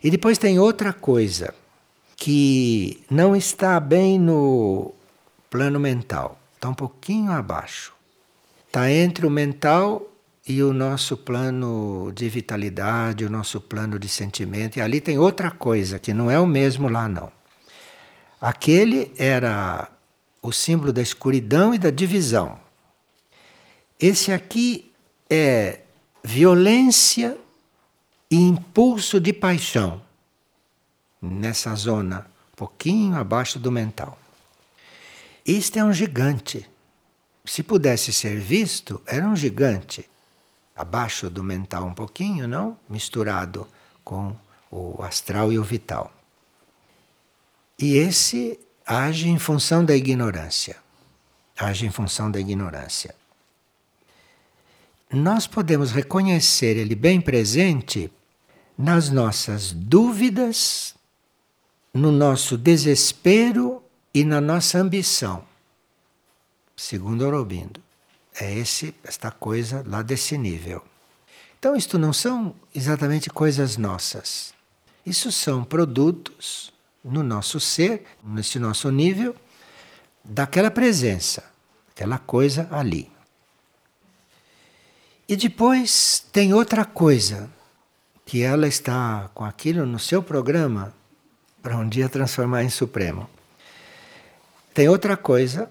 E 0.00 0.12
depois 0.12 0.38
tem 0.38 0.60
outra 0.60 0.92
coisa 0.92 1.52
que 2.18 3.00
não 3.08 3.36
está 3.36 3.78
bem 3.78 4.18
no 4.18 4.92
plano 5.48 5.78
mental, 5.78 6.36
está 6.56 6.68
um 6.68 6.74
pouquinho 6.74 7.30
abaixo. 7.30 7.94
Está 8.66 8.90
entre 8.90 9.24
o 9.24 9.30
mental 9.30 10.02
e 10.46 10.60
o 10.60 10.72
nosso 10.72 11.16
plano 11.16 12.10
de 12.12 12.28
vitalidade, 12.28 13.24
o 13.24 13.30
nosso 13.30 13.60
plano 13.60 14.00
de 14.00 14.08
sentimento. 14.08 14.76
E 14.78 14.82
ali 14.82 15.00
tem 15.00 15.16
outra 15.16 15.50
coisa 15.50 15.98
que 15.98 16.12
não 16.12 16.28
é 16.28 16.38
o 16.40 16.46
mesmo 16.46 16.88
lá, 16.88 17.08
não. 17.08 17.30
Aquele 18.40 19.12
era 19.16 19.88
o 20.42 20.52
símbolo 20.52 20.92
da 20.92 21.00
escuridão 21.00 21.72
e 21.72 21.78
da 21.78 21.90
divisão. 21.90 22.58
Esse 23.98 24.32
aqui 24.32 24.92
é 25.30 25.80
violência 26.22 27.38
e 28.28 28.36
impulso 28.36 29.20
de 29.20 29.32
paixão 29.32 30.07
nessa 31.20 31.74
zona, 31.74 32.26
um 32.52 32.56
pouquinho 32.56 33.16
abaixo 33.16 33.58
do 33.58 33.70
mental. 33.70 34.18
Este 35.44 35.78
é 35.78 35.84
um 35.84 35.92
gigante. 35.92 36.68
Se 37.44 37.62
pudesse 37.62 38.12
ser 38.12 38.38
visto, 38.38 39.00
era 39.06 39.26
um 39.26 39.34
gigante. 39.34 40.08
Abaixo 40.76 41.30
do 41.30 41.42
mental 41.42 41.86
um 41.86 41.94
pouquinho, 41.94 42.46
não? 42.46 42.76
Misturado 42.88 43.66
com 44.04 44.36
o 44.70 45.02
astral 45.02 45.52
e 45.52 45.58
o 45.58 45.64
vital. 45.64 46.12
E 47.78 47.96
esse 47.96 48.60
age 48.86 49.28
em 49.28 49.38
função 49.38 49.84
da 49.84 49.96
ignorância. 49.96 50.76
Age 51.56 51.86
em 51.86 51.90
função 51.90 52.30
da 52.30 52.38
ignorância. 52.38 53.14
Nós 55.10 55.46
podemos 55.46 55.90
reconhecer 55.90 56.76
ele 56.76 56.94
bem 56.94 57.20
presente 57.20 58.12
nas 58.76 59.08
nossas 59.08 59.72
dúvidas 59.72 60.94
no 61.92 62.12
nosso 62.12 62.56
desespero 62.56 63.82
e 64.12 64.24
na 64.24 64.40
nossa 64.40 64.78
ambição. 64.78 65.44
Segundo 66.76 67.24
Aurobindo. 67.24 67.80
É 68.40 68.54
esse, 68.54 68.94
esta 69.02 69.32
coisa 69.32 69.84
lá 69.86 70.00
desse 70.00 70.38
nível. 70.38 70.84
Então, 71.58 71.74
isto 71.74 71.98
não 71.98 72.12
são 72.12 72.54
exatamente 72.72 73.28
coisas 73.28 73.76
nossas. 73.76 74.54
Isso 75.04 75.32
são 75.32 75.64
produtos 75.64 76.72
no 77.04 77.24
nosso 77.24 77.58
ser, 77.58 78.04
nesse 78.22 78.60
nosso 78.60 78.90
nível, 78.92 79.34
daquela 80.22 80.70
presença, 80.70 81.44
aquela 81.90 82.18
coisa 82.18 82.68
ali. 82.70 83.10
E 85.28 85.34
depois 85.34 86.24
tem 86.32 86.54
outra 86.54 86.84
coisa, 86.84 87.50
que 88.24 88.42
ela 88.42 88.68
está 88.68 89.30
com 89.34 89.44
aquilo 89.44 89.84
no 89.84 89.98
seu 89.98 90.22
programa 90.22 90.94
para 91.62 91.76
um 91.76 91.88
dia 91.88 92.08
transformar 92.08 92.64
em 92.64 92.70
Supremo. 92.70 93.28
Tem 94.72 94.88
outra 94.88 95.16
coisa 95.16 95.70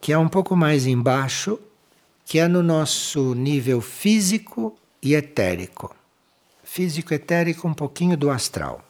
que 0.00 0.12
é 0.12 0.18
um 0.18 0.28
pouco 0.28 0.56
mais 0.56 0.84
embaixo, 0.84 1.60
que 2.24 2.40
é 2.40 2.48
no 2.48 2.60
nosso 2.60 3.34
nível 3.34 3.80
físico 3.80 4.76
e 5.00 5.14
etérico. 5.14 5.94
Físico 6.64 7.14
etérico, 7.14 7.68
um 7.68 7.74
pouquinho 7.74 8.16
do 8.16 8.28
astral, 8.28 8.84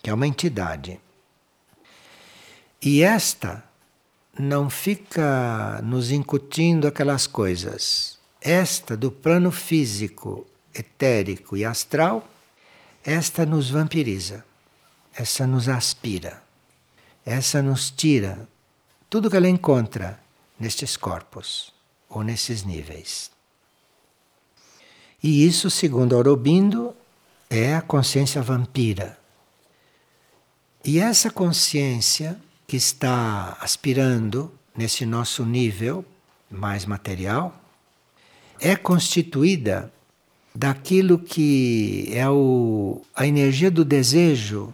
que 0.00 0.08
é 0.08 0.14
uma 0.14 0.28
entidade. 0.28 1.00
E 2.80 3.02
esta 3.02 3.64
não 4.38 4.70
fica 4.70 5.80
nos 5.82 6.12
incutindo 6.12 6.86
aquelas 6.86 7.26
coisas. 7.26 8.16
Esta 8.40 8.96
do 8.96 9.10
plano 9.10 9.50
físico, 9.50 10.46
etérico 10.72 11.56
e 11.56 11.64
astral, 11.64 12.28
esta 13.02 13.44
nos 13.44 13.70
vampiriza, 13.70 14.44
essa 15.18 15.48
nos 15.48 15.68
aspira, 15.68 16.40
essa 17.26 17.60
nos 17.60 17.90
tira 17.90 18.48
tudo 19.10 19.28
que 19.28 19.36
ela 19.36 19.48
encontra 19.48 20.20
nestes 20.60 20.96
corpos 20.96 21.74
ou 22.08 22.22
nesses 22.22 22.62
níveis. 22.62 23.28
E 25.20 25.44
isso, 25.44 25.68
segundo 25.70 26.14
Aurobindo, 26.14 26.94
é 27.50 27.74
a 27.74 27.82
consciência 27.82 28.40
vampira. 28.40 29.18
E 30.84 31.00
essa 31.00 31.30
consciência 31.30 32.40
que 32.68 32.76
está 32.76 33.58
aspirando 33.60 34.52
nesse 34.76 35.04
nosso 35.04 35.44
nível 35.44 36.04
mais 36.48 36.86
material 36.86 37.60
é 38.60 38.76
constituída 38.76 39.92
daquilo 40.54 41.18
que 41.18 42.08
é 42.12 42.28
o, 42.30 43.02
a 43.16 43.26
energia 43.26 43.70
do 43.70 43.84
desejo, 43.84 44.72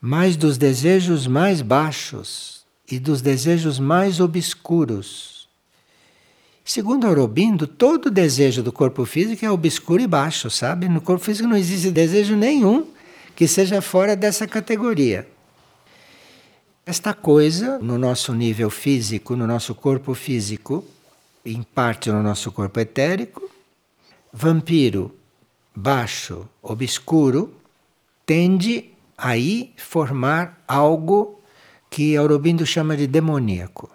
mais 0.00 0.36
dos 0.36 0.56
desejos 0.56 1.26
mais 1.26 1.60
baixos 1.62 2.64
e 2.90 2.98
dos 2.98 3.20
desejos 3.20 3.78
mais 3.78 4.20
obscuros 4.20 5.38
Segundo 6.68 7.06
Aurobindo, 7.06 7.66
todo 7.66 8.10
desejo 8.10 8.62
do 8.62 8.70
corpo 8.70 9.06
físico 9.06 9.42
é 9.42 9.50
obscuro 9.50 10.02
e 10.02 10.06
baixo, 10.06 10.50
sabe? 10.50 10.86
No 10.86 11.00
corpo 11.00 11.24
físico 11.24 11.48
não 11.48 11.56
existe 11.56 11.90
desejo 11.90 12.36
nenhum 12.36 12.86
que 13.34 13.48
seja 13.48 13.80
fora 13.80 14.14
dessa 14.14 14.46
categoria. 14.46 15.26
Esta 16.84 17.14
coisa, 17.14 17.78
no 17.78 17.96
nosso 17.96 18.34
nível 18.34 18.68
físico, 18.68 19.34
no 19.34 19.46
nosso 19.46 19.74
corpo 19.74 20.12
físico, 20.12 20.84
em 21.42 21.62
parte 21.62 22.10
no 22.10 22.22
nosso 22.22 22.52
corpo 22.52 22.78
etérico, 22.78 23.50
vampiro, 24.30 25.10
baixo, 25.74 26.46
obscuro, 26.62 27.50
tende 28.26 28.90
aí 29.18 29.74
formar 29.76 30.62
algo 30.66 31.40
que 31.90 32.16
Aurobindo 32.16 32.64
chama 32.64 32.96
de 32.96 33.06
demoníaco 33.06 33.90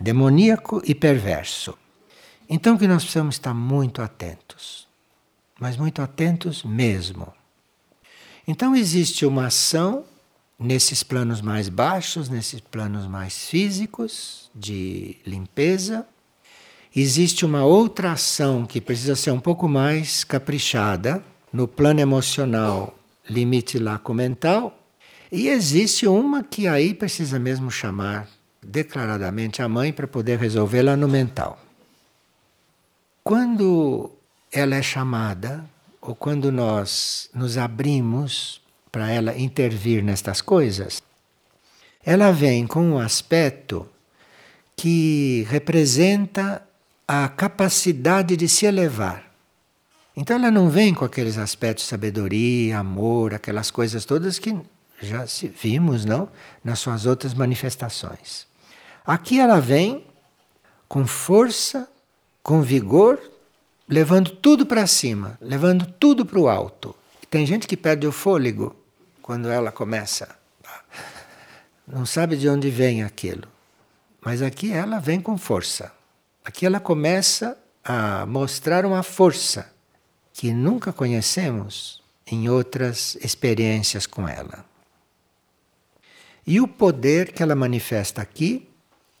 demoníaco 0.00 0.82
e 0.84 0.94
perverso. 0.94 1.76
Então 2.48 2.76
que 2.76 2.86
nós 2.86 3.02
precisamos 3.02 3.36
estar 3.36 3.54
muito 3.54 4.02
atentos, 4.02 4.86
mas 5.58 5.76
muito 5.76 6.00
atentos 6.00 6.62
mesmo. 6.62 7.32
Então 8.46 8.76
existe 8.76 9.26
uma 9.26 9.46
ação 9.46 10.04
nesses 10.58 11.02
planos 11.02 11.40
mais 11.40 11.68
baixos, 11.68 12.28
nesses 12.28 12.60
planos 12.60 13.06
mais 13.06 13.48
físicos 13.48 14.50
de 14.54 15.16
limpeza. 15.26 16.06
Existe 16.94 17.44
uma 17.44 17.64
outra 17.64 18.12
ação 18.12 18.64
que 18.64 18.80
precisa 18.80 19.16
ser 19.16 19.30
um 19.30 19.40
pouco 19.40 19.68
mais 19.68 20.24
caprichada 20.24 21.22
no 21.52 21.66
plano 21.66 22.00
emocional, 22.00 22.96
limite 23.28 23.78
lá 23.78 23.98
com 23.98 24.14
mental. 24.14 24.78
E 25.30 25.48
existe 25.48 26.06
uma 26.06 26.42
que 26.42 26.66
aí 26.66 26.94
precisa 26.94 27.38
mesmo 27.38 27.70
chamar 27.70 28.28
declaradamente 28.62 29.62
a 29.62 29.68
mãe 29.68 29.92
para 29.92 30.06
poder 30.06 30.38
resolvê-la 30.38 30.96
no 30.96 31.08
mental. 31.08 31.60
Quando 33.22 34.10
ela 34.52 34.76
é 34.76 34.82
chamada, 34.82 35.64
ou 36.00 36.14
quando 36.14 36.52
nós 36.52 37.28
nos 37.34 37.58
abrimos 37.58 38.60
para 38.90 39.10
ela 39.10 39.36
intervir 39.36 40.02
nestas 40.02 40.40
coisas, 40.40 41.02
ela 42.04 42.30
vem 42.30 42.66
com 42.66 42.82
um 42.82 42.98
aspecto 42.98 43.88
que 44.76 45.44
representa 45.48 46.62
a 47.08 47.28
capacidade 47.28 48.36
de 48.36 48.48
se 48.48 48.66
elevar. 48.66 49.25
Então 50.16 50.36
ela 50.36 50.50
não 50.50 50.70
vem 50.70 50.94
com 50.94 51.04
aqueles 51.04 51.36
aspectos 51.36 51.84
de 51.84 51.90
sabedoria, 51.90 52.78
amor, 52.78 53.34
aquelas 53.34 53.70
coisas 53.70 54.06
todas 54.06 54.38
que 54.38 54.58
já 55.00 55.26
vimos, 55.62 56.06
não, 56.06 56.30
nas 56.64 56.78
suas 56.78 57.04
outras 57.04 57.34
manifestações. 57.34 58.46
Aqui 59.04 59.38
ela 59.38 59.60
vem 59.60 60.06
com 60.88 61.06
força, 61.06 61.86
com 62.42 62.62
vigor, 62.62 63.20
levando 63.86 64.30
tudo 64.30 64.64
para 64.64 64.86
cima, 64.86 65.36
levando 65.38 65.84
tudo 65.84 66.24
para 66.24 66.38
o 66.38 66.48
alto. 66.48 66.96
Tem 67.28 67.44
gente 67.44 67.66
que 67.66 67.76
perde 67.76 68.06
o 68.06 68.12
fôlego 68.12 68.74
quando 69.20 69.50
ela 69.50 69.70
começa. 69.70 70.34
Não 71.86 72.06
sabe 72.06 72.36
de 72.36 72.48
onde 72.48 72.70
vem 72.70 73.04
aquilo. 73.04 73.46
Mas 74.24 74.40
aqui 74.40 74.72
ela 74.72 74.98
vem 74.98 75.20
com 75.20 75.36
força. 75.36 75.92
Aqui 76.42 76.64
ela 76.64 76.80
começa 76.80 77.56
a 77.84 78.24
mostrar 78.24 78.86
uma 78.86 79.02
força 79.02 79.75
que 80.36 80.52
nunca 80.52 80.92
conhecemos 80.92 82.02
em 82.26 82.46
outras 82.46 83.16
experiências 83.22 84.06
com 84.06 84.28
ela. 84.28 84.66
E 86.46 86.60
o 86.60 86.68
poder 86.68 87.32
que 87.32 87.42
ela 87.42 87.54
manifesta 87.54 88.20
aqui 88.20 88.68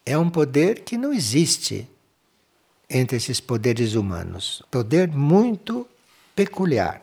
é 0.04 0.16
um 0.18 0.28
poder 0.28 0.80
que 0.80 0.98
não 0.98 1.14
existe 1.14 1.88
entre 2.88 3.16
esses 3.16 3.40
poderes 3.40 3.94
humanos. 3.94 4.62
Poder 4.70 5.08
muito 5.08 5.88
peculiar. 6.34 7.00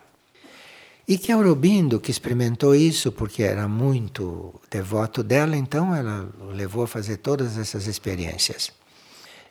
E 1.08 1.18
que 1.18 1.32
Aurobindo, 1.32 1.98
que 1.98 2.12
experimentou 2.12 2.72
isso 2.72 3.10
porque 3.10 3.42
era 3.42 3.66
muito 3.66 4.54
devoto 4.70 5.24
dela, 5.24 5.56
então 5.56 5.92
ela 5.92 6.30
levou 6.52 6.84
a 6.84 6.88
fazer 6.88 7.16
todas 7.16 7.58
essas 7.58 7.88
experiências. 7.88 8.70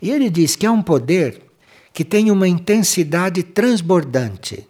E 0.02 0.10
ele 0.10 0.30
diz 0.30 0.56
que 0.56 0.66
é 0.66 0.72
um 0.72 0.82
poder 0.82 1.53
que 1.94 2.04
tem 2.04 2.32
uma 2.32 2.48
intensidade 2.48 3.44
transbordante. 3.44 4.68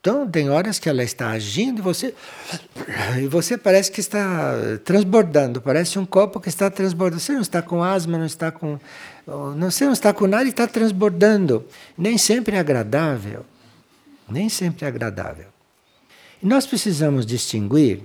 Então, 0.00 0.28
tem 0.28 0.50
horas 0.50 0.78
que 0.78 0.88
ela 0.88 1.02
está 1.02 1.30
agindo 1.30 1.78
e 1.78 1.82
você. 1.82 2.14
E 3.22 3.26
você 3.26 3.56
parece 3.56 3.90
que 3.90 4.00
está 4.00 4.54
transbordando, 4.84 5.62
parece 5.62 5.98
um 5.98 6.04
copo 6.04 6.40
que 6.40 6.48
está 6.50 6.68
transbordando. 6.70 7.20
Você 7.20 7.32
não 7.32 7.40
está 7.40 7.62
com 7.62 7.82
asma, 7.82 8.18
não 8.18 8.26
está 8.26 8.50
com. 8.50 8.78
Não, 9.26 9.70
você 9.70 9.86
não 9.86 9.94
está 9.94 10.12
com 10.12 10.26
nada 10.26 10.44
e 10.44 10.48
está 10.48 10.66
transbordando. 10.66 11.64
Nem 11.96 12.18
sempre 12.18 12.56
é 12.56 12.58
agradável. 12.58 13.46
Nem 14.28 14.50
sempre 14.50 14.84
é 14.84 14.88
agradável. 14.88 15.46
E 16.42 16.46
nós 16.46 16.66
precisamos 16.66 17.24
distinguir 17.24 18.02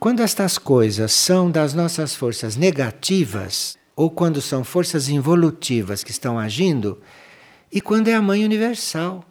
quando 0.00 0.22
estas 0.22 0.58
coisas 0.58 1.12
são 1.12 1.48
das 1.48 1.74
nossas 1.74 2.14
forças 2.14 2.56
negativas 2.56 3.78
ou 3.96 4.10
quando 4.10 4.42
são 4.42 4.62
forças 4.62 5.08
involutivas 5.08 6.04
que 6.04 6.10
estão 6.10 6.38
agindo 6.38 7.00
e 7.72 7.80
quando 7.80 8.08
é 8.08 8.14
a 8.14 8.22
mãe 8.22 8.44
universal 8.44 9.24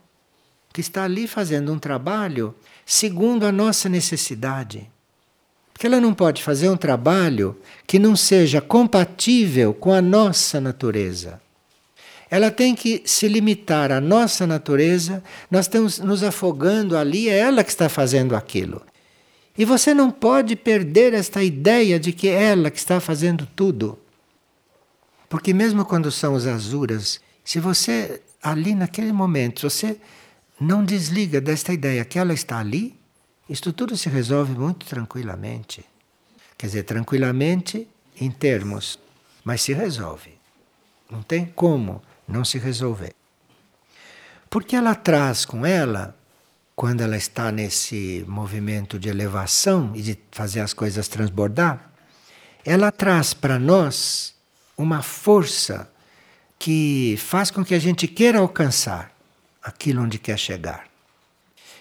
que 0.74 0.82
está 0.82 1.04
ali 1.04 1.28
fazendo 1.28 1.72
um 1.72 1.80
trabalho 1.80 2.54
segundo 2.86 3.46
a 3.46 3.52
nossa 3.52 3.88
necessidade. 3.88 4.90
Porque 5.72 5.88
ela 5.88 6.02
não 6.02 6.14
pode 6.14 6.42
fazer 6.42 6.70
um 6.70 6.76
trabalho 6.76 7.56
que 7.86 8.00
não 8.00 8.16
seja 8.16 8.60
compatível 8.60 9.74
com 9.74 9.94
a 9.94 10.02
nossa 10.02 10.60
natureza. 10.60 11.40
Ela 12.30 12.50
tem 12.50 12.74
que 12.74 13.04
se 13.06 13.28
limitar 13.28 13.92
à 13.92 14.02
nossa 14.02 14.48
natureza, 14.48 15.24
nós 15.50 15.66
estamos 15.66 16.00
nos 16.00 16.24
afogando 16.24 16.98
ali, 16.98 17.30
é 17.30 17.38
ela 17.38 17.64
que 17.64 17.70
está 17.70 17.88
fazendo 17.88 18.36
aquilo. 18.36 18.82
E 19.58 19.64
você 19.64 19.94
não 19.94 20.12
pode 20.12 20.56
perder 20.56 21.14
esta 21.14 21.44
ideia 21.44 22.00
de 22.00 22.12
que 22.12 22.28
é 22.28 22.44
ela 22.44 22.72
que 22.72 22.80
está 22.80 23.00
fazendo 23.00 23.48
tudo. 23.56 23.98
Porque 25.30 25.54
mesmo 25.54 25.86
quando 25.86 26.12
são 26.12 26.34
os 26.34 26.46
azuras, 26.46 27.20
se 27.44 27.60
você 27.60 28.22
ali 28.42 28.76
naquele 28.76 29.12
momento, 29.12 29.68
você 29.68 30.00
não 30.60 30.86
desliga 30.86 31.42
desta 31.42 31.74
ideia 31.74 32.06
que 32.06 32.20
ela 32.20 32.34
está 32.34 32.60
ali, 32.60 33.00
isto 33.50 33.74
tudo 33.74 33.98
se 33.98 34.08
resolve 34.08 34.54
muito 34.54 34.86
tranquilamente. 34.86 35.84
Quer 36.58 36.68
dizer, 36.68 36.84
tranquilamente 36.84 37.88
em 38.20 38.30
termos, 38.30 39.00
mas 39.44 39.62
se 39.62 39.74
resolve. 39.74 40.38
Não 41.10 41.22
tem 41.22 41.46
como 41.46 42.02
não 42.28 42.46
se 42.46 42.58
resolver. 42.58 43.14
Porque 44.50 44.76
ela 44.76 44.96
traz 44.96 45.44
com 45.44 45.66
ela, 45.66 46.16
quando 46.76 47.02
ela 47.02 47.18
está 47.18 47.52
nesse 47.52 48.24
movimento 48.28 49.00
de 49.00 49.10
elevação 49.10 49.92
e 49.96 50.02
de 50.02 50.20
fazer 50.32 50.60
as 50.60 50.74
coisas 50.74 51.08
transbordar, 51.08 51.92
ela 52.64 52.92
traz 52.92 53.34
para 53.34 53.58
nós 53.58 54.35
uma 54.78 55.02
força 55.02 55.90
que 56.58 57.16
faz 57.18 57.52
com 57.52 57.64
que 57.64 57.76
a 57.76 57.80
gente 57.80 58.08
queira 58.08 58.40
alcançar 58.40 59.12
aquilo 59.62 60.02
onde 60.02 60.18
quer 60.18 60.38
chegar. 60.38 60.86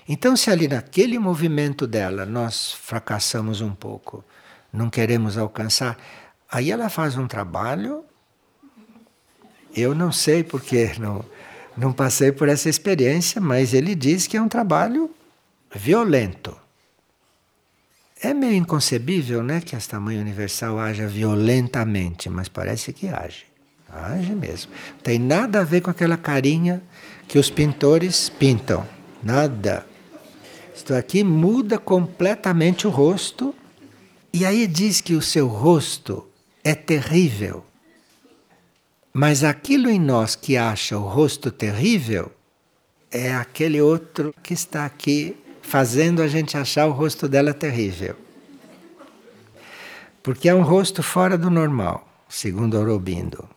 Então, 0.08 0.36
se 0.36 0.50
ali 0.50 0.68
naquele 0.68 1.18
movimento 1.18 1.86
dela 1.86 2.26
nós 2.26 2.72
fracassamos 2.72 3.60
um 3.60 3.74
pouco, 3.74 4.24
não 4.72 4.90
queremos 4.90 5.38
alcançar, 5.38 5.96
aí 6.50 6.70
ela 6.70 6.88
faz 6.88 7.16
um 7.16 7.26
trabalho. 7.26 8.04
Eu 9.74 9.94
não 9.94 10.12
sei 10.12 10.44
porque 10.44 10.92
não, 11.00 11.24
não 11.76 11.92
passei 11.92 12.32
por 12.32 12.48
essa 12.48 12.68
experiência, 12.68 13.40
mas 13.40 13.72
ele 13.72 13.94
diz 13.94 14.26
que 14.26 14.36
é 14.36 14.42
um 14.42 14.48
trabalho 14.48 15.10
violento. 15.74 16.63
É 18.24 18.32
meio 18.32 18.54
inconcebível, 18.54 19.42
né, 19.42 19.60
que 19.60 19.76
esta 19.76 20.00
mãe 20.00 20.18
universal 20.18 20.78
haja 20.78 21.06
violentamente, 21.06 22.30
mas 22.30 22.48
parece 22.48 22.90
que 22.90 23.06
age. 23.06 23.44
Age 23.86 24.34
mesmo. 24.34 24.72
Tem 25.02 25.18
nada 25.18 25.60
a 25.60 25.62
ver 25.62 25.82
com 25.82 25.90
aquela 25.90 26.16
carinha 26.16 26.82
que 27.28 27.38
os 27.38 27.50
pintores 27.50 28.30
pintam. 28.30 28.88
Nada. 29.22 29.86
Isto 30.74 30.94
aqui 30.94 31.22
muda 31.22 31.78
completamente 31.78 32.86
o 32.86 32.90
rosto. 32.90 33.54
E 34.32 34.46
aí 34.46 34.66
diz 34.66 35.02
que 35.02 35.14
o 35.14 35.20
seu 35.20 35.46
rosto 35.46 36.26
é 36.64 36.74
terrível. 36.74 37.62
Mas 39.12 39.44
aquilo 39.44 39.90
em 39.90 40.00
nós 40.00 40.34
que 40.34 40.56
acha 40.56 40.96
o 40.96 41.06
rosto 41.06 41.50
terrível 41.50 42.32
é 43.10 43.34
aquele 43.34 43.82
outro 43.82 44.34
que 44.42 44.54
está 44.54 44.86
aqui 44.86 45.36
fazendo 45.64 46.22
a 46.22 46.28
gente 46.28 46.56
achar 46.56 46.86
o 46.86 46.92
rosto 46.92 47.26
dela 47.26 47.54
terrível. 47.54 48.14
Porque 50.22 50.48
é 50.48 50.54
um 50.54 50.62
rosto 50.62 51.02
fora 51.02 51.36
do 51.36 51.50
normal, 51.50 52.06
segundo 52.28 52.76
Aurobindo. 52.76 53.48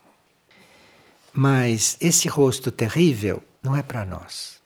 Mas 1.34 1.98
esse 2.02 2.28
rosto 2.28 2.72
terrível 2.72 3.44
não 3.62 3.76
é 3.76 3.84
para 3.84 4.06
nós. 4.06 4.60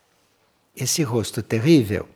Esse 0.74 1.02
rosto 1.02 1.42
terrível 1.42 2.08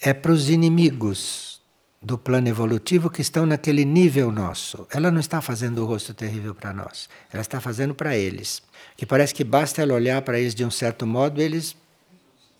é 0.00 0.12
para 0.12 0.32
os 0.32 0.50
inimigos 0.50 1.62
do 2.02 2.18
plano 2.18 2.48
evolutivo 2.48 3.08
que 3.08 3.22
estão 3.22 3.46
naquele 3.46 3.84
nível 3.84 4.32
nosso. 4.32 4.86
Ela 4.90 5.10
não 5.10 5.20
está 5.20 5.40
fazendo 5.40 5.82
o 5.82 5.86
rosto 5.86 6.12
terrível 6.12 6.54
para 6.54 6.72
nós, 6.72 7.08
ela 7.32 7.40
está 7.40 7.60
fazendo 7.60 7.94
para 7.94 8.16
eles. 8.16 8.62
Que 8.96 9.06
parece 9.06 9.32
que 9.32 9.44
basta 9.44 9.80
ela 9.80 9.94
olhar 9.94 10.20
para 10.22 10.38
eles 10.38 10.54
de 10.54 10.64
um 10.64 10.70
certo 10.70 11.06
modo, 11.06 11.40
eles 11.40 11.76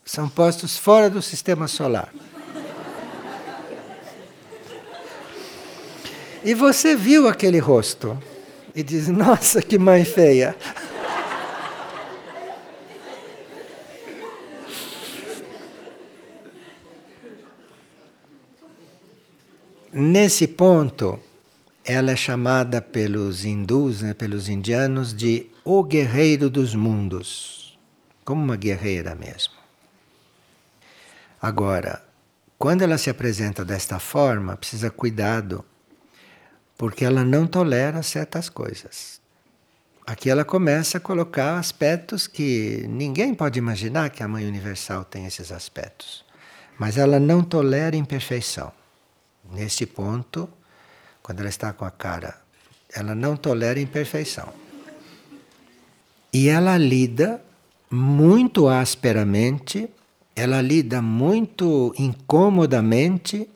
são 0.04 0.28
postos 0.28 0.76
fora 0.76 1.08
do 1.08 1.22
sistema 1.22 1.68
solar. 1.68 2.12
E 6.42 6.54
você 6.54 6.96
viu 6.96 7.28
aquele 7.28 7.58
rosto 7.58 8.18
e 8.74 8.82
diz: 8.82 9.08
Nossa, 9.08 9.60
que 9.60 9.78
mãe 9.78 10.04
feia. 10.04 10.56
Nesse 19.92 20.46
ponto, 20.46 21.18
ela 21.84 22.12
é 22.12 22.16
chamada 22.16 22.80
pelos 22.80 23.44
hindus, 23.44 24.02
né, 24.02 24.14
pelos 24.14 24.48
indianos, 24.48 25.12
de 25.12 25.50
o 25.64 25.82
guerreiro 25.82 26.48
dos 26.48 26.74
mundos, 26.74 27.78
como 28.24 28.42
uma 28.42 28.56
guerreira 28.56 29.14
mesmo. 29.14 29.59
Agora, 31.40 32.02
quando 32.58 32.82
ela 32.82 32.98
se 32.98 33.08
apresenta 33.08 33.64
desta 33.64 33.98
forma, 33.98 34.56
precisa 34.56 34.90
cuidado, 34.90 35.64
porque 36.76 37.04
ela 37.04 37.24
não 37.24 37.46
tolera 37.46 38.02
certas 38.02 38.50
coisas. 38.50 39.20
Aqui 40.06 40.28
ela 40.28 40.44
começa 40.44 40.98
a 40.98 41.00
colocar 41.00 41.58
aspectos 41.58 42.26
que 42.26 42.84
ninguém 42.88 43.34
pode 43.34 43.58
imaginar 43.58 44.10
que 44.10 44.22
a 44.22 44.28
Mãe 44.28 44.46
Universal 44.46 45.04
tem 45.04 45.24
esses 45.24 45.52
aspectos. 45.52 46.24
Mas 46.78 46.98
ela 46.98 47.20
não 47.20 47.42
tolera 47.42 47.96
imperfeição. 47.96 48.72
Neste 49.52 49.86
ponto, 49.86 50.48
quando 51.22 51.40
ela 51.40 51.48
está 51.48 51.72
com 51.72 51.84
a 51.84 51.90
cara, 51.90 52.38
ela 52.92 53.14
não 53.14 53.36
tolera 53.36 53.80
imperfeição. 53.80 54.52
E 56.32 56.48
ela 56.48 56.76
lida 56.76 57.42
muito 57.90 58.68
asperamente 58.68 59.88
ela 60.40 60.62
lida 60.62 61.02
muito 61.02 61.94
incomodamente 61.98 63.46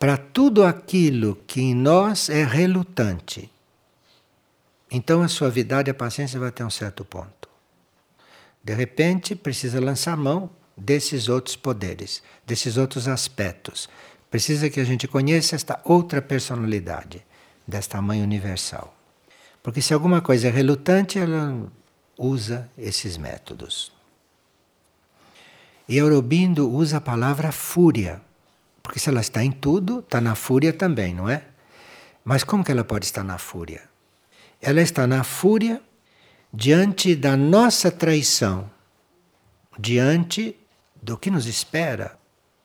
para 0.00 0.16
tudo 0.16 0.64
aquilo 0.64 1.38
que 1.46 1.60
em 1.60 1.74
nós 1.76 2.28
é 2.28 2.42
relutante. 2.42 3.48
Então 4.90 5.22
a 5.22 5.28
suavidade 5.28 5.88
e 5.88 5.92
a 5.92 5.94
paciência 5.94 6.40
vai 6.40 6.48
até 6.48 6.64
um 6.64 6.70
certo 6.70 7.04
ponto. 7.04 7.48
De 8.64 8.74
repente, 8.74 9.36
precisa 9.36 9.80
lançar 9.80 10.16
mão 10.16 10.50
desses 10.76 11.28
outros 11.28 11.54
poderes, 11.54 12.20
desses 12.44 12.76
outros 12.76 13.06
aspectos. 13.06 13.88
Precisa 14.28 14.68
que 14.68 14.80
a 14.80 14.84
gente 14.84 15.06
conheça 15.06 15.54
esta 15.54 15.80
outra 15.84 16.20
personalidade, 16.20 17.24
desta 17.64 18.02
mãe 18.02 18.20
universal. 18.22 18.92
Porque 19.62 19.80
se 19.80 19.94
alguma 19.94 20.20
coisa 20.20 20.48
é 20.48 20.50
relutante, 20.50 21.16
ela 21.16 21.70
usa 22.18 22.68
esses 22.76 23.16
métodos. 23.16 23.96
E 25.88 25.98
Aurobindo 25.98 26.70
usa 26.70 26.98
a 26.98 27.00
palavra 27.00 27.50
fúria, 27.50 28.20
porque 28.82 28.98
se 28.98 29.08
ela 29.08 29.20
está 29.20 29.42
em 29.42 29.50
tudo, 29.50 30.00
está 30.00 30.20
na 30.20 30.34
fúria 30.34 30.72
também, 30.72 31.14
não 31.14 31.28
é? 31.28 31.42
Mas 32.22 32.44
como 32.44 32.62
que 32.62 32.70
ela 32.70 32.84
pode 32.84 33.06
estar 33.06 33.24
na 33.24 33.38
fúria? 33.38 33.82
Ela 34.60 34.82
está 34.82 35.06
na 35.06 35.24
fúria 35.24 35.80
diante 36.52 37.16
da 37.16 37.36
nossa 37.36 37.90
traição, 37.90 38.70
diante 39.78 40.54
do 41.00 41.16
que 41.16 41.30
nos 41.30 41.46
espera 41.46 42.18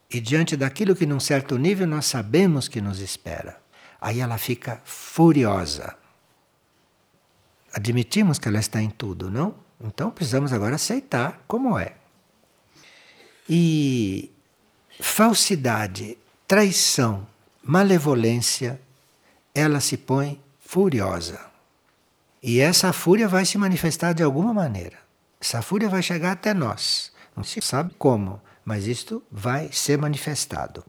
e 0.10 0.20
diante 0.20 0.58
daquilo 0.58 0.96
que, 0.96 1.06
num 1.06 1.20
certo 1.20 1.58
nível, 1.58 1.88
nós 1.88 2.06
sabemos 2.06 2.68
que 2.68 2.82
nos 2.82 3.00
espera. 3.00 3.58
Aí 4.02 4.20
ela 4.20 4.38
fica 4.38 4.82
furiosa. 4.84 5.96
Admitimos 7.74 8.38
que 8.38 8.50
ela 8.50 8.60
está 8.60 8.82
em 8.82 8.90
tudo, 8.90 9.32
não? 9.32 9.56
Então 9.82 10.12
precisamos 10.12 10.52
agora 10.52 10.76
aceitar 10.76 11.42
como 11.48 11.80
é. 11.80 12.03
E 13.50 14.32
falsidade, 15.00 16.18
traição, 16.48 17.28
malevolência, 17.64 18.80
ela 19.54 19.80
se 19.80 19.98
põe 19.98 20.42
furiosa. 20.60 21.40
E 22.42 22.60
essa 22.60 22.92
fúria 22.92 23.28
vai 23.28 23.46
se 23.46 23.58
manifestar 23.58 24.14
de 24.14 24.24
alguma 24.24 24.54
maneira. 24.54 24.98
Essa 25.40 25.62
fúria 25.62 25.90
vai 25.90 26.02
chegar 26.02 26.32
até 26.32 26.54
nós. 26.54 27.12
Não 27.36 27.44
se 27.44 27.62
sabe 27.62 27.94
como, 27.98 28.42
mas 28.64 28.88
isto 28.88 29.24
vai 29.32 29.70
ser 29.72 29.98
manifestado. 29.98 30.84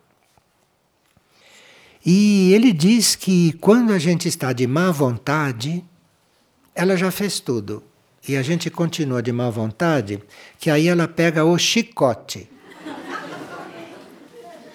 E 2.05 2.53
ele 2.53 2.73
diz 2.73 3.17
que 3.17 3.53
quando 3.55 3.93
a 3.93 3.99
gente 3.99 4.29
está 4.29 4.53
de 4.53 4.67
má 4.67 4.91
vontade, 4.91 5.83
ela 6.75 6.97
já 6.97 7.11
fez 7.11 7.41
tudo 7.41 7.83
e 8.27 8.37
a 8.37 8.43
gente 8.43 8.71
continua 8.71 9.23
de 9.23 9.31
má 9.33 9.51
vontade, 9.51 10.23
que 10.59 10.71
aí 10.71 10.89
ela 10.89 11.07
pega 11.07 11.45
o 11.45 11.59
chicote. 11.59 12.49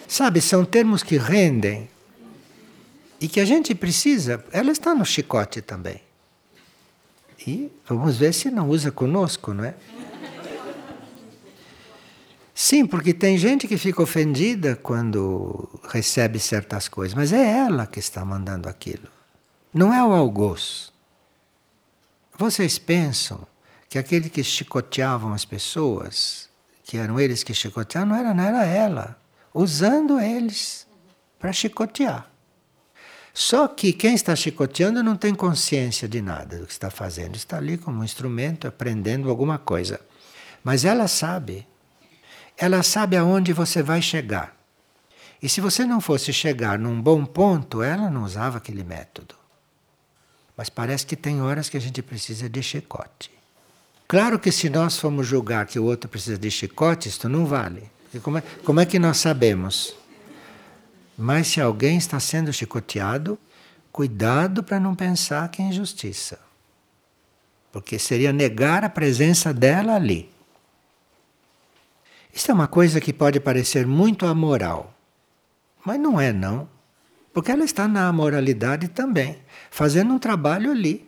Sabe, 0.07 0.41
são 0.41 0.65
termos 0.65 1.03
que 1.03 1.17
rendem 1.17 1.89
e 3.21 3.27
que 3.27 3.39
a 3.39 3.45
gente 3.45 3.75
precisa. 3.75 4.43
Ela 4.51 4.71
está 4.71 4.93
no 4.95 5.05
chicote 5.05 5.61
também. 5.61 6.01
E 7.45 7.71
vamos 7.87 8.17
ver 8.17 8.33
se 8.33 8.51
não 8.51 8.69
usa 8.69 8.91
conosco, 8.91 9.53
não 9.53 9.63
é? 9.63 9.75
Sim, 12.53 12.85
porque 12.85 13.13
tem 13.13 13.37
gente 13.37 13.67
que 13.67 13.77
fica 13.77 14.01
ofendida 14.01 14.75
quando 14.75 15.69
recebe 15.87 16.39
certas 16.39 16.89
coisas, 16.89 17.15
mas 17.15 17.31
é 17.31 17.57
ela 17.57 17.87
que 17.87 17.99
está 17.99 18.25
mandando 18.25 18.67
aquilo. 18.67 19.07
Não 19.73 19.93
é 19.93 20.03
o 20.03 20.11
algoz. 20.11 20.88
Vocês 22.39 22.79
pensam 22.79 23.45
que 23.89 23.99
aqueles 23.99 24.31
que 24.31 24.41
chicoteavam 24.41 25.33
as 25.33 25.43
pessoas, 25.43 26.47
que 26.85 26.95
eram 26.95 27.19
eles 27.19 27.43
que 27.43 27.53
chicoteavam, 27.53 28.07
não 28.07 28.15
era, 28.15 28.33
não 28.33 28.41
era 28.41 28.63
ela, 28.63 29.19
usando 29.53 30.17
eles 30.21 30.87
para 31.37 31.51
chicotear. 31.51 32.31
Só 33.33 33.67
que 33.67 33.91
quem 33.91 34.15
está 34.15 34.33
chicoteando 34.37 35.03
não 35.03 35.17
tem 35.17 35.35
consciência 35.35 36.07
de 36.07 36.21
nada 36.21 36.59
do 36.59 36.65
que 36.65 36.71
está 36.71 36.89
fazendo, 36.89 37.35
está 37.35 37.57
ali 37.57 37.77
como 37.77 37.99
um 37.99 38.05
instrumento 38.05 38.69
aprendendo 38.69 39.29
alguma 39.29 39.57
coisa. 39.57 39.99
Mas 40.63 40.85
ela 40.85 41.09
sabe. 41.09 41.67
Ela 42.57 42.83
sabe 42.83 43.17
aonde 43.17 43.51
você 43.51 43.83
vai 43.83 44.01
chegar. 44.01 44.55
E 45.43 45.49
se 45.49 45.59
você 45.59 45.83
não 45.83 45.99
fosse 45.99 46.31
chegar 46.31 46.79
num 46.79 47.01
bom 47.01 47.25
ponto, 47.25 47.83
ela 47.83 48.09
não 48.09 48.23
usava 48.23 48.59
aquele 48.59 48.85
método. 48.85 49.38
Mas 50.59 50.69
parece 50.69 51.05
que 51.05 51.15
tem 51.15 51.41
horas 51.41 51.69
que 51.69 51.77
a 51.77 51.79
gente 51.79 52.01
precisa 52.01 52.49
de 52.49 52.61
chicote. 52.61 53.31
Claro 54.05 54.37
que 54.37 54.51
se 54.51 54.69
nós 54.69 54.97
formos 54.97 55.25
julgar 55.25 55.65
que 55.65 55.79
o 55.79 55.85
outro 55.85 56.09
precisa 56.09 56.37
de 56.37 56.51
chicote, 56.51 57.07
isto 57.07 57.29
não 57.29 57.45
vale. 57.45 57.89
Como 58.21 58.39
é, 58.39 58.43
como 58.65 58.81
é 58.81 58.85
que 58.85 58.99
nós 58.99 59.19
sabemos? 59.19 59.95
Mas 61.17 61.47
se 61.47 61.61
alguém 61.61 61.97
está 61.97 62.19
sendo 62.19 62.51
chicoteado, 62.51 63.39
cuidado 63.89 64.61
para 64.61 64.81
não 64.81 64.95
pensar 64.95 65.47
que 65.47 65.61
é 65.61 65.65
injustiça. 65.65 66.37
Porque 67.71 67.97
seria 67.97 68.33
negar 68.33 68.83
a 68.83 68.89
presença 68.89 69.53
dela 69.53 69.95
ali. 69.95 70.29
Isso 72.33 72.51
é 72.51 72.53
uma 72.53 72.67
coisa 72.67 72.99
que 72.99 73.13
pode 73.13 73.39
parecer 73.39 73.87
muito 73.87 74.25
amoral. 74.25 74.93
Mas 75.85 75.97
não 75.97 76.19
é, 76.19 76.33
não. 76.33 76.67
Porque 77.33 77.51
ela 77.51 77.63
está 77.63 77.87
na 77.87 78.11
moralidade 78.11 78.87
também, 78.87 79.37
fazendo 79.69 80.13
um 80.13 80.19
trabalho 80.19 80.71
ali. 80.71 81.07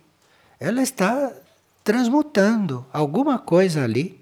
Ela 0.59 0.81
está 0.81 1.31
transmutando 1.83 2.85
alguma 2.93 3.39
coisa 3.39 3.83
ali 3.83 4.19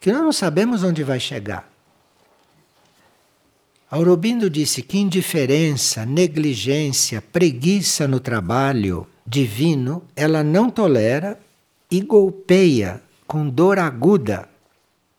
que 0.00 0.10
nós 0.12 0.22
não 0.22 0.32
sabemos 0.32 0.82
onde 0.82 1.04
vai 1.04 1.20
chegar. 1.20 1.70
Aurobindo 3.90 4.48
disse 4.48 4.82
que 4.82 4.98
indiferença, 4.98 6.06
negligência, 6.06 7.20
preguiça 7.20 8.08
no 8.08 8.18
trabalho 8.18 9.06
divino, 9.26 10.02
ela 10.16 10.42
não 10.42 10.70
tolera 10.70 11.38
e 11.90 12.00
golpeia 12.00 13.02
com 13.26 13.48
dor 13.48 13.78
aguda 13.78 14.48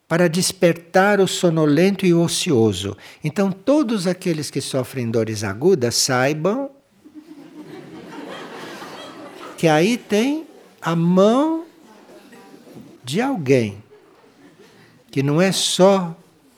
para 0.07 0.27
despertar 0.27 1.19
o 1.19 1.27
sonolento 1.27 2.05
e 2.05 2.13
o 2.13 2.21
ocioso. 2.21 2.95
Então, 3.23 3.51
todos 3.51 4.05
aqueles 4.05 4.49
que 4.51 4.61
sofrem 4.61 5.09
dores 5.09 5.43
agudas 5.43 5.95
saibam 5.95 6.69
que 9.57 9.67
aí 9.67 9.97
tem 9.97 10.45
a 10.81 10.95
mão 10.95 11.65
de 13.03 13.21
alguém, 13.21 13.81
que 15.09 15.23
não 15.23 15.41
é 15.41 15.51
só 15.51 16.15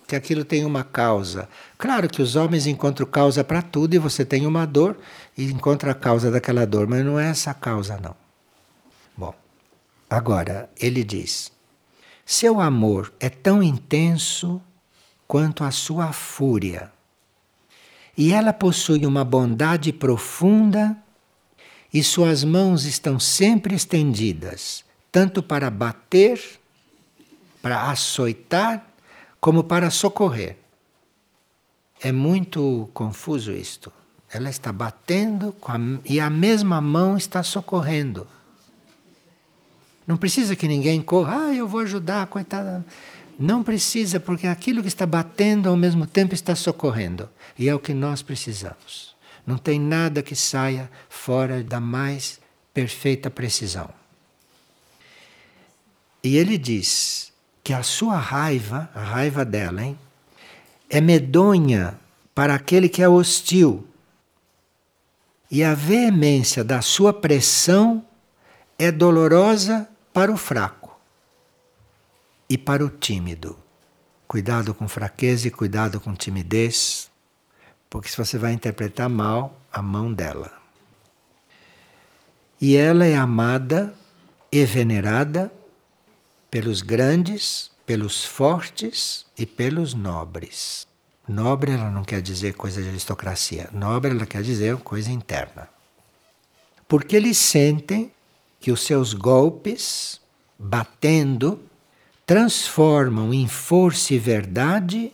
que 0.08 0.16
aquilo 0.16 0.44
tem 0.44 0.66
uma 0.66 0.84
causa. 0.84 1.50
Claro 1.78 2.10
que 2.10 2.22
os 2.22 2.36
homens 2.36 2.68
encontram 2.68 3.08
causa 3.08 3.44
para 3.44 3.62
tudo 3.62 3.96
e 3.96 4.00
você 4.00 4.24
tem 4.24 4.46
uma 4.46 4.66
dor 4.66 4.98
e 5.38 5.46
encontra 5.46 5.92
a 5.92 5.96
causa 5.96 6.30
daquela 6.32 6.66
dor, 6.66 6.88
mas 6.88 7.04
não 7.04 7.20
é 7.20 7.30
essa 7.30 7.52
a 7.52 7.54
causa, 7.54 8.00
não. 8.02 8.16
Bom, 9.18 9.34
agora 10.10 10.70
ele 10.80 11.04
diz. 11.04 11.55
Seu 12.26 12.60
amor 12.60 13.14
é 13.20 13.30
tão 13.30 13.62
intenso 13.62 14.60
quanto 15.28 15.64
a 15.64 15.70
sua 15.70 16.12
fúria. 16.12 16.92
E 18.18 18.34
ela 18.34 18.52
possui 18.52 19.06
uma 19.06 19.24
bondade 19.24 19.94
profunda 19.94 20.98
e 21.94 22.02
suas 22.04 22.44
mãos 22.44 22.86
estão 22.86 23.20
sempre 23.20 23.76
estendidas, 23.76 24.84
tanto 25.12 25.44
para 25.44 25.70
bater, 25.70 26.42
para 27.62 27.90
açoitar, 27.92 28.86
como 29.40 29.64
para 29.64 29.92
socorrer. 29.92 30.58
É 32.02 32.12
muito 32.12 32.90
confuso 32.94 33.52
isto. 33.52 33.94
Ela 34.30 34.50
está 34.50 34.74
batendo 34.74 35.56
a, 35.62 35.76
e 36.04 36.20
a 36.20 36.30
mesma 36.30 36.82
mão 36.82 37.16
está 37.16 37.44
socorrendo. 37.44 38.28
Não 40.08 40.18
precisa 40.18 40.56
que 40.56 40.68
ninguém 40.68 41.02
corra, 41.02 41.48
ah, 41.48 41.54
eu 41.54 41.68
vou 41.68 41.82
ajudar, 41.82 42.28
coitada. 42.28 42.86
Não 43.40 43.64
precisa, 43.64 44.20
porque 44.20 44.48
aquilo 44.48 44.82
que 44.82 44.88
está 44.88 45.06
batendo 45.06 45.68
ao 45.68 45.76
mesmo 45.76 46.06
tempo 46.06 46.34
está 46.34 46.56
socorrendo. 46.56 47.30
E 47.58 47.68
é 47.68 47.76
o 47.76 47.80
que 47.80 47.94
nós 47.94 48.22
precisamos. 48.22 49.16
Não 49.46 49.58
tem 49.58 49.80
nada 49.80 50.22
que 50.22 50.36
saia 50.36 50.90
fora 51.10 51.64
da 51.64 51.80
mais 51.80 52.40
perfeita 52.74 53.30
precisão. 53.30 53.90
E 56.24 56.38
ele 56.38 56.58
diz 56.58 57.32
que 57.64 57.74
a 57.74 57.84
sua 57.84 58.18
raiva, 58.18 58.90
a 58.96 59.02
raiva 59.02 59.44
dela, 59.44 59.84
hein, 59.84 59.98
é 60.90 61.02
medonha 61.02 62.00
para 62.34 62.56
aquele 62.56 62.88
que 62.88 63.02
é 63.02 63.10
hostil. 63.10 63.88
E 65.50 65.64
a 65.64 65.74
veemência 65.74 66.64
da 66.64 66.82
sua 66.82 67.14
pressão 67.14 68.04
é 68.78 68.92
dolorosa 68.92 69.88
para 70.16 70.32
o 70.32 70.38
fraco 70.38 70.98
e 72.50 72.58
para 72.58 72.86
o 72.86 72.90
tímido. 72.90 73.60
Cuidado 74.26 74.74
com 74.74 74.88
fraqueza 74.88 75.50
e 75.50 75.52
cuidado 75.52 76.00
com 76.00 76.16
timidez, 76.16 77.12
porque 77.90 78.08
se 78.08 78.16
você 78.16 78.38
vai 78.38 78.54
interpretar 78.54 79.10
mal 79.10 79.60
a 79.70 79.82
mão 79.82 80.14
dela. 80.14 80.54
E 82.62 82.78
ela 82.78 83.06
é 83.06 83.18
amada 83.18 83.94
e 84.50 84.64
venerada 84.64 85.52
pelos 86.50 86.82
grandes, 86.82 87.70
pelos 87.86 88.24
fortes 88.24 89.26
e 89.38 89.46
pelos 89.46 89.94
nobres. 89.94 90.88
Nobre 91.28 91.74
ela 91.74 91.92
não 91.92 92.06
quer 92.06 92.22
dizer 92.22 92.54
coisa 92.54 92.82
de 92.82 92.88
aristocracia. 92.88 93.70
Nobre 93.74 94.12
ela 94.12 94.26
quer 94.26 94.44
dizer 94.44 94.78
coisa 94.78 95.12
interna. 95.12 95.68
Porque 96.88 97.18
eles 97.18 97.38
sentem 97.38 98.15
que 98.66 98.72
os 98.72 98.82
seus 98.82 99.14
golpes, 99.14 100.20
batendo, 100.58 101.64
transformam 102.26 103.32
em 103.32 103.48
força 103.48 104.16
e 104.16 104.18
verdade 104.18 105.14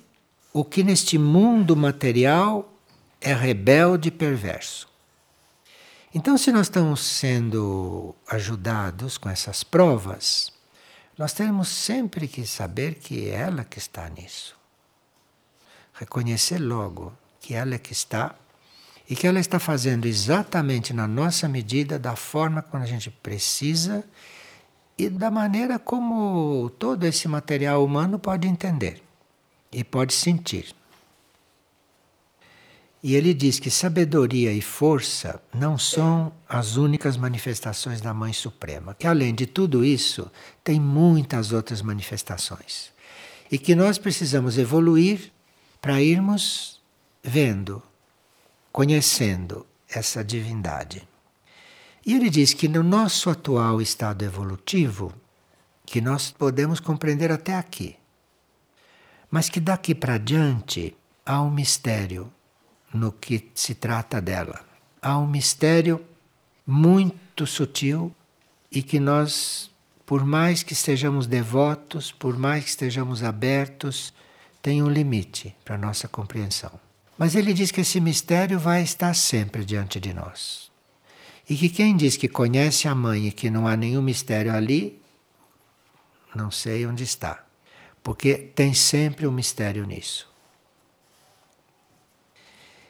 o 0.54 0.64
que 0.64 0.82
neste 0.82 1.18
mundo 1.18 1.76
material 1.76 2.74
é 3.20 3.34
rebelde 3.34 4.08
e 4.08 4.12
perverso. 4.12 4.88
Então, 6.16 6.38
se 6.38 6.50
nós 6.50 6.68
estamos 6.68 7.02
sendo 7.02 8.16
ajudados 8.26 9.18
com 9.18 9.30
essas 9.30 9.66
provas, 9.66 10.54
nós 11.18 11.34
temos 11.34 11.68
sempre 11.68 12.30
que 12.30 12.48
saber 12.48 12.96
que 12.96 13.28
é 13.28 13.34
ela 13.34 13.66
que 13.66 13.80
está 13.80 14.08
nisso. 14.08 14.56
Reconhecer 15.92 16.58
logo 16.58 17.12
que 17.42 17.54
ela 17.54 17.76
é 17.76 17.78
que 17.78 17.92
está 17.92 18.34
e 19.12 19.16
que 19.16 19.28
ela 19.28 19.42
está 19.42 19.60
fazendo 19.60 20.06
exatamente 20.06 20.94
na 20.94 21.06
nossa 21.06 21.46
medida, 21.46 22.00
da 22.00 22.16
forma 22.16 22.62
como 22.62 22.82
a 22.82 22.86
gente 22.86 23.12
precisa 23.12 24.06
e 24.98 25.10
da 25.10 25.30
maneira 25.30 25.78
como 25.78 26.72
todo 26.80 27.04
esse 27.04 27.28
material 27.28 27.84
humano 27.84 28.18
pode 28.18 28.48
entender 28.48 29.04
e 29.70 29.84
pode 29.84 30.14
sentir. 30.14 30.74
E 33.04 33.14
ele 33.14 33.34
diz 33.34 33.60
que 33.60 33.70
sabedoria 33.70 34.54
e 34.54 34.62
força 34.62 35.42
não 35.54 35.78
são 35.78 36.32
as 36.48 36.78
únicas 36.78 37.18
manifestações 37.18 38.00
da 38.00 38.14
Mãe 38.14 38.32
Suprema, 38.32 38.96
que 38.98 39.06
além 39.06 39.36
de 39.36 39.46
tudo 39.46 39.84
isso, 39.84 40.32
tem 40.64 40.80
muitas 40.80 41.52
outras 41.52 41.82
manifestações. 41.82 42.94
E 43.52 43.58
que 43.58 43.76
nós 43.76 43.98
precisamos 43.98 44.58
evoluir 44.58 45.34
para 45.82 46.02
irmos 46.02 46.80
vendo 47.22 47.84
conhecendo 48.72 49.66
essa 49.90 50.24
divindade. 50.24 51.08
E 52.06 52.16
ele 52.16 52.30
diz 52.30 52.54
que 52.54 52.68
no 52.68 52.82
nosso 52.82 53.30
atual 53.30 53.82
estado 53.82 54.24
evolutivo, 54.24 55.14
que 55.86 56.02
nós 56.02 56.32
podemos 56.32 56.80
compreender 56.80 57.32
até 57.32 57.56
aqui, 57.56 57.98
mas 59.30 59.50
que 59.50 59.60
daqui 59.60 59.94
para 59.94 60.18
diante 60.18 60.96
há 61.26 61.42
um 61.42 61.52
mistério 61.52 62.32
no 62.94 63.12
que 63.12 63.50
se 63.54 63.76
trata 63.76 64.22
dela. 64.22 64.66
Há 65.02 65.18
um 65.18 65.28
mistério 65.28 66.04
muito 66.66 67.46
sutil 67.46 68.14
e 68.72 68.82
que 68.82 69.00
nós, 69.00 69.70
por 70.06 70.26
mais 70.26 70.64
que 70.64 70.74
estejamos 70.74 71.28
devotos, 71.28 72.12
por 72.12 72.38
mais 72.38 72.64
que 72.64 72.70
estejamos 72.72 73.24
abertos, 73.24 74.14
tem 74.62 74.82
um 74.82 74.90
limite 74.90 75.56
para 75.64 75.78
nossa 75.78 76.08
compreensão. 76.08 76.91
Mas 77.22 77.36
ele 77.36 77.54
diz 77.54 77.70
que 77.70 77.82
esse 77.82 78.02
mistério 78.02 78.58
vai 78.58 78.82
estar 78.82 79.14
sempre 79.14 79.64
diante 79.64 80.00
de 80.00 80.12
nós. 80.12 80.72
E 81.48 81.56
que 81.56 81.70
quem 81.70 81.96
diz 81.96 82.18
que 82.18 82.28
conhece 82.28 82.88
a 82.88 82.96
mãe 82.96 83.28
e 83.28 83.32
que 83.32 83.48
não 83.48 83.68
há 83.68 83.78
nenhum 83.78 84.02
mistério 84.02 84.52
ali, 84.52 85.00
não 86.34 86.50
sei 86.50 86.84
onde 86.88 87.04
está. 87.04 87.46
Porque 88.02 88.34
tem 88.34 88.74
sempre 88.74 89.28
um 89.28 89.32
mistério 89.32 89.86
nisso. 89.86 90.28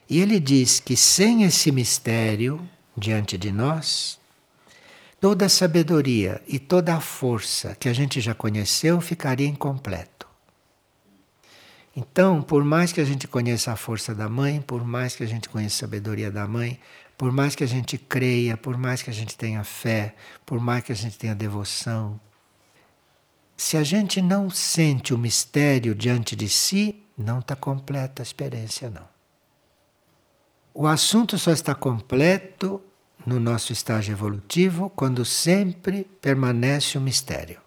E 0.10 0.22
ele 0.22 0.40
diz 0.40 0.80
que 0.80 0.96
sem 0.96 1.44
esse 1.44 1.70
mistério 1.70 2.66
diante 2.96 3.38
de 3.38 3.52
nós, 3.52 4.18
toda 5.20 5.48
a 5.48 5.50
sabedoria 5.50 6.42
e 6.48 6.58
toda 6.58 6.96
a 6.96 7.02
força 7.02 7.76
que 7.76 7.90
a 7.90 7.94
gente 7.94 8.22
já 8.22 8.34
conheceu 8.34 9.02
ficaria 9.02 9.46
incompleta. 9.46 10.20
Então, 11.96 12.42
por 12.42 12.64
mais 12.64 12.94
que 12.94 13.02
a 13.02 13.06
gente 13.06 13.28
conheça 13.28 13.72
a 13.72 13.76
força 13.76 14.16
da 14.16 14.30
mãe, 14.30 14.62
por 14.62 14.86
mais 14.86 15.16
que 15.16 15.24
a 15.24 15.28
gente 15.28 15.50
conheça 15.50 15.76
a 15.76 15.80
sabedoria 15.88 16.32
da 16.32 16.48
mãe, 16.48 16.80
por 17.18 17.32
mais 17.32 17.54
que 17.54 17.64
a 17.64 17.68
gente 17.68 17.98
creia, 17.98 18.56
por 18.56 18.78
mais 18.78 19.02
que 19.02 19.10
a 19.10 19.14
gente 19.14 19.38
tenha 19.38 19.64
fé, 19.64 20.16
por 20.46 20.60
mais 20.60 20.84
que 20.84 20.92
a 20.92 20.96
gente 20.96 21.18
tenha 21.18 21.36
devoção, 21.36 22.20
se 23.56 23.78
a 23.78 23.84
gente 23.84 24.24
não 24.24 24.50
sente 24.50 25.14
o 25.14 25.18
mistério 25.20 25.94
diante 25.94 26.36
de 26.36 26.50
si, 26.50 27.04
não 27.16 27.38
está 27.38 27.56
completa 27.56 28.22
a 28.22 28.24
experiência, 28.24 28.89
não. 28.89 29.08
O 30.74 30.88
assunto 30.88 31.38
só 31.38 31.52
está 31.52 31.76
completo 31.76 32.82
no 33.24 33.39
nosso 33.39 33.72
estágio 33.72 34.14
evolutivo 34.14 34.89
quando 34.89 35.24
sempre 35.24 36.06
permanece 36.20 36.98
o 36.98 37.02
mistério. 37.02 37.61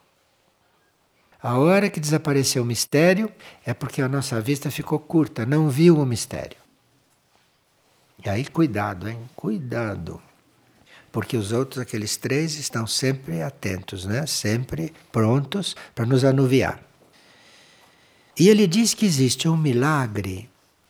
A 1.44 1.58
hora 1.58 1.90
que 1.90 2.00
desapareceu 2.00 2.62
o 2.62 2.66
mistério 2.66 3.30
é 3.66 3.74
porque 3.74 4.00
a 4.00 4.08
nossa 4.08 4.40
vista 4.40 4.70
ficou 4.70 4.98
curta, 4.98 5.44
não 5.44 5.68
viu 5.68 5.98
o 5.98 6.06
mistério. 6.06 6.56
E 8.24 8.30
aí, 8.30 8.46
cuidado, 8.46 9.06
hein? 9.06 9.18
Cuidado. 9.36 10.22
Porque 11.12 11.36
os 11.36 11.52
outros, 11.52 11.82
aqueles 11.82 12.16
três, 12.16 12.58
estão 12.58 12.86
sempre 12.86 13.42
atentos, 13.42 14.06
né? 14.06 14.24
sempre 14.24 14.90
prontos 15.12 15.76
para 15.94 16.06
nos 16.06 16.24
anuviar. 16.24 16.82
E 18.38 18.48
ele 18.48 18.66
diz 18.66 18.94
que 18.94 19.04
existe 19.04 19.46
um 19.46 19.56
milagre, 19.56 20.48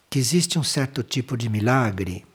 que 0.09 0.19
existe 0.19 0.57
um 0.57 0.63
certo 0.63 1.03
tipo 1.03 1.35
de 1.35 1.49
milagre, 1.49 2.25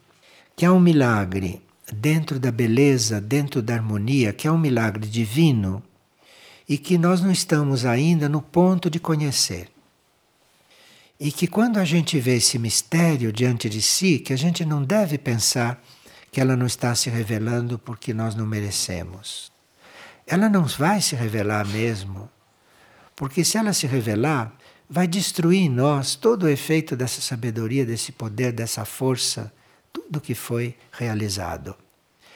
que 0.55 0.63
é 0.63 0.69
um 0.69 0.79
milagre 0.79 1.59
dentro 1.91 2.39
da 2.39 2.51
beleza, 2.51 3.19
dentro 3.19 3.63
da 3.63 3.73
harmonia, 3.73 4.31
que 4.31 4.47
é 4.47 4.51
um 4.51 4.59
milagre 4.59 5.07
divino 5.09 5.81
e 6.71 6.77
que 6.77 6.97
nós 6.97 7.19
não 7.19 7.29
estamos 7.29 7.83
ainda 7.83 8.29
no 8.29 8.41
ponto 8.41 8.89
de 8.89 8.97
conhecer. 8.97 9.69
E 11.19 11.29
que 11.29 11.45
quando 11.45 11.75
a 11.75 11.83
gente 11.83 12.17
vê 12.17 12.37
esse 12.37 12.57
mistério 12.57 13.33
diante 13.33 13.67
de 13.67 13.81
si, 13.81 14.19
que 14.19 14.31
a 14.31 14.37
gente 14.37 14.63
não 14.63 14.81
deve 14.81 15.17
pensar 15.17 15.83
que 16.31 16.39
ela 16.39 16.55
não 16.55 16.65
está 16.65 16.95
se 16.95 17.09
revelando 17.09 17.77
porque 17.77 18.13
nós 18.13 18.35
não 18.35 18.45
merecemos. 18.45 19.51
Ela 20.25 20.47
não 20.47 20.63
vai 20.63 21.01
se 21.01 21.13
revelar 21.13 21.67
mesmo, 21.67 22.29
porque 23.17 23.43
se 23.43 23.57
ela 23.57 23.73
se 23.73 23.85
revelar, 23.85 24.55
vai 24.89 25.09
destruir 25.09 25.63
em 25.63 25.69
nós 25.69 26.15
todo 26.15 26.43
o 26.43 26.49
efeito 26.49 26.95
dessa 26.95 27.19
sabedoria, 27.19 27.85
desse 27.85 28.13
poder, 28.13 28.53
dessa 28.53 28.85
força, 28.85 29.51
tudo 29.91 30.21
que 30.21 30.33
foi 30.33 30.77
realizado. 30.89 31.75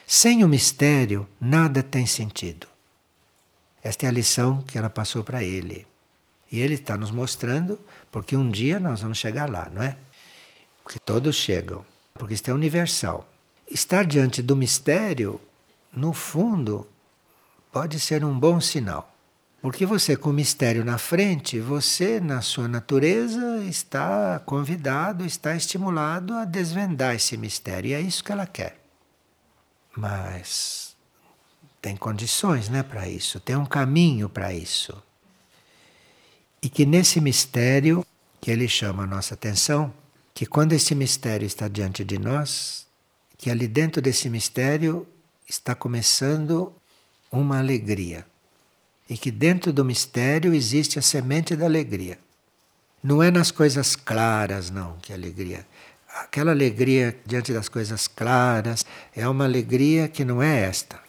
Sem 0.06 0.44
o 0.44 0.50
mistério, 0.50 1.26
nada 1.40 1.82
tem 1.82 2.06
sentido. 2.06 2.75
Esta 3.86 4.08
é 4.08 4.10
a 4.10 4.12
lição 4.12 4.64
que 4.64 4.80
ela 4.80 4.90
passou 4.90 5.24
para 5.24 5.44
ele. 5.44 5.86
E 6.52 6.60
ele 6.60 6.74
está 6.74 6.98
nos 6.98 7.12
mostrando, 7.12 7.80
porque 8.12 8.36
um 8.36 8.50
dia 8.50 8.80
nós 8.80 9.02
vamos 9.02 9.20
chegar 9.20 9.48
lá, 9.48 9.70
não 9.72 9.84
é? 9.84 9.96
Porque 10.84 10.98
todos 10.98 11.36
chegam, 11.36 11.86
porque 12.16 12.34
isto 12.34 12.50
é 12.50 12.54
universal. 12.56 13.30
Estar 13.70 14.04
diante 14.04 14.42
do 14.42 14.56
mistério, 14.56 15.40
no 15.96 16.14
fundo, 16.14 16.88
pode 17.72 18.00
ser 18.00 18.26
um 18.26 18.40
bom 18.40 18.60
sinal. 18.60 19.14
Porque 19.62 19.86
você, 19.86 20.18
com 20.18 20.32
o 20.32 20.34
mistério 20.34 20.84
na 20.84 20.98
frente, 20.98 21.60
você, 21.60 22.20
na 22.20 22.42
sua 22.42 22.68
natureza, 22.68 23.64
está 23.66 24.40
convidado, 24.40 25.24
está 25.24 25.56
estimulado 25.56 26.34
a 26.34 26.44
desvendar 26.44 27.14
esse 27.14 27.38
mistério. 27.38 27.92
E 27.92 27.94
é 27.94 28.02
isso 28.02 28.24
que 28.24 28.32
ela 28.32 28.48
quer. 28.48 28.84
Mas 29.96 30.95
tem 31.86 31.96
condições 31.96 32.68
né, 32.68 32.82
para 32.82 33.08
isso, 33.08 33.40
tem 33.40 33.56
um 33.56 33.64
caminho 33.64 34.28
para 34.28 34.52
isso. 34.52 34.92
E 36.60 36.68
que 36.68 36.84
nesse 36.84 37.22
mistério, 37.22 38.04
que 38.42 38.50
ele 38.50 38.68
chama 38.68 39.04
a 39.04 39.06
nossa 39.06 39.36
atenção, 39.36 39.94
que 40.34 40.48
quando 40.48 40.74
esse 40.74 40.96
mistério 40.96 41.46
está 41.46 41.68
diante 41.68 42.04
de 42.04 42.18
nós, 42.18 42.88
que 43.38 43.52
ali 43.52 43.68
dentro 43.68 44.02
desse 44.02 44.32
mistério 44.32 45.08
está 45.48 45.76
começando 45.76 46.74
uma 47.32 47.60
alegria. 47.60 48.26
E 49.08 49.16
que 49.16 49.30
dentro 49.30 49.72
do 49.72 49.86
mistério 49.86 50.56
existe 50.56 50.98
a 50.98 51.04
semente 51.04 51.56
da 51.56 51.66
alegria. 51.66 52.18
Não 53.04 53.22
é 53.22 53.30
nas 53.30 53.52
coisas 53.52 53.96
claras, 53.96 54.72
não, 54.72 54.98
que 55.04 55.14
alegria 55.14 55.64
aquela 56.16 56.52
alegria 56.52 57.16
diante 57.26 57.52
das 57.52 57.68
coisas 57.68 58.08
claras 58.08 58.86
é 59.14 59.28
uma 59.28 59.44
alegria 59.44 60.08
que 60.08 60.24
não 60.24 60.42
é 60.42 60.62
esta. 60.62 61.05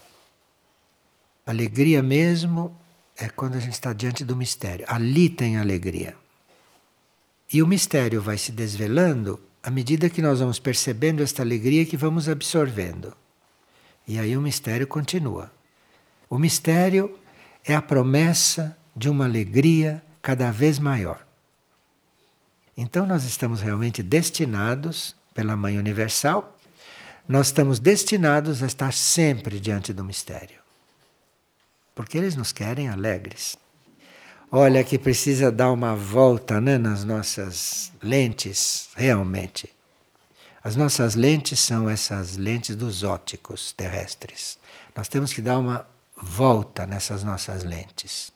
Alegria 1.47 2.03
mesmo 2.03 2.77
é 3.17 3.29
quando 3.29 3.55
a 3.55 3.61
gente 3.61 3.75
está 3.75 3.93
diante 3.93 4.25
do 4.25 4.35
mistério. 4.35 4.85
Ali 4.89 5.31
tem 5.31 5.57
alegria. 5.57 6.17
E 7.53 7.63
o 7.63 7.67
mistério 7.67 8.21
vai 8.21 8.37
se 8.37 8.51
desvelando 8.51 9.41
à 9.63 9.71
medida 9.71 10.11
que 10.11 10.21
nós 10.21 10.41
vamos 10.41 10.59
percebendo 10.59 11.23
esta 11.23 11.43
alegria 11.43 11.87
que 11.87 11.97
vamos 11.97 12.29
absorvendo. 12.29 13.17
E 14.07 14.19
aí 14.19 14.37
o 14.37 14.41
mistério 14.41 14.87
continua. 14.87 15.53
O 16.29 16.39
mistério 16.39 17.17
é 17.65 17.75
a 17.75 17.83
promessa 17.83 18.77
de 18.95 19.09
uma 19.09 19.25
alegria 19.25 20.03
cada 20.21 20.51
vez 20.51 20.79
maior. 20.79 21.25
Então 22.77 23.07
nós 23.07 23.25
estamos 23.25 23.61
realmente 23.61 24.03
destinados, 24.03 25.15
pela 25.33 25.57
Mãe 25.57 25.79
Universal, 25.79 26.57
nós 27.29 27.49
estamos 27.49 27.79
destinados 27.79 28.63
a 28.63 28.67
estar 28.67 28.93
sempre 28.93 29.61
diante 29.61 29.93
do 29.93 30.03
mistério. 30.03 30.66
Porque 31.97 32.19
eles 32.19 32.37
nos 32.37 32.53
querem 32.53 32.89
alegres. 32.89 33.57
Olha 34.53 34.85
que 34.85 34.99
precisa 34.99 35.51
dar 35.51 35.73
uma 35.73 35.97
volta 35.97 36.61
né, 36.61 36.79
nas 36.79 37.03
nossas 37.03 37.91
lentes, 38.01 38.91
realmente. 38.95 39.75
As 40.63 40.77
nossas 40.77 41.15
lentes 41.15 41.59
são 41.59 41.89
essas 41.89 42.37
lentes 42.37 42.77
dos 42.77 43.03
ópticos 43.03 43.73
terrestres. 43.73 44.59
Nós 44.95 45.09
temos 45.09 45.33
que 45.33 45.41
dar 45.41 45.59
uma 45.59 45.87
volta 46.21 46.87
nessas 46.87 47.25
nossas 47.25 47.65
lentes. 47.65 48.31